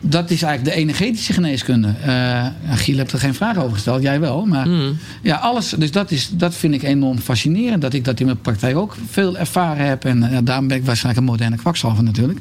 dat 0.00 0.30
is 0.30 0.42
eigenlijk 0.42 0.76
de 0.76 0.82
energetische 0.82 1.32
geneeskunde. 1.32 1.94
Uh, 2.06 2.46
Giel 2.68 2.96
hebt 2.96 3.12
er 3.12 3.18
geen 3.18 3.34
vraag 3.34 3.56
over 3.56 3.72
gesteld. 3.72 4.02
Jij 4.02 4.20
wel. 4.20 4.46
Maar 4.46 4.68
mm. 4.68 4.96
ja, 5.22 5.36
alles. 5.36 5.68
Dus 5.68 5.90
dat, 5.90 6.10
is, 6.10 6.30
dat 6.32 6.54
vind 6.54 6.74
ik 6.74 6.82
enorm 6.82 7.18
fascinerend. 7.18 7.82
Dat 7.82 7.92
ik 7.92 8.04
dat 8.04 8.20
in 8.20 8.26
mijn 8.26 8.40
praktijk 8.40 8.76
ook 8.76 8.96
veel 9.10 9.36
ervaren 9.36 9.86
heb. 9.86 10.04
En 10.04 10.22
uh, 10.22 10.38
daarom 10.44 10.68
ben 10.68 10.76
ik 10.76 10.84
waarschijnlijk 10.84 11.26
een 11.26 11.32
moderne 11.32 11.56
kwakzalver 11.56 12.04
natuurlijk. 12.04 12.38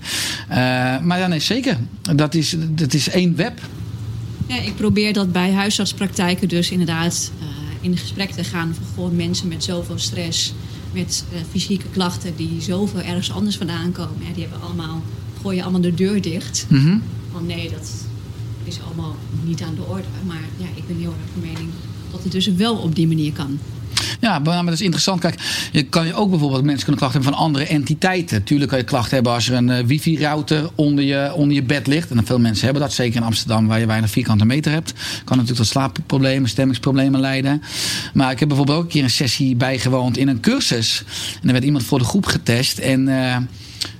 maar 1.02 1.20
ja, 1.20 1.28
nee, 1.28 1.40
zeker. 1.40 1.78
Dat 2.16 2.34
is, 2.34 2.56
dat 2.60 2.94
is 2.94 3.10
één 3.10 3.36
web. 3.36 3.60
Ja, 4.48 4.56
ik 4.60 4.76
probeer 4.76 5.14
dat 5.14 5.32
bij 5.32 5.52
huisartspraktijken 5.52 6.48
dus 6.48 6.72
inderdaad 6.72 7.32
in 7.82 7.98
gesprek 7.98 8.32
te 8.32 8.44
gaan. 8.44 8.76
Voor 8.76 8.86
gewoon 8.94 9.16
mensen 9.16 9.48
met 9.48 9.64
zoveel 9.64 10.00
stress 10.00 10.54
met 10.94 11.26
uh, 11.34 11.40
fysieke 11.50 11.86
klachten 11.92 12.36
die 12.36 12.62
zoveel 12.62 13.02
ergens 13.02 13.32
anders 13.32 13.58
vandaan 13.58 13.92
komen. 13.92 14.16
Ja, 14.20 14.34
die 14.34 14.44
hebben 14.44 14.62
allemaal, 14.62 15.02
gooien 15.42 15.64
allemaal 15.64 15.82
de 15.82 15.94
deur 15.94 16.22
dicht. 16.22 16.66
Mm 16.70 16.80
-hmm. 16.80 17.02
Van 17.32 17.46
nee, 17.46 17.70
dat 17.70 17.92
is 18.64 18.80
allemaal 18.86 19.16
niet 19.44 19.62
aan 19.62 19.76
de 19.76 19.84
orde. 19.84 20.08
Maar 20.26 20.44
ja, 20.58 20.66
ik 20.76 20.88
ben 20.88 20.98
heel 20.98 21.14
erg 21.20 21.32
van 21.34 21.42
mening 21.42 21.70
dat 22.12 22.24
het 22.24 22.32
dus 22.32 22.48
wel 22.48 22.76
op 22.76 22.96
die 22.96 23.08
manier 23.08 23.34
kan. 23.34 23.60
Ja, 24.20 24.40
maar 24.40 24.66
dat 24.66 24.74
is 24.74 24.82
interessant. 24.82 25.20
Kijk, 25.20 25.40
je 25.72 25.84
kan 25.84 26.06
je 26.06 26.14
ook 26.14 26.30
bijvoorbeeld 26.30 26.64
mensen 26.64 26.84
kunnen 26.84 27.02
klachten 27.02 27.22
hebben 27.22 27.40
van 27.40 27.48
andere 27.48 27.66
entiteiten. 27.66 28.44
Tuurlijk 28.44 28.70
kan 28.70 28.80
je 28.80 28.86
klachten 28.86 29.14
hebben 29.14 29.34
als 29.34 29.50
er 29.50 29.56
een 29.56 29.70
uh, 29.70 29.80
wifi-router 29.80 30.70
onder 30.76 31.04
je, 31.04 31.34
onder 31.36 31.56
je 31.56 31.64
bed 31.64 31.88
ligt. 31.88 32.12
En 32.12 32.26
veel 32.26 32.40
mensen 32.40 32.64
hebben 32.66 32.82
dat, 32.84 32.94
zeker 32.94 33.16
in 33.16 33.26
Amsterdam, 33.26 33.68
waar 33.68 33.80
je 33.80 33.86
weinig 33.86 34.10
vierkante 34.10 34.46
meter 34.46 34.72
hebt. 34.72 34.94
Kan 35.24 35.38
natuurlijk 35.38 35.56
tot 35.56 35.68
slaapproblemen, 35.68 36.50
stemmingsproblemen 36.50 37.20
leiden. 37.20 37.62
Maar 38.14 38.32
ik 38.32 38.40
heb 38.40 38.48
bijvoorbeeld 38.48 38.78
ook 38.78 38.84
een 38.84 38.90
keer 38.90 39.04
een 39.04 39.10
sessie 39.10 39.56
bijgewoond 39.56 40.18
in 40.18 40.28
een 40.28 40.40
cursus. 40.40 41.04
En 41.42 41.48
er 41.48 41.54
werd 41.54 41.66
iemand 41.66 41.84
voor 41.84 42.00
de 42.00 42.06
groep 42.06 42.26
getest. 42.26 42.78
En. 42.78 43.08
Uh, 43.08 43.38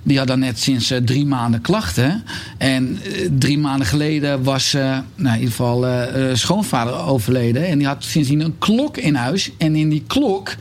die 0.04 0.18
had 0.18 0.28
dan 0.28 0.40
net 0.40 0.60
sinds 0.60 0.92
uh, 0.92 0.98
drie 0.98 1.26
maanden 1.26 1.62
klachten. 1.62 2.24
En 2.58 3.00
uh, 3.06 3.30
drie 3.38 3.58
maanden 3.58 3.88
geleden 3.88 4.44
was 4.44 4.74
uh, 4.74 4.98
nou, 5.16 5.36
in 5.36 5.40
ieder 5.40 5.56
geval 5.56 5.86
schoonvader 6.34 6.94
overleden. 6.94 7.68
En 7.68 7.78
die 7.78 7.88
had 7.88 8.04
sindsdien 8.04 8.40
een 8.40 8.58
klok 8.58 8.98
in 8.98 9.16
huis. 9.16 9.52
En 9.58 9.76
in 9.76 9.90
die 9.90 10.04
klok 10.08 10.56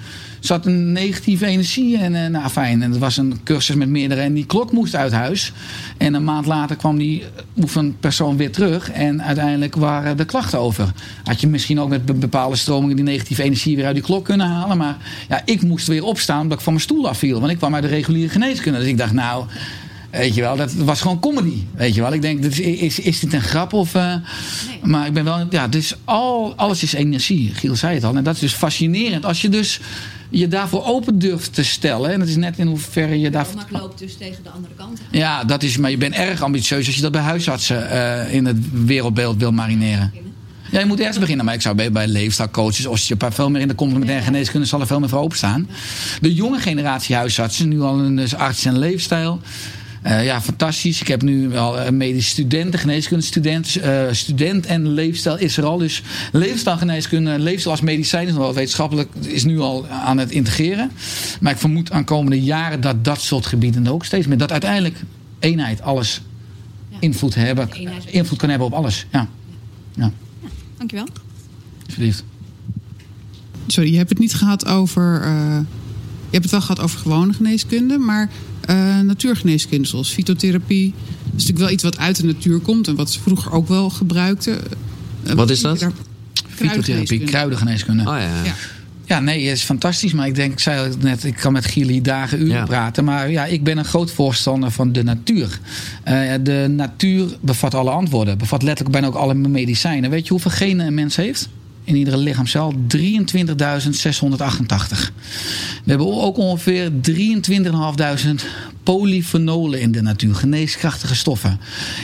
zat 0.45 0.67
een 0.67 0.93
negatieve 0.93 1.47
energie. 1.47 1.99
En 1.99 2.15
uh, 2.15 2.27
nou 2.27 2.49
fijn, 2.49 2.83
en 2.83 2.91
het 2.91 3.01
was 3.01 3.17
een 3.17 3.41
cursus 3.45 3.75
met 3.75 3.89
meerdere. 3.89 4.21
En 4.21 4.35
die 4.35 4.47
klok 4.47 4.73
moest 4.73 4.95
uit 4.95 5.13
huis. 5.13 5.53
En 5.97 6.15
een 6.15 6.25
maand 6.25 6.47
later 6.47 6.77
kwam 6.77 6.99
die 6.99 7.25
oefenpersoon 7.57 8.37
weer 8.37 8.53
terug. 8.53 8.91
En 8.91 9.23
uiteindelijk 9.23 9.77
waren 9.77 10.17
de 10.17 10.25
klachten 10.25 10.59
over. 10.59 10.93
Had 11.25 11.41
je 11.41 11.47
misschien 11.47 11.81
ook 11.81 11.89
met 11.89 12.21
bepaalde 12.21 12.57
stromingen 12.57 12.97
die 12.97 13.05
negatieve 13.05 13.43
energie 13.43 13.77
weer 13.77 13.87
uit 13.87 13.95
die 13.95 14.05
klok 14.05 14.25
kunnen 14.25 14.47
halen. 14.47 14.77
Maar 14.77 14.97
ja, 15.29 15.43
ik 15.45 15.63
moest 15.63 15.87
weer 15.87 16.05
opstaan 16.05 16.41
omdat 16.41 16.59
ik 16.59 16.65
van 16.65 16.73
mijn 16.73 16.85
stoel 16.85 17.09
afviel. 17.09 17.41
Want 17.41 17.53
ik 17.53 17.59
kwam 17.59 17.75
uit 17.75 17.83
de 17.83 17.89
reguliere 17.89 18.29
geneeskunde. 18.29 18.79
Dus 18.79 18.89
ik 18.89 18.99
dacht, 18.99 19.13
nou. 19.13 19.45
Weet 20.13 20.35
je 20.35 20.41
wel, 20.41 20.57
dat 20.57 20.73
was 20.73 21.01
gewoon 21.01 21.21
comedy. 21.21 21.63
Weet 21.75 21.95
je 21.95 22.01
wel, 22.01 22.13
ik 22.13 22.23
denk, 22.23 22.45
is, 22.45 22.61
is, 22.61 22.99
is 22.99 23.21
dit 23.21 23.33
een 23.33 23.43
grap? 23.43 23.73
Of, 23.73 23.95
uh, 23.95 24.07
nee. 24.07 24.21
Maar 24.83 25.07
ik 25.07 25.13
ben 25.13 25.25
wel, 25.25 25.47
ja, 25.51 25.69
dus 25.69 25.95
al, 26.05 26.55
alles 26.57 26.83
is 26.83 26.93
energie. 26.93 27.55
Giel 27.55 27.77
zei 27.77 27.95
het 27.95 28.05
al. 28.05 28.17
En 28.17 28.25
dat 28.25 28.35
is 28.35 28.41
dus 28.41 28.53
fascinerend. 28.53 29.25
Als 29.25 29.41
je 29.41 29.49
dus 29.49 29.81
je 30.29 30.49
daarvoor 30.49 30.85
open 30.85 31.19
durft 31.19 31.55
te 31.55 31.65
stellen. 31.65 32.13
En 32.13 32.21
het 32.21 32.29
is 32.29 32.37
net 32.37 32.59
in 32.59 32.67
hoeverre 32.67 33.21
je 33.21 33.31
daarvoor. 33.31 33.55
Maar 33.71 33.81
loopt 33.81 33.99
dus 33.99 34.17
tegen 34.17 34.43
de 34.43 34.51
andere 34.51 34.75
kant. 34.75 35.01
Ja, 35.11 35.45
dat 35.45 35.63
is, 35.63 35.77
maar 35.77 35.91
je 35.91 35.97
bent 35.97 36.15
erg 36.15 36.43
ambitieus 36.43 36.87
als 36.87 36.95
je 36.97 37.03
dat 37.03 37.13
bij 37.13 37.21
huisartsen 37.21 37.93
uh, 37.93 38.35
in 38.35 38.45
het 38.45 38.57
wereldbeeld 38.73 39.39
wil 39.39 39.53
marineren. 39.53 40.13
Ja, 40.71 40.81
je 40.81 40.87
moet 40.87 40.99
ergens 41.01 41.19
beginnen. 41.19 41.45
Maar 41.45 41.55
ik 41.55 41.61
zou 41.63 41.75
bij, 41.75 41.93
bij 41.93 42.07
leefstijlcoaches, 42.07 42.87
als 42.87 43.09
je 43.09 43.17
veel 43.19 43.51
meer 43.51 43.61
in 43.61 43.69
de 43.69 43.75
complementaire 43.75 44.25
geneeskunde, 44.25 44.67
zal 44.67 44.81
er 44.81 44.87
veel 44.87 45.01
meer 45.01 45.09
voor 45.09 45.21
openstaan. 45.21 45.69
De 46.21 46.35
jonge 46.35 46.59
generatie 46.59 47.15
huisartsen, 47.15 47.69
nu 47.69 47.81
al 47.81 47.99
een 47.99 48.17
dus 48.17 48.35
arts 48.35 48.65
en 48.65 48.79
leefstijl. 48.79 49.41
Uh, 50.07 50.25
ja, 50.25 50.41
fantastisch. 50.41 51.01
Ik 51.01 51.09
heb 51.09 51.23
nu 51.23 51.57
al 51.57 51.81
een 51.81 51.97
medische 51.97 52.31
studenten, 52.31 52.81
geneeskunde 52.81 53.25
student. 53.25 53.77
Uh, 53.77 54.03
student 54.11 54.67
en 54.67 54.89
leefstijl 54.89 55.39
is 55.39 55.57
er 55.57 55.65
al. 55.65 55.79
Dus 55.79 56.03
leefstijlgeneeskunde, 56.33 57.39
leefstijl 57.39 57.75
als 57.75 57.85
medicijn 57.85 58.27
is 58.27 58.33
nog 58.33 58.43
wel 58.43 58.55
wetenschappelijk, 58.55 59.15
is 59.21 59.45
nu 59.45 59.59
al 59.59 59.89
aan 59.89 60.19
het 60.19 60.31
integreren. 60.31 60.91
Maar 61.41 61.53
ik 61.53 61.59
vermoed 61.59 61.91
aan 61.91 62.05
komende 62.05 62.43
jaren 62.43 62.81
dat 62.81 63.05
dat 63.05 63.21
soort 63.21 63.47
gebieden 63.47 63.87
ook 63.87 64.05
steeds 64.05 64.27
meer, 64.27 64.39
dat 64.39 64.53
uiteindelijk 64.53 64.97
eenheid 65.39 65.83
alles 65.83 66.21
ja. 66.89 66.97
invloed, 67.01 67.35
hebben, 67.35 67.69
invloed 68.07 68.39
kan 68.39 68.49
hebben 68.49 68.67
op 68.67 68.73
alles. 68.73 69.07
Ja. 69.11 69.29
ja. 69.95 70.13
ja 70.41 70.49
dankjewel. 70.77 71.07
Alsjeblieft. 71.87 72.25
Sorry, 73.67 73.91
je 73.91 73.97
hebt 73.97 74.09
het 74.09 74.19
niet 74.19 74.35
gehad 74.35 74.67
over. 74.67 75.21
Uh, 75.25 75.59
je 76.31 76.39
hebt 76.39 76.43
het 76.43 76.51
wel 76.51 76.61
gehad 76.61 76.81
over 76.81 76.99
gewone 76.99 77.33
geneeskunde, 77.33 77.99
maar 77.99 78.31
uh, 78.71 79.01
natuurgeneeskunde, 79.01 79.89
zoals 79.89 80.11
fytotherapie. 80.11 80.95
Dat 80.97 81.25
is 81.25 81.31
natuurlijk 81.33 81.59
wel 81.59 81.71
iets 81.71 81.83
wat 81.83 81.99
uit 81.99 82.17
de 82.17 82.25
natuur 82.25 82.59
komt 82.59 82.89
en 82.89 82.95
wat 82.95 83.11
ze 83.11 83.21
vroeger 83.21 83.53
ook 83.53 83.69
wel 83.69 83.91
gebruikten. 83.91 84.59
Uh, 85.27 85.33
wat 85.33 85.51
is 85.51 85.61
dat? 85.61 85.87
Fytotherapie, 86.49 87.21
kruidengeneeskunde. 87.25 88.03
Oh 88.03 88.17
ja. 88.19 88.45
ja. 88.45 88.55
Ja, 89.07 89.21
nee, 89.21 89.47
het 89.49 89.57
is 89.57 89.63
fantastisch. 89.65 90.13
Maar 90.13 90.27
ik 90.27 90.35
denk, 90.35 90.53
ik 90.53 90.61
zei 90.61 90.89
het 90.89 91.03
net, 91.03 91.25
ik 91.25 91.35
kan 91.35 91.53
met 91.53 91.67
Gili 91.67 92.01
dagen, 92.01 92.41
uren 92.41 92.55
Ja. 92.57 92.65
praten. 92.65 93.05
Maar 93.05 93.31
ja, 93.31 93.45
ik 93.45 93.65
ben 93.65 93.79
een 93.79 93.85
groot 93.85 94.11
voorstander 94.11 94.71
van 94.71 94.93
de 94.93 95.03
natuur. 95.03 95.61
Eh, 96.05 96.33
de 96.43 96.67
natuur 96.71 97.37
bevat 97.41 97.75
alle 97.75 97.91
antwoorden. 97.91 98.39
Bevat 98.39 98.63
letterlijk 98.63 99.01
bijna 99.01 99.07
ook 99.07 99.23
alle 99.23 99.35
medicijnen. 99.35 100.11
Weet 100.11 100.25
je 100.27 100.33
hoeveel 100.33 100.51
genen 100.51 100.87
een 100.87 100.95
mens 100.95 101.17
heeft? 101.17 101.49
In 101.85 101.97
iedere 101.97 102.17
lichaamcel 102.17 102.75
23.688. 102.75 102.79
We 105.85 105.91
hebben 105.91 106.23
ook 106.23 106.37
ongeveer 106.37 106.91
23.500 106.91 108.45
polyfenolen 108.83 109.81
in 109.81 109.93
de 109.93 110.03
natuur. 110.03 110.35
Geneeskrachtige 110.35 111.15
stoffen. 111.15 111.61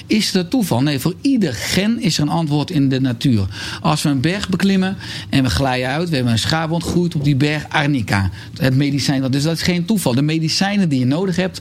Is 0.06 0.32
dat 0.32 0.50
toeval? 0.50 0.82
Nee, 0.82 0.98
voor 0.98 1.14
ieder 1.20 1.54
gen 1.54 2.00
is 2.00 2.16
er 2.16 2.22
een 2.22 2.28
antwoord 2.28 2.70
in 2.70 2.88
de 2.88 3.00
natuur. 3.00 3.46
Als 3.80 4.02
we 4.02 4.08
een 4.08 4.20
berg 4.20 4.48
beklimmen 4.48 4.96
en 5.30 5.42
we 5.42 5.50
glijden 5.50 5.88
uit. 5.88 6.08
We 6.08 6.14
hebben 6.14 6.32
een 6.32 6.38
schaapwond 6.38 6.84
groeit 6.84 7.14
op 7.14 7.24
die 7.24 7.36
berg 7.36 7.68
arnica. 7.68 8.30
Het 8.56 8.74
medicijn. 8.74 9.30
Dus 9.30 9.42
dat 9.42 9.56
is 9.56 9.62
geen 9.62 9.84
toeval. 9.84 10.14
De 10.14 10.22
medicijnen 10.22 10.88
die 10.88 10.98
je 10.98 11.06
nodig 11.06 11.36
hebt, 11.36 11.60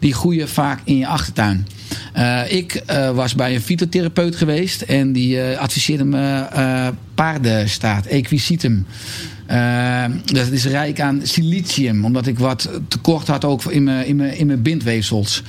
die 0.00 0.14
groeien 0.14 0.48
vaak 0.48 0.80
in 0.84 0.96
je 0.96 1.06
achtertuin. 1.06 1.66
Eh, 2.12 2.52
ik 2.52 2.74
eh, 2.74 3.10
was 3.10 3.34
bij 3.34 3.54
een 3.54 3.60
fytotherapeut 3.60 4.36
geweest 4.36 4.82
en 4.82 5.12
die 5.12 5.40
eh, 5.40 5.58
adviseerde 5.58 6.04
me 6.04 6.92
paardenstaart, 7.14 8.06
equisitum. 8.06 8.86
Dat 10.24 10.50
is 10.50 10.64
rijk 10.64 11.00
aan 11.00 11.20
silicium, 11.22 12.04
omdat 12.04 12.26
ik 12.26 12.38
wat 12.38 12.70
tekort 12.88 13.26
had 13.26 13.44
ook 13.44 13.64
in 13.64 13.84
mijn, 13.84 14.06
in 14.06 14.16
mijn, 14.16 14.36
in 14.36 14.46
mijn 14.46 14.62
bindweefsels. 14.62 15.42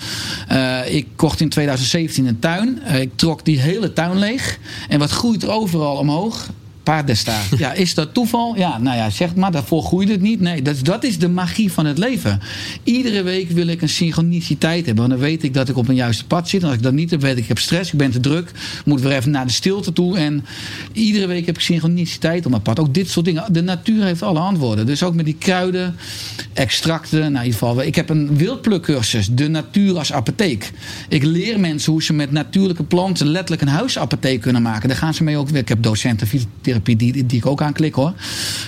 Ik 0.85 1.07
kocht 1.15 1.41
in 1.41 1.49
2017 1.49 2.25
een 2.25 2.39
tuin. 2.39 2.81
Ik 2.85 3.11
trok 3.15 3.45
die 3.45 3.59
hele 3.59 3.93
tuin 3.93 4.17
leeg. 4.17 4.59
En 4.89 4.99
wat 4.99 5.11
groeit 5.11 5.43
er 5.43 5.49
overal 5.49 5.95
omhoog? 5.95 6.49
Paardenstaart. 6.87 7.57
Ja, 7.57 7.73
is 7.73 7.93
dat 7.93 8.13
toeval? 8.13 8.57
Ja, 8.57 8.77
nou 8.77 8.97
ja, 8.97 9.09
zeg 9.09 9.35
maar, 9.35 9.51
daarvoor 9.51 9.83
groeit 9.83 10.09
het 10.09 10.21
niet. 10.21 10.39
Nee, 10.39 10.61
dat, 10.61 10.85
dat 10.85 11.03
is 11.03 11.19
de 11.19 11.29
magie 11.29 11.71
van 11.71 11.85
het 11.85 11.97
leven. 11.97 12.39
Iedere 12.83 13.23
week 13.23 13.49
wil 13.49 13.67
ik 13.67 13.81
een 13.81 13.89
synchroniciteit 13.89 14.85
hebben. 14.85 15.07
Want 15.07 15.19
dan 15.19 15.29
weet 15.29 15.43
ik 15.43 15.53
dat 15.53 15.69
ik 15.69 15.77
op 15.77 15.87
een 15.87 15.95
juiste 15.95 16.25
pad 16.25 16.49
zit. 16.49 16.63
Als 16.63 16.73
ik 16.73 16.83
dat 16.83 16.93
niet 16.93 17.11
heb, 17.11 17.21
weet 17.21 17.37
ik, 17.37 17.41
ik 17.41 17.47
heb 17.47 17.59
stress, 17.59 17.91
ik 17.91 17.97
ben 17.97 18.11
te 18.11 18.19
druk. 18.19 18.51
Moet 18.85 19.01
weer 19.01 19.11
even 19.11 19.31
naar 19.31 19.45
de 19.45 19.51
stilte 19.51 19.93
toe. 19.93 20.17
En 20.17 20.45
iedere 20.91 21.27
week 21.27 21.45
heb 21.45 21.55
ik 21.55 21.61
synchroniciteit 21.61 22.45
op 22.45 22.51
mijn 22.51 22.63
pad. 22.63 22.79
Ook 22.79 22.93
dit 22.93 23.09
soort 23.09 23.25
dingen. 23.25 23.53
De 23.53 23.61
natuur 23.61 24.03
heeft 24.03 24.21
alle 24.21 24.39
antwoorden. 24.39 24.85
Dus 24.85 25.03
ook 25.03 25.15
met 25.15 25.25
die 25.25 25.35
kruiden, 25.39 25.95
extracten. 26.53 27.19
Nou, 27.19 27.31
in 27.33 27.43
ieder 27.43 27.59
geval, 27.59 27.81
ik 27.81 27.95
heb 27.95 28.09
een 28.09 28.37
wildplukcursus. 28.37 29.29
De 29.31 29.47
natuur 29.47 29.97
als 29.97 30.13
apotheek. 30.13 30.71
Ik 31.09 31.23
leer 31.23 31.59
mensen 31.59 31.91
hoe 31.91 32.03
ze 32.03 32.13
met 32.13 32.31
natuurlijke 32.31 32.83
planten 32.83 33.27
letterlijk 33.27 33.61
een 33.61 33.67
huisapotheek 33.67 34.41
kunnen 34.41 34.61
maken. 34.61 34.87
Daar 34.87 34.97
gaan 34.97 35.13
ze 35.13 35.23
mee 35.23 35.37
ook 35.37 35.49
weer. 35.49 35.61
Ik 35.61 35.69
heb 35.69 35.83
docenten 35.83 36.27
fysiotherapie 36.27 36.75
die, 36.83 37.25
die 37.25 37.37
ik 37.37 37.45
ook 37.45 37.61
aanklik 37.61 37.93
hoor. 37.93 38.13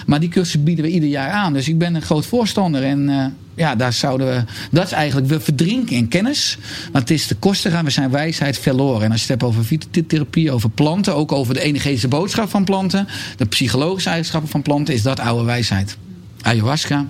Maar 0.06 0.20
die 0.20 0.30
cursus 0.30 0.64
bieden 0.64 0.86
we 0.86 0.92
ieder 0.92 1.10
jaar 1.10 1.32
aan. 1.32 1.54
Dus 1.54 1.68
ik 1.68 1.78
ben 1.78 1.96
een 1.96 2.02
groot 2.02 2.26
voorstander. 2.26 2.84
En 2.84 3.10
eh, 3.10 3.26
ja, 3.56 3.76
daar 3.76 3.94
zouden 3.94 4.28
we. 4.28 4.44
Dat 4.72 4.86
is 4.86 4.92
eigenlijk. 4.92 5.28
We 5.28 5.40
verdrinken 5.40 5.96
in 5.96 6.08
kennis. 6.08 6.58
Maar 6.92 7.02
het 7.02 7.12
is 7.12 7.28
te 7.28 7.36
kosten 7.36 7.72
gaan. 7.72 7.86
We 7.86 7.92
zijn 7.92 8.10
wijsheid 8.10 8.58
verloren. 8.58 9.04
En 9.04 9.12
als 9.12 9.26
je 9.26 9.32
het 9.32 9.42
hebt 9.42 9.54
over 9.54 9.64
fytotherapie, 9.64 10.52
over 10.52 10.70
planten. 10.70 11.16
Ook 11.16 11.32
over 11.32 11.54
de 11.54 11.62
energetische 11.62 12.08
boodschap 12.08 12.50
van 12.50 12.64
planten. 12.64 13.08
De 13.38 13.46
psychologische 13.46 14.10
eigenschappen 14.10 14.50
van 14.50 14.62
planten. 14.62 14.94
Is 14.94 15.02
dat 15.02 15.20
oude 15.20 15.46
wijsheid. 15.46 15.98
Ayahuasca. 16.42 17.08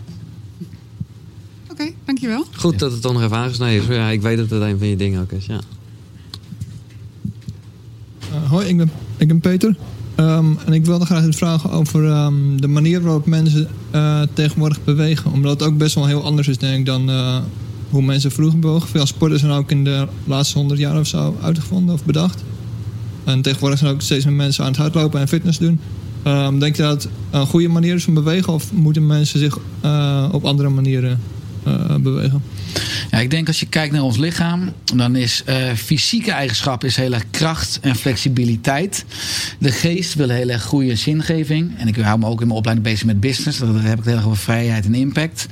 Oké, 1.71 1.91
dankjewel. 2.05 2.45
Goed 2.55 2.79
dat 2.79 2.91
het 2.91 3.01
toch 3.01 3.13
nog 3.13 3.23
even 3.23 3.37
aangesneden 3.37 3.81
is. 3.81 3.95
Ja, 3.95 4.09
ik 4.09 4.21
weet 4.21 4.37
dat 4.37 4.49
het 4.49 4.61
een 4.61 4.77
van 4.77 4.87
je 4.87 4.95
dingen 4.95 5.21
ook 5.21 5.31
is. 5.31 5.45
Ja. 5.45 5.59
Uh, 8.33 8.49
hoi, 8.49 8.67
ik 8.67 8.77
ben, 8.77 8.91
ik 9.17 9.27
ben 9.27 9.39
Peter. 9.39 9.75
Um, 10.19 10.57
en 10.65 10.73
ik 10.73 10.85
wilde 10.85 11.05
graag 11.05 11.23
het 11.23 11.35
vragen 11.35 11.71
over 11.71 12.03
um, 12.03 12.61
de 12.61 12.67
manier 12.67 13.01
waarop 13.01 13.25
mensen 13.25 13.67
uh, 13.95 14.21
tegenwoordig 14.33 14.83
bewegen. 14.83 15.31
Omdat 15.31 15.59
het 15.59 15.69
ook 15.69 15.77
best 15.77 15.95
wel 15.95 16.05
heel 16.05 16.23
anders 16.23 16.47
is, 16.47 16.57
denk 16.57 16.77
ik, 16.77 16.85
dan 16.85 17.09
uh, 17.09 17.37
hoe 17.89 18.01
mensen 18.01 18.31
vroeger 18.31 18.59
bewogen. 18.59 18.89
Veel 18.89 19.05
sporten 19.05 19.39
zijn 19.39 19.51
ook 19.51 19.71
in 19.71 19.83
de 19.83 20.07
laatste 20.23 20.57
honderd 20.57 20.79
jaar 20.79 20.99
of 20.99 21.07
zo 21.07 21.37
uitgevonden 21.41 21.95
of 21.95 22.05
bedacht. 22.05 22.43
En 23.23 23.41
tegenwoordig 23.41 23.79
zijn 23.79 23.91
ook 23.93 24.01
steeds 24.01 24.25
meer 24.25 24.33
mensen 24.33 24.63
aan 24.63 24.69
het 24.69 24.79
hardlopen 24.79 25.19
en 25.19 25.27
fitness 25.27 25.57
doen. 25.57 25.79
Um, 26.27 26.59
denk 26.59 26.75
je 26.75 26.81
dat 26.81 27.03
het 27.03 27.11
een 27.31 27.47
goede 27.47 27.67
manier 27.67 27.95
is 27.95 28.03
van 28.03 28.13
bewegen? 28.13 28.53
Of 28.53 28.73
moeten 28.73 29.07
mensen 29.07 29.39
zich 29.39 29.57
uh, 29.85 30.25
op 30.31 30.45
andere 30.45 30.69
manieren 30.69 31.19
bewegen? 31.99 32.41
Ja, 33.11 33.19
ik 33.19 33.29
denk 33.29 33.47
als 33.47 33.59
je 33.59 33.65
kijkt 33.65 33.93
naar 33.93 34.01
ons 34.01 34.17
lichaam, 34.17 34.73
dan 34.95 35.15
is 35.15 35.43
uh, 35.49 35.55
fysieke 35.75 36.31
eigenschap 36.31 36.83
is 36.83 36.95
heel 36.95 37.13
erg 37.13 37.25
kracht 37.31 37.77
en 37.81 37.95
flexibiliteit. 37.95 39.05
De 39.59 39.71
geest 39.71 40.13
wil 40.13 40.29
heel 40.29 40.49
erg 40.49 40.63
goede 40.63 40.95
zingeving. 40.95 41.77
En 41.77 41.87
ik 41.87 41.95
hou 41.95 42.19
me 42.19 42.25
ook 42.25 42.41
in 42.41 42.47
mijn 42.47 42.59
opleiding 42.59 42.87
bezig 42.87 43.05
met 43.05 43.19
business. 43.19 43.59
Dan 43.59 43.75
heb 43.75 43.99
ik 43.99 44.05
heel 44.05 44.15
erg 44.15 44.25
over 44.25 44.37
vrijheid 44.37 44.85
en 44.85 44.95
impact. 44.95 45.47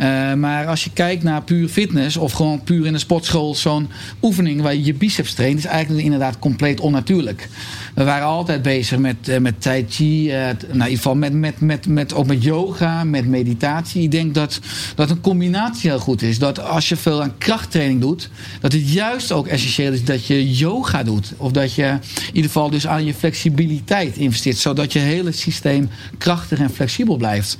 Uh, 0.00 0.34
maar 0.34 0.66
als 0.66 0.84
je 0.84 0.90
kijkt 0.92 1.22
naar 1.22 1.42
puur 1.42 1.68
fitness 1.68 2.16
of 2.16 2.32
gewoon 2.32 2.62
puur 2.62 2.86
in 2.86 2.92
de 2.92 2.98
sportschool, 2.98 3.54
zo'n 3.54 3.88
oefening 4.22 4.60
waar 4.60 4.74
je 4.74 4.84
je 4.84 4.94
biceps 4.94 5.34
traint, 5.34 5.58
is 5.58 5.64
eigenlijk 5.64 6.04
inderdaad 6.04 6.38
compleet 6.38 6.80
onnatuurlijk. 6.80 7.48
We 7.94 8.04
waren 8.04 8.26
altijd 8.26 8.62
bezig 8.62 8.98
met, 8.98 9.40
met 9.40 9.62
tai 9.62 9.86
chi, 9.88 10.26
nou, 10.26 10.56
in 10.68 10.72
ieder 10.72 10.86
geval 10.86 11.14
met, 11.14 11.32
met, 11.32 11.60
met, 11.60 11.86
met, 11.86 12.14
ook 12.14 12.26
met 12.26 12.42
yoga, 12.42 13.04
met 13.04 13.26
meditatie. 13.26 14.02
Ik 14.02 14.10
denk 14.10 14.34
dat, 14.34 14.60
dat 14.94 15.10
een 15.10 15.20
combinatie 15.20 15.42
heel 15.80 15.98
goed 15.98 16.22
is. 16.22 16.38
Dat 16.38 16.60
als 16.60 16.88
je 16.88 16.96
veel 16.96 17.22
aan 17.22 17.38
krachttraining 17.38 18.00
doet, 18.00 18.30
dat 18.60 18.72
het 18.72 18.92
juist 18.92 19.32
ook 19.32 19.46
essentieel 19.46 19.92
is 19.92 20.04
dat 20.04 20.26
je 20.26 20.54
yoga 20.54 21.02
doet. 21.02 21.32
Of 21.36 21.52
dat 21.52 21.74
je 21.74 21.84
in 21.84 22.26
ieder 22.26 22.50
geval 22.50 22.70
dus 22.70 22.86
aan 22.86 23.04
je 23.04 23.14
flexibiliteit 23.14 24.16
investeert, 24.16 24.56
zodat 24.56 24.92
je 24.92 24.98
hele 24.98 25.32
systeem 25.32 25.88
krachtig 26.18 26.58
en 26.58 26.70
flexibel 26.70 27.16
blijft. 27.16 27.56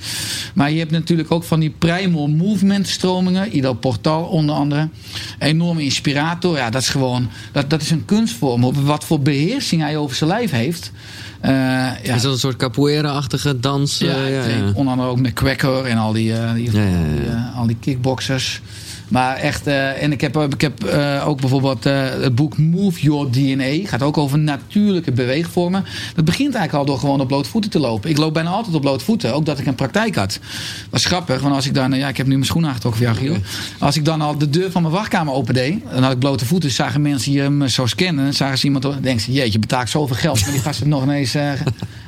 Maar 0.55 0.71
je 0.71 0.79
hebt 0.79 0.91
natuurlijk 0.91 1.31
ook 1.31 1.45
van 1.45 1.61
die 1.61 1.71
primal 1.71 2.29
movement 2.29 2.89
stromingen, 2.89 3.57
Ido 3.57 3.73
Portal 3.73 4.25
onder 4.25 4.55
andere. 4.55 4.89
Enorme 5.39 5.83
inspirator. 5.83 6.57
Ja, 6.57 6.71
dat 6.71 6.83
is 6.83 6.89
gewoon, 6.89 7.29
dat, 7.53 7.71
dat 7.71 7.83
is 7.83 7.91
een 7.91 8.05
kunstvorm. 8.05 8.85
Wat 8.85 9.05
voor 9.05 9.21
beheersing 9.21 9.83
hij 9.83 9.97
over 9.97 10.17
zijn 10.17 10.31
lijf 10.31 10.51
heeft. 10.51 10.93
Uh, 11.45 11.51
ja. 12.03 12.15
Is 12.15 12.23
dat 12.23 12.33
een 12.33 12.39
soort 12.39 12.57
capoeira-achtige 12.57 13.61
dans? 13.61 13.99
Ja, 13.99 14.17
ja, 14.17 14.45
ja, 14.45 14.73
onder 14.75 14.93
andere 14.93 15.09
ook 15.09 15.21
met 15.21 15.33
Quacker 15.33 15.85
en 15.85 15.97
al 15.99 16.13
die, 16.13 16.25
ja, 16.25 16.55
die 16.55 16.71
al 17.57 17.67
die 17.67 17.77
kickboxers. 17.81 18.61
Maar 19.09 19.37
echt, 19.37 19.67
uh, 19.67 20.03
en 20.03 20.13
ik 20.13 20.21
heb, 20.21 20.37
ik 20.37 20.61
heb 20.61 20.85
uh, 20.85 21.29
ook 21.29 21.41
bijvoorbeeld 21.41 21.87
uh, 21.87 22.09
het 22.09 22.35
boek 22.35 22.59
Move 22.59 23.01
Your 23.01 23.31
DNA. 23.31 23.89
Gaat 23.89 24.03
ook 24.03 24.19
over 24.19 24.39
natuurlijke 24.39 25.13
beweegvormen. 25.13 25.85
Dat 26.15 26.25
begint 26.25 26.55
eigenlijk 26.55 26.75
al 26.75 26.85
door 26.85 26.99
gewoon 26.99 27.21
op 27.21 27.29
blootvoeten 27.29 27.71
te 27.71 27.79
lopen. 27.79 28.11
Ik 28.11 28.17
loop 28.17 28.35
bijna 28.35 28.51
altijd 28.51 28.75
op 28.75 28.81
blootvoeten, 28.81 29.35
ook 29.35 29.47
dat 29.47 29.59
ik 29.59 29.67
een 29.67 29.75
praktijk 29.75 30.15
had. 30.15 30.39
Dat 30.91 31.01
is 31.01 31.07
grappig, 31.07 31.41
want 31.41 31.55
als 31.55 31.67
ik 31.67 31.75
dan, 31.75 31.93
ja, 31.93 32.09
ik 32.09 32.17
heb 32.17 32.27
nu 32.27 32.33
mijn 32.33 32.47
schoenen 32.47 32.71
aangetrokken 32.71 33.03
voor 33.03 33.13
jou, 33.13 33.27
Giel. 33.27 33.43
Als 33.79 33.97
ik 33.97 34.05
dan 34.05 34.21
al 34.21 34.39
de 34.39 34.51
deur 34.51 34.71
van 34.71 34.83
mijn 34.83 34.95
wachtkamer 34.95 35.35
opendeed, 35.35 35.83
dan 35.93 36.03
had 36.03 36.13
ik 36.13 36.19
blote 36.19 36.47
voeten, 36.47 36.71
zagen 36.71 37.03
mensen 37.03 37.33
die 37.33 37.51
me 37.51 37.69
zo 37.69 37.87
scannen. 37.87 38.25
Dan 38.25 38.35
zagen 38.35 38.59
ze 38.59 38.65
iemand, 38.65 38.85
dan 38.85 38.99
denken 39.01 39.23
ze, 39.23 39.33
jeetje, 39.33 39.59
betaalt 39.59 39.89
zoveel 39.89 40.17
geld. 40.17 40.41
Maar 40.41 40.51
die 40.51 40.61
gasten 40.61 40.89
nog 40.89 41.03
ineens 41.03 41.35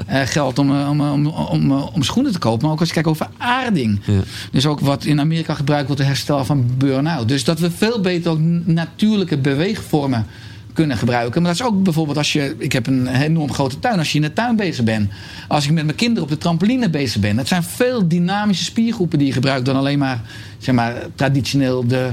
geld 0.06 0.58
om, 0.58 0.70
om, 0.88 1.00
om, 1.00 1.26
om, 1.26 1.72
om, 1.72 2.02
schoenen 2.02 2.32
te 2.32 2.38
kopen. 2.38 2.62
Maar 2.62 2.72
ook 2.72 2.80
als 2.80 2.88
je 2.88 2.94
kijkt 2.94 3.08
over 3.08 3.28
aarding. 3.38 4.00
Ja. 4.04 4.20
Dus 4.50 4.66
ook 4.66 4.80
wat 4.80 5.04
in 5.04 5.20
Amerika 5.20 5.54
gebruikt 5.54 5.86
wordt, 5.86 6.00
het 6.00 6.10
herstel 6.10 6.44
van 6.44 6.70
burn-out. 6.86 7.28
Dus 7.28 7.44
dat 7.44 7.58
we 7.58 7.70
veel 7.70 8.00
beter 8.00 8.40
natuurlijke 8.64 9.38
beweegvormen 9.38 10.26
kunnen 10.72 10.96
gebruiken. 10.96 11.42
Maar 11.42 11.50
dat 11.50 11.60
is 11.60 11.66
ook 11.66 11.82
bijvoorbeeld 11.82 12.16
als 12.16 12.32
je... 12.32 12.54
Ik 12.58 12.72
heb 12.72 12.86
een 12.86 13.06
enorm 13.06 13.52
grote 13.52 13.78
tuin. 13.78 13.98
Als 13.98 14.12
je 14.12 14.18
in 14.18 14.24
de 14.24 14.32
tuin 14.32 14.56
bezig 14.56 14.84
bent. 14.84 15.10
Als 15.48 15.64
ik 15.64 15.70
met 15.70 15.84
mijn 15.84 15.96
kinderen 15.96 16.22
op 16.22 16.28
de 16.28 16.38
trampoline 16.38 16.90
bezig 16.90 17.20
ben. 17.20 17.36
Dat 17.36 17.48
zijn 17.48 17.62
veel 17.62 18.08
dynamische 18.08 18.64
spiergroepen 18.64 19.18
die 19.18 19.26
je 19.26 19.32
gebruikt... 19.32 19.66
dan 19.66 19.76
alleen 19.76 19.98
maar, 19.98 20.20
zeg 20.58 20.74
maar 20.74 21.06
traditioneel 21.14 21.86
de, 21.86 22.10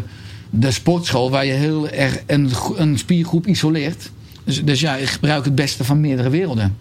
de 0.50 0.72
sportschool... 0.72 1.30
waar 1.30 1.46
je 1.46 1.52
heel 1.52 1.90
erg 1.90 2.20
een, 2.26 2.52
een 2.76 2.98
spiergroep 2.98 3.48
isoleert. 3.48 4.12
Dus, 4.44 4.64
dus 4.64 4.80
ja, 4.80 4.96
ik 4.96 5.08
gebruik 5.08 5.46
het 5.46 5.56
beste 5.56 5.84
van 5.84 6.02
meerdere 6.02 6.30
werelden. 6.30 6.78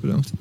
Bedankt. 0.00 0.32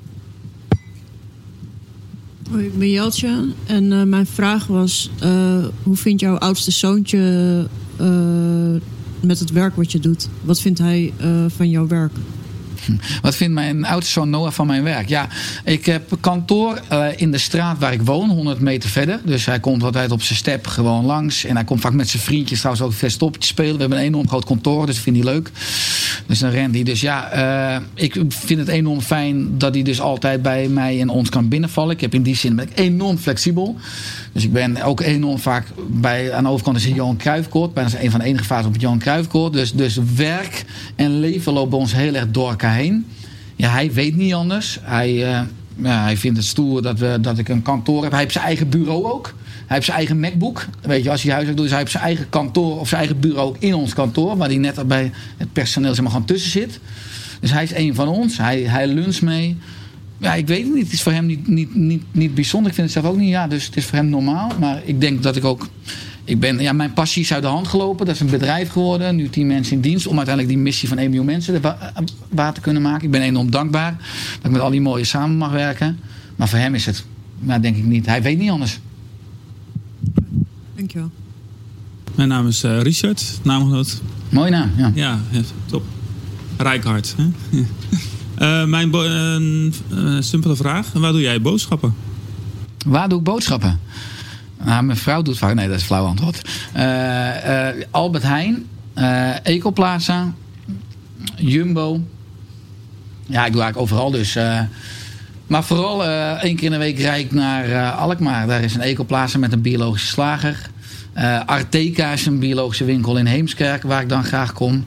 Hoi, 2.52 2.66
ik 2.66 2.78
ben 2.78 2.90
Jeltje 2.90 3.54
en 3.66 3.92
uh, 3.92 4.04
mijn 4.04 4.26
vraag 4.26 4.68
was: 4.68 5.10
uh, 5.24 5.66
hoe 5.84 5.96
vindt 5.96 6.22
jouw 6.22 6.38
oudste 6.38 6.72
zoontje 6.72 7.68
uh, 8.02 8.82
met 9.20 9.40
het 9.40 9.52
werk 9.52 9.76
wat 9.76 9.92
je 9.92 10.00
doet? 10.00 10.30
Wat 10.44 10.62
vindt 10.62 10.80
hij 10.80 11.14
van 11.48 11.70
jouw 11.70 11.88
werk? 11.88 12.12
Wat 13.22 13.36
vindt 13.36 13.54
mijn 13.54 13.86
oudste 13.86 14.12
zoon 14.12 14.30
Noah 14.30 14.52
van 14.52 14.68
mijn 14.68 14.84
werk? 14.84 15.10
Ja, 15.10 15.28
ik 15.64 15.86
heb 15.86 16.18
kantoor 16.20 16.82
uh, 16.92 17.06
in 17.16 17.32
de 17.32 17.38
straat 17.38 17.80
waar 17.80 17.94
ik 17.94 18.02
woon, 18.02 18.30
100 18.30 18.60
meter 18.60 18.90
verder. 18.90 19.20
Dus 19.24 19.46
hij 19.46 19.60
komt 19.60 19.84
altijd 19.84 20.12
op 20.12 20.22
zijn 20.22 20.38
step 20.38 20.68
gewoon 20.68 21.06
langs. 21.06 21.46
En 21.46 21.56
hij 21.56 21.64
komt 21.64 21.82
vaak 21.82 21.94
met 21.94 22.10
zijn 22.10 22.24
vriendjes 22.24 22.60
trouwens 22.60 22.86
ook 22.86 22.94
verstoppertje 22.94 23.50
spelen. 23.50 23.74
We 23.74 23.80
hebben 23.80 23.98
een 23.98 24.04
enorm 24.04 24.28
groot 24.28 24.46
kantoor, 24.46 24.86
dus 24.86 24.96
dat 24.96 25.04
vindt 25.04 25.24
hij 25.24 25.34
leuk. 25.34 25.52
Dus 26.26 26.40
dan 26.40 26.50
rent 26.50 26.74
hij. 26.74 26.84
Dus 26.84 27.02
ja, 27.02 27.38
uh, 27.76 27.84
ik 27.94 28.22
vind 28.28 28.60
het 28.60 28.68
enorm 28.68 29.02
fijn 29.02 29.58
dat 29.58 29.74
hij 29.74 29.84
dus 29.84 30.02
altijd 30.02 30.42
bij 30.42 30.68
mij 30.68 31.02
en 31.02 31.10
ons 31.10 31.30
kan 31.30 31.48
binnenvallen. 31.48 31.96
Ik 31.96 32.02
heb 32.02 32.14
in 32.14 32.24
die 32.24 32.36
zin 32.36 32.56
ben 32.56 32.70
ik 32.70 32.80
enorm 32.80 33.18
flexibel. 33.18 33.78
Dus 34.38 34.46
ik 34.46 34.54
ben 34.54 34.82
ook 34.82 35.02
enorm 35.02 35.40
vaak 35.40 35.68
bij, 35.88 36.34
aan 36.34 36.44
de 36.44 36.50
overkant 36.50 36.78
is 36.78 36.86
het 36.86 36.96
Johan 36.96 37.18
Cruijffkoord. 37.18 37.74
Bijna 37.74 37.90
een 38.00 38.12
van 38.12 38.20
de 38.20 38.26
enige 38.26 38.44
fases 38.44 38.66
op 38.66 38.74
het 38.74 38.82
Johan 38.82 39.00
Cruijffkoord. 39.00 39.54
Dus, 39.54 39.74
dus 39.74 40.00
werk 40.16 40.66
en 40.96 41.20
leven 41.20 41.54
lopen 41.54 41.70
bij 41.70 41.80
ons 41.80 41.94
heel 41.94 42.14
erg 42.14 42.32
door 42.32 42.50
elkaar 42.50 42.76
heen. 42.76 43.06
Ja, 43.56 43.70
hij 43.70 43.92
weet 43.92 44.16
niet 44.16 44.34
anders. 44.34 44.80
Hij, 44.82 45.14
uh, 45.14 45.40
ja, 45.76 46.04
hij 46.04 46.18
vindt 46.18 46.38
het 46.38 46.46
stoer 46.46 46.82
dat, 46.82 47.00
we, 47.00 47.18
dat 47.22 47.38
ik 47.38 47.50
een 47.50 47.62
kantoor 47.62 48.02
heb. 48.04 48.12
Hij 48.12 48.20
heeft 48.20 48.32
zijn 48.32 48.46
eigen 48.46 48.70
bureau 48.70 49.06
ook. 49.06 49.34
Hij 49.44 49.76
heeft 49.76 49.86
zijn 49.86 49.98
eigen 49.98 50.20
MacBook. 50.20 50.66
Weet 50.82 51.04
je, 51.04 51.12
als 51.12 51.24
hij 51.24 51.32
huiswerk 51.32 51.58
doet, 51.58 51.70
hij 51.70 51.80
heeft 51.80 51.92
zijn 51.92 52.04
eigen 52.04 52.30
kantoor 52.30 52.80
of 52.80 52.88
zijn 52.88 53.00
eigen 53.00 53.20
bureau 53.20 53.56
in 53.60 53.74
ons 53.74 53.94
kantoor. 53.94 54.38
Waar 54.38 54.48
hij 54.48 54.58
net 54.58 54.88
bij 54.88 55.12
het 55.38 55.54
personeel 55.54 55.94
zeg 55.94 56.02
maar, 56.02 56.12
gewoon 56.12 56.28
tussen 56.28 56.52
zit. 56.52 56.80
Dus 57.40 57.52
hij 57.52 57.64
is 57.64 57.74
een 57.74 57.96
van 57.96 58.08
ons. 58.08 58.38
Hij, 58.38 58.62
hij 58.62 58.88
luncht 58.88 59.22
mee. 59.22 59.58
Ja, 60.18 60.34
ik 60.34 60.48
weet 60.48 60.64
het 60.64 60.74
niet. 60.74 60.84
Het 60.84 60.94
is 60.94 61.02
voor 61.02 61.12
hem 61.12 61.26
niet, 61.26 61.48
niet, 61.48 61.76
niet, 61.76 62.04
niet 62.12 62.36
bijzonder. 62.36 62.70
Ik 62.70 62.76
vind 62.76 62.94
het 62.94 63.04
zelf 63.04 63.14
ook 63.14 63.20
niet. 63.20 63.30
Ja, 63.30 63.48
dus 63.48 63.66
het 63.66 63.78
is 63.78 63.86
voor 63.86 63.98
hem 63.98 64.10
normaal. 64.10 64.52
Maar 64.60 64.82
ik 64.86 65.02
denk 65.02 65.24
dat 65.24 65.36
ik 65.36 65.46
ook 65.46 65.68
ik 66.28 66.40
ben, 66.40 66.60
ja, 66.60 66.74
mijn 66.74 66.94
passie 66.94 67.22
is 67.22 67.34
uit 67.34 67.42
de 67.42 67.48
hand 67.48 67.68
gelopen. 67.68 68.06
Dat 68.06 68.16
is 68.16 68.22
een 68.22 68.30
bedrijf 68.30 68.70
geworden. 68.70 69.16
Nu 69.16 69.30
tien 69.30 69.48
mensen 69.48 69.74
in 69.74 69.82
dienst. 69.82 70.08
Om 70.08 70.18
uiteindelijk 70.18 70.56
die 70.56 70.64
missie 70.64 70.88
van 70.88 70.98
1 70.98 71.08
miljoen 71.08 71.26
mensen 71.26 71.62
waar 72.30 72.54
te 72.54 72.62
kunnen 72.62 72.82
maken. 72.82 73.06
Ik 73.06 73.12
ben 73.12 73.22
enorm 73.22 73.52
dankbaar 73.52 73.92
dat 74.36 74.46
ik 74.46 74.52
met 74.52 74.62
al 74.62 74.70
die 74.70 74.82
mooie 74.82 75.04
samen 75.04 75.38
mag 75.38 75.52
werken. 75.52 76.00
Maar 76.36 76.48
voor 76.50 76.60
hem 76.60 76.76
is 76.76 76.86
het, 76.86 77.06
nou, 77.40 77.62
denk 77.62 77.76
ik 77.76 77.84
niet. 77.84 78.06
Hij 78.06 78.22
weet 78.22 78.38
niet 78.38 78.50
anders. 78.50 78.80
Dankjewel. 80.76 81.12
Mijn 82.16 82.30
naam 82.30 82.48
is 82.48 82.64
uh, 82.64 82.82
Richard, 82.82 83.40
naamgenoot. 83.44 84.02
Mooie 84.30 84.52
naam, 84.52 84.72
ja. 84.76 84.92
Ja, 84.94 85.20
top. 85.66 85.84
Rijkhard. 86.58 87.16
Hè? 87.18 87.26
uh, 88.40 88.64
mijn 88.66 88.92
uh, 88.94 90.22
simpele 90.22 90.56
vraag. 90.56 90.92
Waar 90.94 91.12
doe 91.12 91.22
jij 91.22 91.42
boodschappen? 91.42 91.96
Waar 92.86 93.10
doe 93.10 93.18
ik 93.18 93.24
boodschappen? 93.24 93.80
Nou, 94.64 94.84
mijn 94.84 94.98
vrouw 94.98 95.22
doet 95.22 95.38
vaak... 95.38 95.54
Nee, 95.54 95.68
dat 95.68 95.78
is 95.78 95.84
flauw 95.84 96.06
antwoord. 96.06 96.50
Uh, 96.76 97.68
Albert 97.92 98.24
Heijn, 98.24 98.66
uh, 98.96 99.46
Ecoplaza, 99.46 100.34
Jumbo. 101.36 102.02
Ja, 103.26 103.46
ik 103.46 103.52
doe 103.52 103.62
eigenlijk 103.62 103.78
overal 103.78 104.12
dus. 104.12 104.38
maar 105.48 105.64
vooral 105.64 106.06
één 106.40 106.56
keer 106.56 106.66
in 106.66 106.72
de 106.72 106.78
week 106.78 107.00
rijd 107.00 107.26
ik 107.26 107.32
naar 107.32 107.92
Alkmaar. 107.92 108.48
Daar 108.48 108.62
is 108.62 108.76
een 108.76 108.82
Ecoplaza 108.82 109.38
met 109.38 109.52
een 109.52 109.62
biologische 109.62 110.08
slager. 110.08 110.70
Arteca 111.46 112.12
is 112.12 112.26
een 112.26 112.40
biologische 112.40 112.86
winkel 112.86 113.18
in 113.18 113.26
Heemskerk, 113.26 113.84
waar 113.84 114.02
ik 114.02 114.10
dan 114.10 114.24
graag 114.24 114.54
kom. 114.54 114.86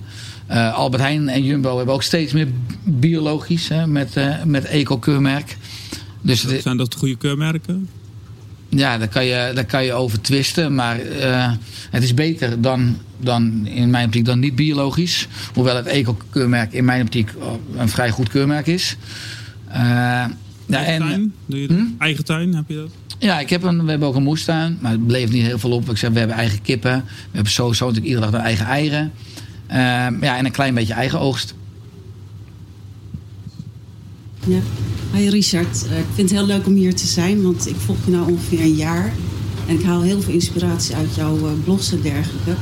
Albert 0.50 1.02
Heijn 1.02 1.28
en 1.28 1.44
Jumbo 1.44 1.76
hebben 1.76 1.94
ook 1.94 2.02
steeds 2.02 2.32
meer 2.32 2.48
biologisch 2.84 3.68
hè, 3.68 3.86
met, 3.86 4.14
met 4.44 4.64
eco-keurmerk. 4.64 5.56
Dus 6.22 6.46
zijn 6.46 6.76
dat 6.76 6.94
goede 6.94 7.16
keurmerken? 7.16 7.88
Ja, 8.70 8.98
daar 8.98 9.08
kan 9.08 9.24
je, 9.24 9.50
daar 9.54 9.64
kan 9.64 9.84
je 9.84 9.92
over 9.92 10.20
twisten. 10.20 10.74
Maar 10.74 11.00
uh, 11.00 11.52
het 11.90 12.02
is 12.02 12.14
beter 12.14 12.60
dan, 12.60 12.96
dan 13.16 13.66
in 13.66 13.90
mijn 13.90 14.06
optiek 14.06 14.24
dan 14.24 14.38
niet 14.38 14.54
biologisch. 14.54 15.28
Hoewel 15.54 15.76
het 15.76 15.86
eco-keurmerk 15.86 16.72
in 16.72 16.84
mijn 16.84 17.02
optiek 17.02 17.32
een 17.76 17.88
vrij 17.88 18.10
goed 18.10 18.28
keurmerk 18.28 18.66
is. 18.66 18.96
Uh, 19.68 19.74
ja, 20.66 20.84
en, 20.84 20.98
tuin? 20.98 21.32
Doe 21.46 21.60
je 21.60 21.66
hm? 21.66 21.84
Eigen 21.98 22.24
tuin, 22.24 22.54
heb 22.54 22.64
je 22.68 22.74
dat? 22.74 22.90
Ja, 23.18 23.40
ik 23.40 23.50
heb 23.50 23.62
een, 23.62 23.84
we 23.84 23.90
hebben 23.90 24.08
ook 24.08 24.14
een 24.14 24.22
moestuin. 24.22 24.78
Maar 24.80 24.92
het 24.92 25.06
bleef 25.06 25.30
niet 25.30 25.44
heel 25.44 25.58
veel 25.58 25.70
op. 25.70 25.90
Ik 25.90 25.96
zeg, 25.96 26.10
we 26.10 26.18
hebben 26.18 26.36
eigen 26.36 26.62
kippen. 26.62 27.04
We 27.04 27.30
hebben 27.32 27.52
sowieso 27.52 27.86
natuurlijk 27.86 28.14
iedere 28.14 28.30
dag 28.30 28.40
een 28.40 28.46
eigen 28.46 28.66
eieren. 28.66 29.12
Uh, 29.70 29.76
ja, 30.20 30.36
en 30.36 30.44
een 30.44 30.52
klein 30.52 30.74
beetje 30.74 30.92
eigen 30.92 31.20
oogst. 31.20 31.54
Ja. 34.46 34.58
Hi 35.14 35.28
Richard, 35.28 35.86
eh, 35.90 35.98
ik 35.98 36.04
vind 36.14 36.30
het 36.30 36.38
heel 36.38 36.48
leuk 36.48 36.66
om 36.66 36.74
hier 36.74 36.94
te 36.94 37.06
zijn, 37.06 37.42
want 37.42 37.68
ik 37.68 37.76
volg 37.76 37.98
je 38.04 38.10
nou 38.10 38.30
ongeveer 38.30 38.60
een 38.60 38.74
jaar. 38.74 39.12
En 39.66 39.78
ik 39.78 39.84
haal 39.84 40.02
heel 40.02 40.20
veel 40.20 40.32
inspiratie 40.32 40.94
uit 40.94 41.14
jouw 41.14 41.36
eh, 41.36 41.52
blogs 41.64 41.92
en 41.92 42.00
dergelijke. 42.02 42.54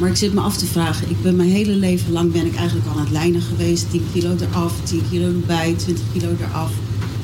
Maar 0.00 0.08
ik 0.08 0.16
zit 0.16 0.34
me 0.34 0.40
af 0.40 0.56
te 0.56 0.66
vragen, 0.66 1.10
ik 1.10 1.22
ben 1.22 1.36
mijn 1.36 1.48
hele 1.48 1.72
leven 1.72 2.12
lang 2.12 2.32
ben 2.32 2.46
ik 2.46 2.54
eigenlijk 2.56 2.88
al 2.88 2.92
aan 2.92 3.04
het 3.04 3.10
lijnen 3.10 3.40
geweest. 3.40 3.90
10 3.90 4.02
kilo 4.12 4.36
eraf, 4.40 4.74
10 4.82 5.02
kilo 5.10 5.26
erbij, 5.26 5.74
20 5.76 6.04
kilo 6.12 6.28
eraf, 6.40 6.72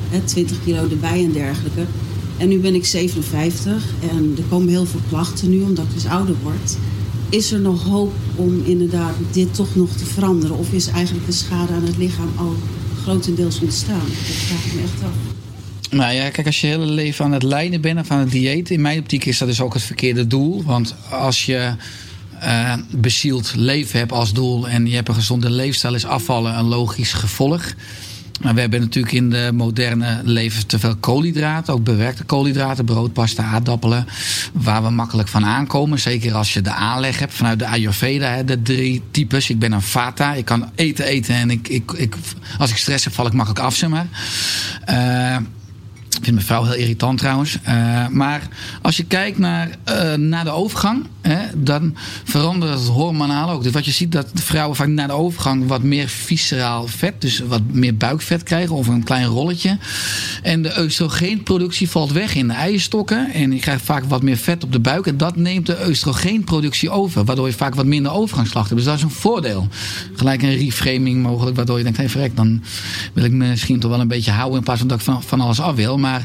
hè, 0.08 0.20
20 0.20 0.56
kilo 0.64 0.88
erbij 0.90 1.24
en 1.24 1.32
dergelijke. 1.32 1.84
En 2.36 2.48
nu 2.48 2.58
ben 2.58 2.74
ik 2.74 2.84
57 2.84 3.84
en 4.10 4.34
er 4.36 4.44
komen 4.48 4.68
heel 4.68 4.86
veel 4.86 5.00
klachten 5.08 5.50
nu 5.50 5.62
omdat 5.62 5.84
ik 5.84 5.94
dus 5.94 6.06
ouder 6.06 6.34
word. 6.42 6.76
Is 7.32 7.52
er 7.52 7.60
nog 7.60 7.84
hoop 7.84 8.12
om 8.36 8.62
inderdaad 8.64 9.14
dit 9.30 9.54
toch 9.54 9.74
nog 9.74 9.90
te 9.96 10.04
veranderen? 10.04 10.56
Of 10.56 10.72
is 10.72 10.86
eigenlijk 10.86 11.26
de 11.26 11.32
schade 11.32 11.72
aan 11.72 11.84
het 11.84 11.96
lichaam 11.96 12.32
al 12.36 12.56
grotendeels 13.02 13.60
ontstaan? 13.60 14.06
Dat 14.06 14.34
vraag 14.36 14.64
ik 14.64 14.74
me 14.74 14.80
echt 14.80 15.02
af. 15.02 15.10
Nou 15.90 16.14
ja, 16.14 16.30
kijk, 16.30 16.46
als 16.46 16.60
je 16.60 16.66
hele 16.66 16.86
leven 16.86 17.24
aan 17.24 17.32
het 17.32 17.42
lijden 17.42 17.80
bent 17.80 17.98
of 17.98 18.10
aan 18.10 18.18
het 18.18 18.30
dieet, 18.30 18.70
in 18.70 18.80
mijn 18.80 18.98
optiek 18.98 19.24
is 19.24 19.38
dat 19.38 19.48
dus 19.48 19.60
ook 19.60 19.74
het 19.74 19.82
verkeerde 19.82 20.26
doel. 20.26 20.62
Want 20.64 20.94
als 21.10 21.46
je 21.46 21.74
uh, 22.42 22.74
bezield 22.90 23.52
leven 23.56 23.98
hebt 23.98 24.12
als 24.12 24.32
doel 24.32 24.68
en 24.68 24.86
je 24.86 24.94
hebt 24.94 25.08
een 25.08 25.14
gezonde 25.14 25.50
leefstijl, 25.50 25.94
is 25.94 26.04
afvallen 26.04 26.58
een 26.58 26.68
logisch 26.68 27.12
gevolg. 27.12 27.74
Maar 28.42 28.54
we 28.54 28.60
hebben 28.60 28.80
natuurlijk 28.80 29.14
in 29.14 29.30
de 29.30 29.50
moderne 29.54 30.20
leven 30.24 30.66
te 30.66 30.78
veel 30.78 30.96
koolhydraten. 30.96 31.74
Ook 31.74 31.84
bewerkte 31.84 32.24
koolhydraten, 32.24 32.84
brood, 32.84 33.12
pasta, 33.12 33.44
aardappelen. 33.44 34.06
Waar 34.52 34.82
we 34.82 34.90
makkelijk 34.90 35.28
van 35.28 35.44
aankomen. 35.44 36.00
Zeker 36.00 36.34
als 36.34 36.52
je 36.52 36.60
de 36.60 36.72
aanleg 36.72 37.18
hebt 37.18 37.34
vanuit 37.34 37.58
de 37.58 37.66
Ayurveda. 37.66 38.42
De 38.42 38.62
drie 38.62 39.02
types. 39.10 39.50
Ik 39.50 39.58
ben 39.58 39.72
een 39.72 39.82
Vata. 39.82 40.34
Ik 40.34 40.44
kan 40.44 40.70
eten, 40.74 41.04
eten. 41.04 41.34
En 41.34 41.50
ik, 41.50 41.68
ik, 41.68 41.92
ik, 41.92 42.16
als 42.58 42.70
ik 42.70 42.76
stress 42.76 43.04
heb, 43.04 43.12
val 43.12 43.26
ik 43.26 43.32
makkelijk 43.32 43.64
af, 43.64 43.76
zeg 43.76 43.90
maar. 43.90 44.06
Uh, 44.90 45.36
ik 46.16 46.24
vind 46.24 46.34
mijn 46.34 46.46
vrouw 46.46 46.64
heel 46.64 46.74
irritant 46.74 47.18
trouwens. 47.18 47.58
Uh, 47.68 48.06
maar 48.08 48.48
als 48.82 48.96
je 48.96 49.04
kijkt 49.04 49.38
naar, 49.38 49.68
uh, 49.88 50.14
naar 50.14 50.44
de 50.44 50.50
overgang, 50.50 51.06
hè, 51.22 51.38
dan 51.56 51.96
verandert 52.24 52.72
het 52.72 52.88
hormonaal 52.88 53.50
ook. 53.50 53.62
Dus 53.62 53.72
wat 53.72 53.84
je 53.84 53.90
ziet 53.90 54.12
dat 54.12 54.30
vrouwen 54.34 54.76
vaak 54.76 54.88
na 54.88 55.06
de 55.06 55.12
overgang 55.12 55.66
wat 55.66 55.82
meer 55.82 56.08
visceraal 56.08 56.86
vet, 56.86 57.20
dus 57.20 57.38
wat 57.38 57.62
meer 57.70 57.96
buikvet 57.96 58.42
krijgen 58.42 58.74
of 58.74 58.86
een 58.86 59.04
klein 59.04 59.26
rolletje. 59.26 59.78
En 60.42 60.62
de 60.62 60.74
oestrogeenproductie 60.78 61.90
valt 61.90 62.12
weg 62.12 62.34
in 62.34 62.48
de 62.48 62.54
eierstokken. 62.54 63.32
En 63.32 63.52
je 63.52 63.60
krijgt 63.60 63.84
vaak 63.84 64.04
wat 64.04 64.22
meer 64.22 64.36
vet 64.36 64.64
op 64.64 64.72
de 64.72 64.80
buik. 64.80 65.06
En 65.06 65.16
dat 65.16 65.36
neemt 65.36 65.66
de 65.66 65.84
oestrogeenproductie 65.88 66.90
over. 66.90 67.24
Waardoor 67.24 67.46
je 67.46 67.52
vaak 67.52 67.74
wat 67.74 67.86
minder 67.86 68.12
overgangsslag 68.12 68.64
hebt. 68.64 68.76
Dus 68.76 68.84
dat 68.84 68.96
is 68.96 69.02
een 69.02 69.10
voordeel. 69.10 69.68
Gelijk 70.14 70.42
een 70.42 70.56
reframing 70.56 71.22
mogelijk. 71.22 71.56
Waardoor 71.56 71.76
je 71.76 71.82
denkt, 71.82 71.98
hé 71.98 72.04
hey, 72.04 72.12
verrek, 72.12 72.36
dan 72.36 72.62
wil 73.12 73.24
ik 73.24 73.32
misschien 73.32 73.80
toch 73.80 73.90
wel 73.90 74.00
een 74.00 74.08
beetje 74.08 74.30
houden. 74.30 74.58
In 74.58 74.64
plaats 74.64 74.80
van 74.80 74.88
dat 74.88 74.98
ik 74.98 75.04
van, 75.04 75.22
van 75.22 75.40
alles 75.40 75.60
af 75.60 75.74
wil. 75.74 75.98
Maar 75.98 76.24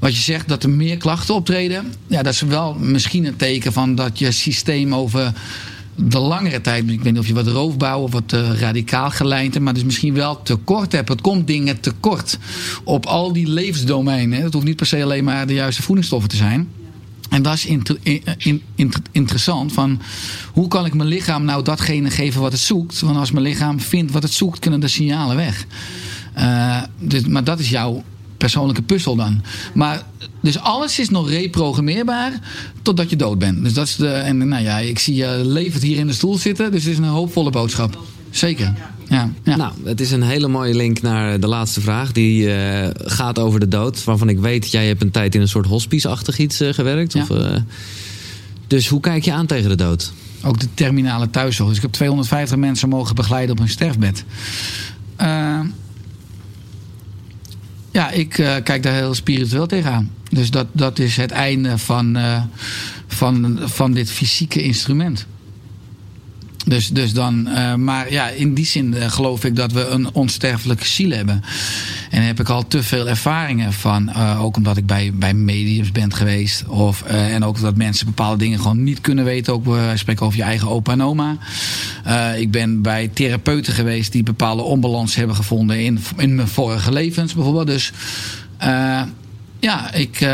wat 0.00 0.14
je 0.14 0.22
zegt, 0.22 0.48
dat 0.48 0.62
er 0.62 0.70
meer 0.70 0.96
klachten 0.96 1.34
optreden. 1.34 1.92
Ja, 2.06 2.22
dat 2.22 2.32
is 2.32 2.40
wel 2.40 2.74
misschien 2.74 3.24
een 3.24 3.36
teken 3.36 3.72
van 3.72 3.94
dat 3.94 4.18
je 4.18 4.32
systeem 4.34 4.94
over 4.94 5.32
de 5.96 6.18
langere 6.18 6.60
tijd, 6.60 6.90
ik 6.90 7.02
weet 7.02 7.12
niet 7.12 7.18
of 7.18 7.26
je 7.26 7.34
wat 7.34 7.46
roofbouw 7.46 8.00
of 8.00 8.12
wat 8.12 8.32
uh, 8.32 8.58
radicaal 8.58 9.10
geleid 9.10 9.60
maar 9.60 9.74
dus 9.74 9.84
misschien 9.84 10.14
wel 10.14 10.42
tekort 10.42 10.92
hebt. 10.92 11.08
Het 11.08 11.20
komt 11.20 11.46
dingen 11.46 11.80
tekort 11.80 12.38
op 12.84 13.06
al 13.06 13.32
die 13.32 13.48
levensdomeinen. 13.48 14.42
Het 14.42 14.52
hoeft 14.52 14.66
niet 14.66 14.76
per 14.76 14.86
se 14.86 15.02
alleen 15.02 15.24
maar 15.24 15.46
de 15.46 15.54
juiste 15.54 15.82
voedingsstoffen 15.82 16.28
te 16.28 16.36
zijn. 16.36 16.68
En 17.30 17.42
dat 17.42 17.54
is 17.54 17.66
inter, 17.66 17.96
in, 18.02 18.62
in, 18.74 18.92
interessant. 19.12 19.72
Van 19.72 20.00
hoe 20.52 20.68
kan 20.68 20.86
ik 20.86 20.94
mijn 20.94 21.08
lichaam 21.08 21.44
nou 21.44 21.62
datgene 21.62 22.10
geven 22.10 22.40
wat 22.40 22.52
het 22.52 22.60
zoekt? 22.60 23.00
Want 23.00 23.16
als 23.16 23.30
mijn 23.30 23.44
lichaam 23.44 23.80
vindt 23.80 24.12
wat 24.12 24.22
het 24.22 24.32
zoekt, 24.32 24.58
kunnen 24.58 24.80
de 24.80 24.88
signalen 24.88 25.36
weg. 25.36 25.66
Uh, 26.38 26.82
dus, 26.98 27.26
maar 27.26 27.44
dat 27.44 27.58
is 27.58 27.70
jouw 27.70 28.02
persoonlijke 28.44 28.82
puzzel 28.82 29.16
dan. 29.16 29.42
Maar, 29.74 30.02
dus 30.40 30.58
alles 30.58 30.98
is 30.98 31.08
nog 31.08 31.30
reprogrammeerbaar 31.30 32.32
totdat 32.82 33.10
je 33.10 33.16
dood 33.16 33.38
bent. 33.38 33.62
Dus 33.62 33.72
dat 33.72 33.86
is 33.86 33.96
de, 33.96 34.08
en 34.08 34.48
nou 34.48 34.62
ja, 34.62 34.78
ik 34.78 34.98
zie 34.98 35.14
je 35.14 35.40
levend 35.44 35.82
hier 35.82 35.96
in 35.96 36.06
de 36.06 36.12
stoel 36.12 36.38
zitten. 36.38 36.70
Dus 36.72 36.82
het 36.82 36.92
is 36.92 36.98
een 36.98 37.04
hoopvolle 37.04 37.50
boodschap. 37.50 37.98
Zeker. 38.30 38.72
Ja, 39.08 39.30
ja. 39.44 39.56
Nou, 39.56 39.72
het 39.84 40.00
is 40.00 40.10
een 40.10 40.22
hele 40.22 40.48
mooie 40.48 40.74
link 40.74 41.02
naar 41.02 41.40
de 41.40 41.46
laatste 41.46 41.80
vraag. 41.80 42.12
Die 42.12 42.46
uh, 42.46 42.88
gaat 42.94 43.38
over 43.38 43.60
de 43.60 43.68
dood. 43.68 44.04
Waarvan 44.04 44.28
ik 44.28 44.38
weet, 44.38 44.70
jij 44.70 44.86
hebt 44.86 45.02
een 45.02 45.10
tijd 45.10 45.34
in 45.34 45.40
een 45.40 45.48
soort 45.48 45.66
hospice-achtig 45.66 46.38
iets 46.38 46.60
uh, 46.60 46.72
gewerkt. 46.72 47.12
Ja. 47.12 47.22
Of, 47.22 47.30
uh, 47.30 47.56
dus 48.66 48.88
hoe 48.88 49.00
kijk 49.00 49.24
je 49.24 49.32
aan 49.32 49.46
tegen 49.46 49.68
de 49.68 49.76
dood? 49.76 50.12
Ook 50.42 50.60
de 50.60 50.68
terminale 50.74 51.30
thuiszorg. 51.30 51.68
Dus 51.68 51.76
ik 51.76 51.82
heb 51.82 51.92
250 51.92 52.56
mensen 52.56 52.88
mogen 52.88 53.14
begeleiden 53.14 53.50
op 53.50 53.58
hun 53.58 53.68
sterfbed. 53.68 54.24
Ja, 57.94 58.10
ik 58.10 58.38
uh, 58.38 58.54
kijk 58.62 58.82
daar 58.82 58.94
heel 58.94 59.14
spiritueel 59.14 59.66
tegenaan. 59.66 60.10
Dus 60.30 60.50
dat, 60.50 60.66
dat 60.72 60.98
is 60.98 61.16
het 61.16 61.30
einde 61.30 61.78
van, 61.78 62.16
uh, 62.16 62.42
van, 63.06 63.58
van 63.62 63.92
dit 63.92 64.10
fysieke 64.10 64.62
instrument. 64.62 65.26
Dus, 66.64 66.88
dus 66.88 67.12
dan, 67.12 67.48
uh, 67.48 67.74
maar 67.74 68.12
ja, 68.12 68.28
in 68.28 68.54
die 68.54 68.66
zin 68.66 68.94
geloof 69.10 69.44
ik 69.44 69.56
dat 69.56 69.72
we 69.72 69.86
een 69.86 70.08
onsterfelijke 70.12 70.86
ziel 70.86 71.10
hebben. 71.10 71.42
En 72.10 72.18
daar 72.18 72.26
heb 72.26 72.40
ik 72.40 72.48
al 72.48 72.66
te 72.66 72.82
veel 72.82 73.08
ervaringen 73.08 73.72
van. 73.72 74.08
Uh, 74.08 74.44
ook 74.44 74.56
omdat 74.56 74.76
ik 74.76 74.86
bij, 74.86 75.10
bij 75.14 75.34
mediums 75.34 75.92
ben 75.92 76.12
geweest. 76.12 76.66
Of, 76.66 77.02
en 77.02 77.44
ook 77.44 77.60
dat 77.60 77.76
mensen 77.76 78.06
bepaalde 78.06 78.38
dingen 78.38 78.60
gewoon 78.60 78.82
niet 78.82 79.00
kunnen 79.00 79.24
weten. 79.24 79.52
Ook 79.52 79.64
we 79.64 79.92
spreken 79.94 80.26
over 80.26 80.38
je 80.38 80.44
eigen 80.44 80.68
opa 80.68 80.92
en 80.92 81.02
oma. 81.02 81.36
ik 82.36 82.50
ben 82.50 82.82
bij 82.82 83.08
therapeuten 83.08 83.72
geweest 83.72 84.12
die 84.12 84.22
bepaalde 84.22 84.62
onbalans 84.62 85.14
hebben 85.14 85.36
gevonden 85.36 85.84
in, 85.84 85.98
in 86.16 86.34
mijn 86.34 86.48
vorige 86.48 86.92
levens 86.92 87.34
bijvoorbeeld. 87.34 87.66
Dus 87.66 87.92
ja, 89.60 89.92
ik, 89.92 90.28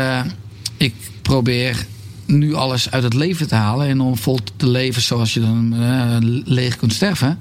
ik 0.77 0.93
probeer 1.21 1.85
nu 2.25 2.53
alles 2.53 2.91
uit 2.91 3.03
het 3.03 3.13
leven 3.13 3.47
te 3.47 3.55
halen 3.55 3.87
en 3.87 4.01
om 4.01 4.17
vol 4.17 4.39
te 4.55 4.67
leven 4.67 5.01
zoals 5.01 5.33
je 5.33 5.39
dan 5.39 5.73
eh, 5.73 6.15
leeg 6.45 6.75
kunt 6.75 6.93
sterven. 6.93 7.39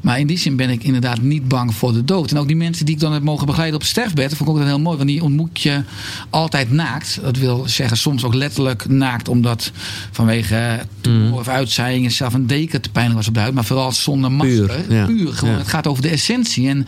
Maar 0.00 0.18
in 0.18 0.26
die 0.26 0.38
zin 0.38 0.56
ben 0.56 0.70
ik 0.70 0.84
inderdaad 0.84 1.20
niet 1.20 1.48
bang 1.48 1.74
voor 1.74 1.92
de 1.92 2.04
dood. 2.04 2.30
En 2.30 2.38
ook 2.38 2.46
die 2.46 2.56
mensen 2.56 2.86
die 2.86 2.94
ik 2.94 3.00
dan 3.00 3.12
heb 3.12 3.22
mogen 3.22 3.46
begeleiden 3.46 3.76
op 3.76 3.82
het 3.82 3.90
sterfbed, 3.90 4.34
vond 4.36 4.40
ik 4.40 4.48
ook 4.48 4.60
dat 4.60 4.66
heel 4.66 4.80
mooi. 4.80 4.96
Want 4.96 5.08
die 5.08 5.22
ontmoet 5.22 5.60
je 5.60 5.82
altijd 6.30 6.70
naakt. 6.70 7.18
Dat 7.22 7.36
wil 7.36 7.64
zeggen 7.66 7.96
soms 7.96 8.24
ook 8.24 8.34
letterlijk 8.34 8.88
naakt, 8.88 9.28
omdat 9.28 9.70
vanwege 10.10 10.80
tumor 11.00 11.38
of 11.38 11.48
uitzaaiingen 11.48 12.10
zelf 12.10 12.34
een 12.34 12.46
deken 12.46 12.80
te 12.80 12.90
pijnlijk 12.90 13.16
was 13.16 13.28
op 13.28 13.34
de 13.34 13.40
huid. 13.40 13.54
Maar 13.54 13.64
vooral 13.64 13.92
zonder 13.92 14.32
masker. 14.32 14.66
Puur, 14.66 14.96
ja. 14.96 15.06
Puur 15.06 15.32
gewoon. 15.32 15.54
Ja. 15.54 15.60
Het 15.60 15.68
gaat 15.68 15.86
over 15.86 16.02
de 16.02 16.08
essentie. 16.08 16.68
En 16.68 16.86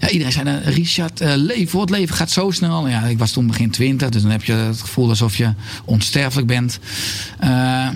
ja, 0.00 0.08
iedereen 0.08 0.32
zei, 0.32 0.44
dan, 0.44 0.58
Richard, 0.58 1.20
eh 1.20 1.32
leven 1.36 1.80
het 1.80 1.90
leven 1.90 2.14
gaat 2.14 2.30
zo 2.30 2.50
snel. 2.50 2.88
Ja, 2.88 3.02
ik 3.02 3.18
was 3.18 3.32
toen 3.32 3.46
begin 3.46 3.70
twintig, 3.70 4.08
dus 4.08 4.22
dan 4.22 4.30
heb 4.30 4.44
je 4.44 4.52
het 4.52 4.80
gevoel 4.80 5.08
alsof 5.08 5.36
je 5.36 5.52
onsterfelijk 5.84 6.46
bent. 6.46 6.78
Eh, 7.38 7.88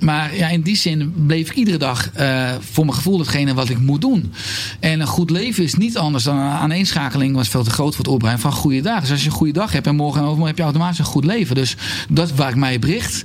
maar 0.00 0.36
ja, 0.36 0.48
in 0.48 0.60
die 0.60 0.76
zin 0.76 1.12
bleef 1.26 1.50
ik 1.50 1.56
iedere 1.56 1.76
dag 1.76 2.10
eh, 2.12 2.50
voor 2.60 2.84
mijn 2.84 2.96
gevoel 2.96 3.18
hetgene 3.18 3.54
wat 3.54 3.68
ik 3.68 3.78
moet 3.78 4.00
doen. 4.00 4.32
En 4.80 5.00
een 5.00 5.06
goed 5.06 5.30
leven 5.30 5.64
is 5.64 5.74
niet 5.74 5.98
anders 5.98 6.24
dan 6.24 6.36
een 6.36 6.50
aaneenschakeling, 6.50 7.34
was 7.34 7.48
veel 7.48 7.64
te 7.64 7.70
groot 7.70 7.94
voor 7.94 8.04
het 8.04 8.12
opbreiden, 8.12 8.42
van 8.42 8.52
goede 8.52 8.80
dagen. 8.80 9.00
Dus 9.00 9.10
als 9.10 9.20
je 9.20 9.26
een 9.26 9.34
goede 9.34 9.52
dag 9.52 9.72
hebt 9.72 9.86
en 9.86 9.96
morgen 9.96 10.20
en 10.20 10.26
overmorgen 10.26 10.48
heb 10.48 10.58
je 10.58 10.62
automatisch 10.62 10.98
een 10.98 11.04
goed 11.04 11.24
leven. 11.24 11.54
Dus 11.54 11.76
dat 12.08 12.30
is 12.30 12.34
waar 12.34 12.48
ik 12.48 12.56
mij 12.56 12.78
bericht. 12.78 13.24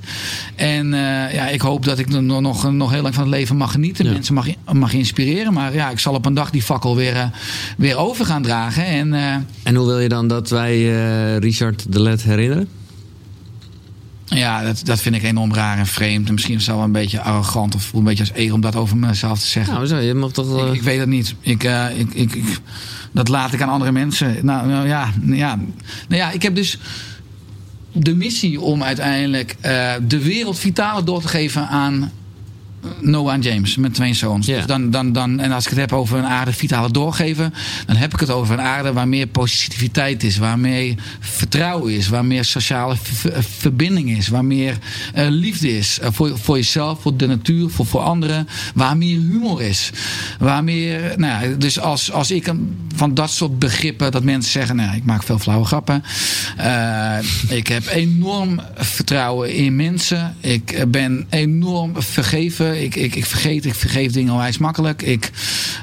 En 0.54 0.94
eh, 0.94 1.34
ja, 1.34 1.48
ik 1.48 1.60
hoop 1.60 1.84
dat 1.84 1.98
ik 1.98 2.08
nog, 2.08 2.40
nog, 2.40 2.72
nog 2.72 2.90
heel 2.90 3.02
lang 3.02 3.14
van 3.14 3.24
het 3.24 3.32
leven 3.32 3.56
mag 3.56 3.70
genieten. 3.70 4.12
Mensen 4.12 4.34
mag, 4.34 4.46
mag 4.72 4.92
inspireren. 4.92 5.52
Maar 5.52 5.74
ja, 5.74 5.90
ik 5.90 5.98
zal 5.98 6.14
op 6.14 6.26
een 6.26 6.34
dag 6.34 6.50
die 6.50 6.62
fakkel 6.62 6.96
weer, 6.96 7.30
weer 7.76 7.96
over 7.96 8.24
gaan 8.24 8.42
dragen. 8.42 8.84
En, 8.84 9.12
En 9.62 9.74
hoe 9.74 9.86
wil 9.86 9.98
je 9.98 10.08
dan 10.08 10.28
dat 10.28 10.50
wij 10.50 10.82
Richard 11.38 11.92
de 11.92 12.00
Let 12.00 12.22
herinneren? 12.22 12.68
Ja, 14.30 14.62
dat, 14.62 14.80
dat 14.84 15.00
vind 15.00 15.14
ik 15.14 15.22
enorm 15.22 15.54
raar 15.54 15.78
en 15.78 15.86
vreemd. 15.86 16.26
En 16.28 16.34
misschien 16.34 16.60
zelf 16.60 16.82
een 16.84 16.92
beetje 16.92 17.20
arrogant 17.20 17.74
of 17.74 17.92
een 17.92 18.04
beetje 18.04 18.22
als 18.22 18.32
eer 18.34 18.52
om 18.52 18.60
dat 18.60 18.76
over 18.76 18.96
mezelf 18.96 19.40
te 19.40 19.46
zeggen. 19.46 19.74
Nou, 19.74 19.86
zo, 19.86 19.96
je 19.96 20.14
mag 20.14 20.32
toch. 20.32 20.66
Ik, 20.66 20.72
ik 20.74 20.82
weet 20.82 20.98
het 20.98 21.08
niet. 21.08 21.34
Ik, 21.40 21.64
eh, 21.64 21.98
ik, 21.98 22.14
ik, 22.14 22.34
ik- 22.34 22.58
dat 23.12 23.28
laat 23.28 23.52
ik 23.52 23.62
aan 23.62 23.68
andere 23.68 23.92
mensen. 23.92 24.36
Nou, 24.42 24.68
nou 24.68 24.86
ja, 24.86 25.12
ja. 25.26 25.56
Nou 25.56 26.20
ja, 26.20 26.30
ik 26.30 26.42
heb 26.42 26.54
dus 26.54 26.78
de 27.92 28.14
missie 28.14 28.60
om 28.60 28.82
uiteindelijk 28.82 29.56
eh, 29.60 29.92
de 30.06 30.22
wereld 30.22 30.58
vitaler 30.58 31.04
door 31.04 31.20
te 31.20 31.28
geven 31.28 31.68
aan 31.68 32.12
Noah 33.00 33.32
en 33.34 33.40
James, 33.40 33.76
mijn 33.76 33.92
twee 33.92 34.14
zoons. 34.14 34.46
Dus 34.46 34.66
dan, 34.66 34.90
dan, 34.90 35.12
dan, 35.12 35.40
en 35.40 35.52
als 35.52 35.64
ik 35.64 35.70
het 35.70 35.78
heb 35.78 35.92
over 35.92 36.18
een 36.18 36.24
aarde 36.26 36.52
vitale 36.52 36.90
doorgeven, 36.90 37.54
dan 37.86 37.96
heb 37.96 38.12
ik 38.12 38.20
het 38.20 38.30
over 38.30 38.54
een 38.54 38.60
aarde 38.64 38.92
waar 38.92 39.08
meer 39.08 39.26
positiviteit 39.26 40.22
is, 40.22 40.36
waar 40.38 40.58
meer 40.58 40.94
vertrouwen 41.20 41.92
is, 41.92 42.08
waar 42.08 42.24
meer 42.24 42.44
sociale 42.44 42.96
verbinding 43.58 44.10
is, 44.16 44.28
waar 44.28 44.44
meer 44.44 44.78
eh, 45.14 45.26
liefde 45.28 45.76
is 45.76 45.98
eh, 46.00 46.08
voor, 46.12 46.38
voor 46.38 46.56
jezelf, 46.56 47.00
voor 47.00 47.16
de 47.16 47.26
natuur, 47.26 47.70
voor, 47.70 47.86
voor 47.86 48.00
anderen, 48.00 48.48
waar 48.74 48.96
meer 48.96 49.18
humor 49.18 49.62
is. 49.62 49.90
Waar 50.38 50.64
meer, 50.64 51.12
nou 51.16 51.48
ja, 51.48 51.54
dus 51.56 51.80
als, 51.80 52.12
als 52.12 52.30
ik 52.30 52.46
een- 52.46 52.88
van 52.94 53.14
dat 53.14 53.30
soort 53.30 53.58
begrippen, 53.58 54.10
dat 54.12 54.24
mensen 54.24 54.52
zeggen, 54.52 54.76
nou, 54.76 54.96
ik 54.96 55.04
maak 55.04 55.22
veel 55.22 55.38
flauwe 55.38 55.64
grappen. 55.64 56.02
Eh, 56.56 57.18
ik 57.48 57.66
heb 57.66 57.86
enorm 57.86 58.60
vertrouwen 58.76 59.54
in 59.54 59.76
mensen. 59.76 60.36
Ik 60.40 60.84
ben 60.88 61.26
enorm 61.30 62.02
vergeven. 62.02 62.69
Ik, 62.72 62.94
ik, 62.94 63.14
ik, 63.14 63.26
vergeet, 63.26 63.64
ik 63.64 63.74
vergeef 63.74 64.12
dingen 64.12 64.32
onwijs 64.32 64.58
makkelijk. 64.58 65.02
Ik 65.02 65.30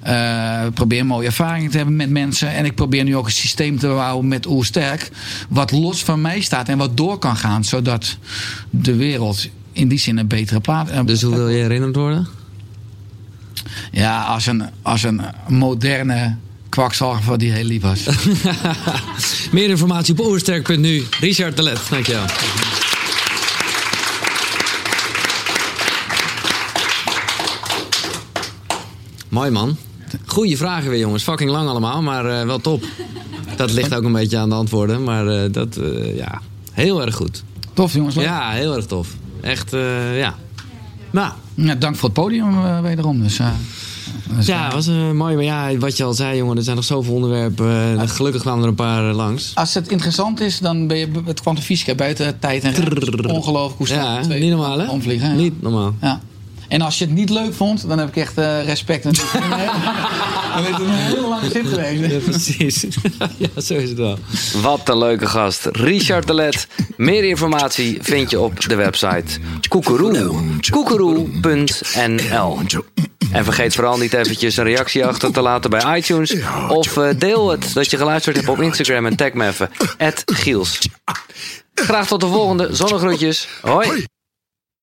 eh, 0.03 0.61
probeer 0.73 1.05
mooie 1.05 1.25
ervaringen 1.27 1.71
te 1.71 1.77
hebben 1.77 1.95
met 1.95 2.09
mensen. 2.09 2.53
En 2.53 2.65
ik 2.65 2.75
probeer 2.75 3.03
nu 3.03 3.15
ook 3.15 3.25
een 3.25 3.31
systeem 3.31 3.79
te 3.79 3.87
bouwen 3.87 4.27
met 4.27 4.45
Oersterk. 4.45 5.09
Wat 5.49 5.71
los 5.71 6.03
van 6.03 6.21
mij 6.21 6.41
staat 6.41 6.69
en 6.69 6.77
wat 6.77 6.97
door 6.97 7.17
kan 7.17 7.37
gaan. 7.37 7.63
Zodat 7.63 8.17
de 8.69 8.95
wereld 8.95 9.47
in 9.71 9.87
die 9.87 9.99
zin 9.99 10.17
een 10.17 10.27
betere 10.27 10.59
plaats... 10.59 10.91
Dus 11.05 11.21
hoe 11.21 11.35
wil 11.35 11.49
je 11.49 11.61
herinnerd 11.61 11.95
worden? 11.95 12.27
Ja, 13.91 14.21
als 14.23 14.45
een, 14.45 14.63
als 14.81 15.03
een 15.03 15.21
moderne 15.47 16.35
kwakzalver 16.69 17.37
die 17.37 17.51
heel 17.51 17.63
lief 17.63 17.81
was. 17.81 18.05
Meer 19.51 19.69
informatie 19.69 20.13
op 20.13 20.25
oersterk.nu. 20.25 21.03
Richard 21.19 21.55
de 21.55 21.63
Let, 21.63 21.79
dankjewel. 21.89 22.25
Mooi 29.29 29.49
man. 29.49 29.77
Goeie 30.25 30.57
vragen 30.57 30.89
weer 30.89 30.99
jongens. 30.99 31.23
Fucking 31.23 31.49
lang 31.49 31.69
allemaal, 31.69 32.01
maar 32.01 32.25
eh, 32.39 32.45
wel 32.45 32.59
top. 32.59 32.83
Dat 33.55 33.71
ligt 33.73 33.95
ook 33.95 34.03
een 34.03 34.11
beetje 34.11 34.37
aan 34.37 34.49
de 34.49 34.55
antwoorden. 34.55 35.03
Maar 35.03 35.27
eh, 35.27 35.51
dat, 35.51 35.75
eh, 35.77 36.15
ja, 36.17 36.41
heel 36.71 37.01
erg 37.01 37.15
goed. 37.15 37.43
Tof 37.73 37.93
jongens. 37.93 38.15
leuk. 38.15 38.25
Ja, 38.25 38.49
heel 38.51 38.75
erg 38.75 38.85
tof. 38.85 39.15
Echt, 39.41 39.71
ja. 40.15 40.35
Nou. 41.11 41.31
Ja, 41.53 41.75
dank 41.75 41.95
voor 41.95 42.09
het 42.09 42.17
podium 42.17 42.81
wederom. 42.81 43.21
Dus, 43.21 43.39
dus, 44.35 44.45
Ja, 44.45 44.71
was 44.71 44.87
eh, 44.87 45.11
mooi. 45.11 45.35
Maar 45.35 45.43
ja, 45.43 45.77
wat 45.77 45.97
je 45.97 46.03
al 46.03 46.13
zei, 46.13 46.37
jongen, 46.37 46.57
er 46.57 46.63
zijn 46.63 46.75
nog 46.75 46.85
zoveel 46.85 47.13
onderwerpen. 47.13 48.09
Gelukkig 48.09 48.41
kwamen 48.41 48.61
er 48.63 48.69
een 48.69 48.75
paar 48.75 49.13
langs. 49.13 49.51
Als 49.55 49.73
het 49.73 49.87
interessant 49.87 50.39
is, 50.39 50.59
dan 50.59 50.87
ben 50.87 50.97
je 50.97 51.07
het 51.25 51.41
kwantumfysica 51.41 51.95
buiten 51.95 52.39
tijd 52.39 52.63
en. 52.63 52.73
Ongelooflijk 53.29 53.77
hoe 53.77 53.87
snel 53.87 53.99
Ja, 53.99 54.21
twee 54.21 54.39
niet 54.39 54.49
normaal, 54.49 54.79
hè? 54.79 54.89
omvliegen. 54.89 55.35
Niet 55.35 55.61
normaal. 55.61 55.95
Ja. 56.01 56.19
En 56.67 56.81
als 56.81 56.97
je 56.97 57.05
het 57.05 57.13
niet 57.13 57.29
leuk 57.29 57.53
vond, 57.53 57.87
dan 57.87 57.99
heb 57.99 58.07
ik 58.07 58.15
echt 58.15 58.37
eh, 58.37 58.65
respect. 58.65 59.03
Het 59.03 59.15
dan 60.53 60.63
is 60.63 60.69
het 60.69 60.79
een 60.79 60.89
heel 60.89 61.29
lang 61.29 61.41
zit 61.51 61.67
geweest. 61.67 62.11
Ja, 62.11 62.19
precies. 62.31 62.85
ja, 63.53 63.61
zo 63.61 63.73
is 63.73 63.89
het 63.89 63.97
wel. 63.97 64.17
Wat 64.61 64.89
een 64.89 64.97
leuke 64.97 65.27
gast. 65.27 65.65
Richard 65.71 66.27
de 66.27 66.33
Let. 66.33 66.67
Meer 66.97 67.23
informatie 67.23 67.97
vind 68.01 68.29
je 68.29 68.39
op 68.39 68.69
de 68.69 68.75
website 68.75 69.39
koekeroe. 69.67 70.35
koekeroe.nl 70.69 72.59
En 73.31 73.43
vergeet 73.43 73.75
vooral 73.75 73.97
niet 73.97 74.13
eventjes 74.13 74.57
een 74.57 74.63
reactie 74.63 75.05
achter 75.05 75.31
te 75.31 75.41
laten 75.41 75.69
bij 75.69 75.97
iTunes. 75.97 76.35
Of 76.67 76.97
eh, 76.97 77.09
deel 77.17 77.49
het 77.49 77.73
dat 77.73 77.89
je 77.91 77.97
geluisterd 77.97 78.35
hebt 78.35 78.49
op 78.49 78.61
Instagram 78.61 79.05
en 79.05 79.15
tag 79.15 79.33
me 79.33 79.47
even. 79.47 79.69
Giels. 80.25 80.79
Graag 81.73 82.07
tot 82.07 82.21
de 82.21 82.27
volgende. 82.27 82.67
Zonnegroetjes. 82.71 83.47
Hoi. 83.61 84.05